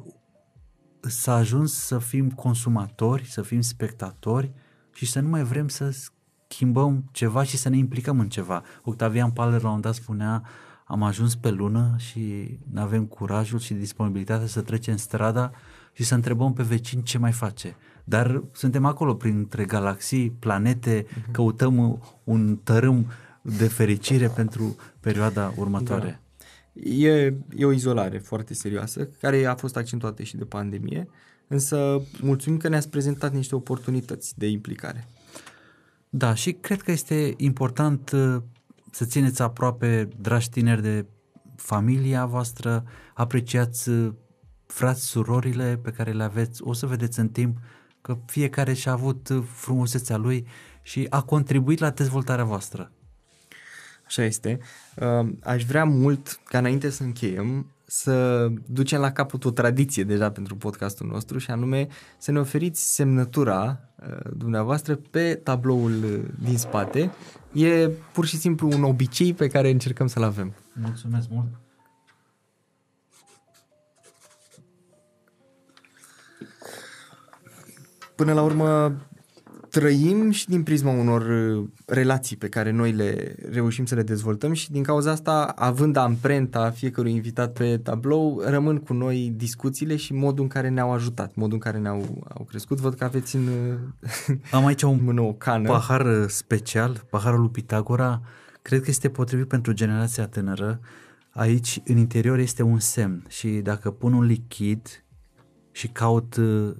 s-a 1.01 1.33
ajuns 1.33 1.73
să 1.73 1.97
fim 1.97 2.29
consumatori, 2.29 3.25
să 3.25 3.41
fim 3.41 3.61
spectatori 3.61 4.51
și 4.93 5.05
să 5.05 5.19
nu 5.19 5.29
mai 5.29 5.43
vrem 5.43 5.67
să 5.67 5.95
schimbăm 6.47 7.09
ceva 7.11 7.43
și 7.43 7.57
să 7.57 7.69
ne 7.69 7.77
implicăm 7.77 8.19
în 8.19 8.29
ceva. 8.29 8.63
Octavian 8.83 9.31
Paler 9.31 9.51
la 9.51 9.57
un 9.57 9.63
moment 9.63 9.83
dat 9.83 9.93
spunea 9.93 10.43
am 10.85 11.03
ajuns 11.03 11.35
pe 11.35 11.49
lună 11.49 11.95
și 11.97 12.57
nu 12.71 12.81
avem 12.81 13.05
curajul 13.05 13.59
și 13.59 13.73
disponibilitatea 13.73 14.47
să 14.47 14.61
trecem 14.61 14.97
strada 14.97 15.51
și 15.93 16.03
să 16.03 16.15
întrebăm 16.15 16.53
pe 16.53 16.63
vecin 16.63 17.01
ce 17.01 17.17
mai 17.17 17.31
face. 17.31 17.75
Dar 18.07 18.43
suntem 18.51 18.85
acolo 18.85 19.15
printre 19.15 19.65
galaxii, 19.65 20.29
planete, 20.29 21.05
uh-huh. 21.05 21.31
căutăm 21.31 22.01
un 22.23 22.59
tărâm 22.63 23.05
de 23.41 23.67
fericire 23.67 24.27
pentru 24.27 24.75
perioada 24.99 25.53
următoare. 25.57 26.21
Da. 26.73 26.81
E, 26.89 27.33
e 27.55 27.65
o 27.65 27.71
izolare 27.71 28.17
foarte 28.17 28.53
serioasă, 28.53 29.09
care 29.19 29.45
a 29.45 29.55
fost 29.55 29.77
accentuată 29.77 30.23
și 30.23 30.37
de 30.37 30.43
pandemie, 30.43 31.07
însă 31.47 32.01
mulțumim 32.21 32.59
că 32.59 32.67
ne-ați 32.67 32.89
prezentat 32.89 33.33
niște 33.33 33.55
oportunități 33.55 34.37
de 34.37 34.47
implicare. 34.47 35.07
Da, 36.09 36.33
și 36.33 36.51
cred 36.51 36.81
că 36.81 36.91
este 36.91 37.33
important 37.37 38.11
uh, 38.11 38.41
să 38.91 39.05
țineți 39.05 39.41
aproape, 39.41 40.09
dragi 40.21 40.49
tineri, 40.49 40.81
de 40.81 41.05
familia 41.55 42.25
voastră, 42.25 42.83
apreciați 43.13 43.89
uh, 43.89 44.13
frați, 44.65 45.05
surorile 45.05 45.79
pe 45.83 45.91
care 45.91 46.11
le 46.11 46.23
aveți, 46.23 46.63
o 46.63 46.73
să 46.73 46.85
vedeți 46.85 47.19
în 47.19 47.29
timp 47.29 47.57
că 48.05 48.17
fiecare 48.25 48.73
și-a 48.73 48.91
avut 48.91 49.29
uh, 49.29 49.43
frumusețea 49.53 50.17
lui 50.17 50.47
și 50.81 51.07
a 51.09 51.21
contribuit 51.21 51.79
la 51.79 51.89
dezvoltarea 51.89 52.43
voastră. 52.43 52.91
Așa 54.05 54.23
este. 54.23 54.59
Aș 55.43 55.63
vrea 55.63 55.83
mult 55.83 56.39
ca 56.43 56.57
înainte 56.57 56.89
să 56.89 57.03
încheiem 57.03 57.65
să 57.85 58.47
ducem 58.65 58.99
la 58.99 59.11
capăt 59.11 59.45
o 59.45 59.51
tradiție 59.51 60.03
deja 60.03 60.31
pentru 60.31 60.55
podcastul 60.55 61.07
nostru 61.07 61.37
și 61.37 61.51
anume 61.51 61.87
să 62.17 62.31
ne 62.31 62.39
oferiți 62.39 62.93
semnătura 62.93 63.79
uh, 64.09 64.31
dumneavoastră 64.35 64.95
pe 64.95 65.33
tabloul 65.43 66.03
uh, 66.03 66.19
din 66.39 66.57
spate. 66.57 67.11
E 67.51 67.89
pur 68.13 68.25
și 68.25 68.37
simplu 68.37 68.71
un 68.71 68.83
obicei 68.83 69.33
pe 69.33 69.47
care 69.47 69.69
încercăm 69.69 70.07
să-l 70.07 70.23
avem. 70.23 70.53
Mulțumesc 70.73 71.27
mult! 71.29 71.64
Până 78.15 78.33
la 78.33 78.41
urmă, 78.41 78.95
trăim 79.69 80.29
și 80.29 80.47
din 80.47 80.63
prisma 80.63 80.91
unor 80.91 81.21
uh, 81.21 81.67
relații 81.85 82.35
pe 82.35 82.49
care 82.49 82.71
noi 82.71 82.91
le 82.91 83.35
reușim 83.51 83.85
să 83.85 83.95
le 83.95 84.03
dezvoltăm 84.03 84.53
și 84.53 84.71
din 84.71 84.83
cauza 84.83 85.11
asta, 85.11 85.53
având 85.55 85.95
amprenta 85.95 86.69
fiecărui 86.69 87.11
invitat 87.11 87.53
pe 87.53 87.77
tablou, 87.77 88.41
rămân 88.45 88.77
cu 88.77 88.93
noi 88.93 89.33
discuțiile 89.35 89.95
și 89.95 90.13
modul 90.13 90.43
în 90.43 90.49
care 90.49 90.69
ne-au 90.69 90.91
ajutat, 90.91 91.35
modul 91.35 91.53
în 91.53 91.59
care 91.59 91.77
ne-au 91.77 92.25
au 92.33 92.43
crescut. 92.43 92.79
Văd 92.79 92.93
că 92.93 93.03
aveți 93.03 93.35
în 93.35 93.49
Am 94.51 94.65
aici 94.65 94.81
un 94.81 94.99
mână 95.05 95.21
o 95.21 95.33
cană. 95.33 95.67
pahar 95.67 96.05
uh, 96.05 96.25
special, 96.27 97.05
paharul 97.09 97.39
lui 97.39 97.49
Pitagora. 97.49 98.21
Cred 98.61 98.81
că 98.81 98.89
este 98.89 99.09
potrivit 99.09 99.47
pentru 99.47 99.71
generația 99.71 100.27
tânără. 100.27 100.79
Aici, 101.29 101.81
în 101.85 101.97
interior, 101.97 102.37
este 102.37 102.63
un 102.63 102.79
semn 102.79 103.25
și 103.27 103.47
dacă 103.47 103.91
pun 103.91 104.13
un 104.13 104.23
lichid 104.23 105.03
și 105.71 105.87
caut 105.87 106.35
uh, 106.35 106.75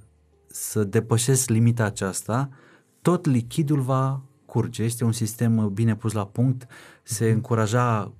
să 0.58 0.84
depășesc 0.84 1.48
limita 1.48 1.84
aceasta, 1.84 2.48
tot 3.02 3.26
lichidul 3.26 3.80
va 3.80 4.22
curge. 4.46 4.82
Este 4.82 5.04
un 5.04 5.12
sistem 5.12 5.70
bine 5.74 5.96
pus 5.96 6.12
la 6.12 6.26
punct, 6.26 6.66
se 7.02 7.24
mhm. 7.24 7.34
încuraja 7.34 8.12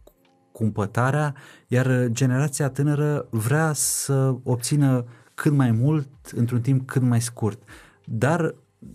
cumpătarea, 0.53 1.35
iar 1.67 2.07
generația 2.07 2.69
tânără 2.69 3.27
vrea 3.31 3.73
să 3.73 4.35
obțină 4.43 5.05
cât 5.35 5.53
mai 5.53 5.71
mult 5.71 6.09
într-un 6.35 6.61
timp 6.61 6.87
cât 6.87 7.03
mai 7.03 7.21
scurt. 7.21 7.63
Dar 8.05 8.55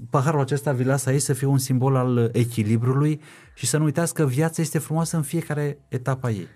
paharul 0.10 0.39
acesta 0.39 0.72
vi 0.72 0.84
lasă 0.84 1.10
aici 1.10 1.22
să 1.22 1.34
fie 1.34 1.48
un 1.48 1.58
simbol 1.58 1.96
al 1.96 2.30
echilibrului 2.34 3.22
și 3.54 3.66
să 3.66 3.78
nu 3.78 3.84
uitați 3.84 4.14
că 4.14 4.26
viața 4.26 4.62
este 4.62 4.80
frumoasă 4.80 5.16
în 5.16 5.24
fiecare 5.24 5.78
etapă 5.88 6.30
ei. 6.30 6.48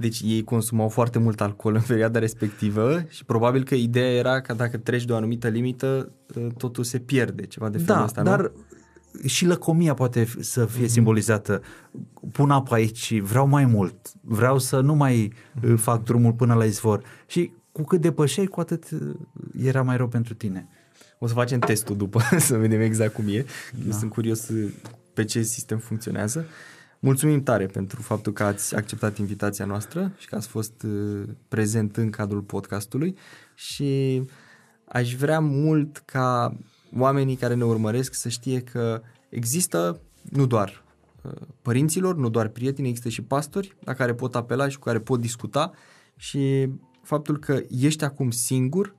Deci 0.00 0.20
ei 0.24 0.44
consumau 0.44 0.88
foarte 0.88 1.18
mult 1.18 1.40
alcool 1.40 1.74
în 1.74 1.80
perioada 1.86 2.18
respectivă 2.18 3.04
și 3.08 3.24
probabil 3.24 3.64
că 3.64 3.74
ideea 3.74 4.12
era 4.12 4.40
că 4.40 4.54
dacă 4.54 4.76
treci 4.76 5.04
de 5.04 5.12
o 5.12 5.16
anumită 5.16 5.48
limită, 5.48 6.12
totul 6.56 6.84
se 6.84 6.98
pierde, 6.98 7.46
ceva 7.46 7.68
de 7.68 7.78
felul 7.78 7.96
da, 7.96 8.04
ăsta, 8.04 8.22
dar 8.22 8.40
nu? 8.40 8.50
și 9.26 9.46
lăcomia 9.46 9.94
poate 9.94 10.28
să 10.40 10.66
fie 10.66 10.84
mm-hmm. 10.84 10.88
simbolizată. 10.88 11.62
Pun 12.32 12.50
apă 12.50 12.74
aici, 12.74 13.20
vreau 13.20 13.46
mai 13.46 13.64
mult, 13.64 14.12
vreau 14.20 14.58
să 14.58 14.80
nu 14.80 14.94
mai 14.94 15.32
mm-hmm. 15.32 15.74
fac 15.76 16.04
drumul 16.04 16.32
până 16.32 16.54
la 16.54 16.64
izvor. 16.64 17.02
Și 17.26 17.52
cu 17.72 17.82
cât 17.82 18.00
depășeai, 18.00 18.46
cu 18.46 18.60
atât 18.60 18.90
uh, 18.90 19.14
era 19.62 19.82
mai 19.82 19.96
rău 19.96 20.08
pentru 20.08 20.34
tine. 20.34 20.68
O 21.18 21.26
să 21.26 21.34
facem 21.34 21.58
testul 21.58 21.96
după 21.96 22.20
să 22.38 22.56
vedem 22.56 22.80
exact 22.80 23.14
cum 23.14 23.24
e. 23.28 23.44
Da. 23.72 23.84
Eu 23.86 23.92
sunt 23.92 24.10
curios 24.10 24.48
uh, 24.48 24.70
pe 25.14 25.24
ce 25.24 25.42
sistem 25.42 25.78
funcționează. 25.78 26.46
Mulțumim 27.02 27.42
tare 27.42 27.66
pentru 27.66 28.02
faptul 28.02 28.32
că 28.32 28.42
ați 28.42 28.76
acceptat 28.76 29.18
invitația 29.18 29.64
noastră 29.64 30.12
și 30.18 30.26
că 30.26 30.34
ați 30.34 30.48
fost 30.48 30.86
prezent 31.48 31.96
în 31.96 32.10
cadrul 32.10 32.40
podcastului 32.40 33.16
și 33.54 34.22
aș 34.84 35.14
vrea 35.14 35.40
mult 35.40 36.02
ca 36.04 36.56
oamenii 36.96 37.36
care 37.36 37.54
ne 37.54 37.64
urmăresc 37.64 38.14
să 38.14 38.28
știe 38.28 38.60
că 38.60 39.02
există 39.28 40.00
nu 40.22 40.46
doar 40.46 40.84
uh, 41.22 41.32
părinților, 41.62 42.16
nu 42.16 42.28
doar 42.28 42.48
prieteni, 42.48 42.88
există 42.88 43.08
și 43.08 43.22
pastori 43.22 43.76
la 43.84 43.94
care 43.94 44.14
pot 44.14 44.34
apela 44.34 44.68
și 44.68 44.78
cu 44.78 44.84
care 44.84 45.00
pot 45.00 45.20
discuta 45.20 45.72
și 46.16 46.68
faptul 47.02 47.38
că 47.38 47.62
ești 47.68 48.04
acum 48.04 48.30
singur 48.30 48.96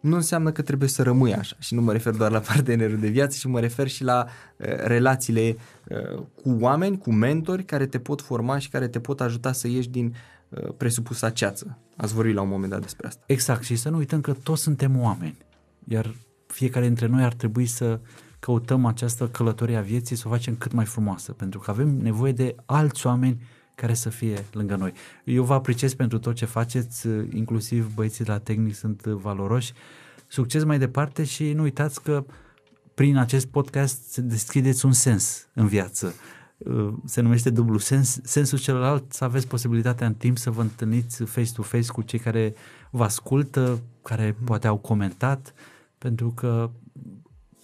nu 0.00 0.14
înseamnă 0.14 0.52
că 0.52 0.62
trebuie 0.62 0.88
să 0.88 1.02
rămâi 1.02 1.34
așa 1.34 1.56
și 1.58 1.74
nu 1.74 1.80
mă 1.80 1.92
refer 1.92 2.14
doar 2.14 2.30
la 2.30 2.38
partenerul 2.52 2.98
de 2.98 3.08
viață, 3.08 3.36
ci 3.40 3.44
mă 3.44 3.60
refer 3.60 3.88
și 3.88 4.04
la 4.04 4.26
uh, 4.26 4.66
relațiile 4.66 5.56
uh, 5.88 6.22
cu 6.42 6.56
oameni, 6.60 6.98
cu 6.98 7.12
mentori 7.12 7.64
care 7.64 7.86
te 7.86 7.98
pot 7.98 8.20
forma 8.22 8.58
și 8.58 8.68
care 8.68 8.88
te 8.88 9.00
pot 9.00 9.20
ajuta 9.20 9.52
să 9.52 9.68
ieși 9.68 9.88
din 9.88 10.14
uh, 10.48 10.68
presupusa 10.76 11.30
ceață. 11.30 11.78
Ați 11.96 12.14
vorbit 12.14 12.34
la 12.34 12.42
un 12.42 12.48
moment 12.48 12.70
dat 12.70 12.80
despre 12.80 13.06
asta. 13.06 13.22
Exact 13.26 13.62
și 13.64 13.76
să 13.76 13.88
nu 13.88 13.96
uităm 13.96 14.20
că 14.20 14.32
toți 14.32 14.62
suntem 14.62 15.00
oameni, 15.00 15.36
iar 15.84 16.14
fiecare 16.46 16.86
dintre 16.86 17.06
noi 17.06 17.22
ar 17.22 17.32
trebui 17.32 17.66
să 17.66 18.00
căutăm 18.38 18.86
această 18.86 19.28
călătorie 19.28 19.76
a 19.76 19.80
vieții 19.80 20.16
să 20.16 20.22
o 20.26 20.30
facem 20.30 20.56
cât 20.56 20.72
mai 20.72 20.84
frumoasă, 20.84 21.32
pentru 21.32 21.58
că 21.58 21.70
avem 21.70 21.88
nevoie 21.88 22.32
de 22.32 22.54
alți 22.64 23.06
oameni 23.06 23.40
care 23.80 23.94
să 23.94 24.08
fie 24.08 24.44
lângă 24.52 24.76
noi. 24.76 24.92
Eu 25.24 25.44
vă 25.44 25.54
apreciez 25.54 25.94
pentru 25.94 26.18
tot 26.18 26.34
ce 26.34 26.44
faceți, 26.44 27.06
inclusiv 27.30 27.94
băieții 27.94 28.24
de 28.24 28.30
la 28.30 28.38
tehnic 28.38 28.74
sunt 28.74 29.02
valoroși. 29.02 29.72
Succes 30.26 30.64
mai 30.64 30.78
departe 30.78 31.24
și 31.24 31.52
nu 31.52 31.62
uitați 31.62 32.02
că 32.02 32.24
prin 32.94 33.16
acest 33.16 33.46
podcast 33.46 34.16
deschideți 34.16 34.84
un 34.84 34.92
sens 34.92 35.48
în 35.54 35.66
viață. 35.66 36.14
Se 37.04 37.20
numește 37.20 37.50
dublu 37.50 37.78
sens. 37.78 38.20
Sensul 38.22 38.58
celălalt 38.58 39.12
să 39.12 39.24
aveți 39.24 39.46
posibilitatea 39.46 40.06
în 40.06 40.14
timp 40.14 40.38
să 40.38 40.50
vă 40.50 40.60
întâlniți 40.60 41.24
face-to-face 41.24 41.90
cu 41.92 42.02
cei 42.02 42.18
care 42.18 42.54
vă 42.90 43.04
ascultă, 43.04 43.80
care 44.02 44.36
poate 44.44 44.66
au 44.66 44.76
comentat, 44.76 45.54
pentru 45.98 46.30
că 46.30 46.70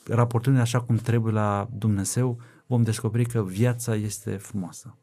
raportând 0.09 0.59
așa 0.59 0.81
cum 0.81 0.97
trebuie 0.97 1.33
la 1.33 1.69
Dumnezeu, 1.73 2.39
vom 2.67 2.83
descoperi 2.83 3.27
că 3.27 3.43
viața 3.43 3.95
este 3.95 4.31
frumoasă. 4.31 4.97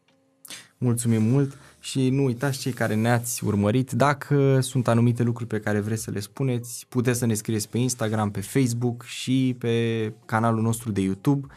Mulțumim 0.77 1.23
mult 1.23 1.57
și 1.79 2.09
nu 2.09 2.23
uitați 2.23 2.59
cei 2.59 2.71
care 2.71 2.95
ne-ați 2.95 3.45
urmărit, 3.45 3.91
dacă 3.91 4.59
sunt 4.61 4.87
anumite 4.87 5.23
lucruri 5.23 5.49
pe 5.49 5.59
care 5.59 5.79
vreți 5.79 6.03
să 6.03 6.11
le 6.11 6.19
spuneți, 6.19 6.85
puteți 6.89 7.19
să 7.19 7.25
ne 7.25 7.33
scrieți 7.33 7.69
pe 7.69 7.77
Instagram, 7.77 8.31
pe 8.31 8.41
Facebook 8.41 9.03
și 9.03 9.55
pe 9.59 10.13
canalul 10.25 10.61
nostru 10.61 10.91
de 10.91 11.01
YouTube. 11.01 11.47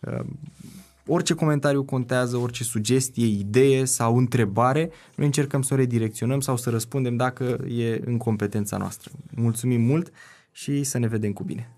Ehm, 0.00 0.38
orice 1.06 1.34
comentariu 1.34 1.82
contează, 1.82 2.36
orice 2.36 2.64
sugestie, 2.64 3.26
idee 3.26 3.84
sau 3.84 4.16
întrebare, 4.16 4.90
noi 5.14 5.26
încercăm 5.26 5.62
să 5.62 5.74
o 5.74 5.76
redirecționăm 5.76 6.40
sau 6.40 6.56
să 6.56 6.70
răspundem 6.70 7.16
dacă 7.16 7.44
e 7.68 8.00
în 8.04 8.16
competența 8.16 8.76
noastră. 8.76 9.10
Mulțumim 9.34 9.80
mult 9.80 10.12
și 10.52 10.82
să 10.82 10.98
ne 10.98 11.06
vedem 11.06 11.32
cu 11.32 11.42
bine! 11.42 11.70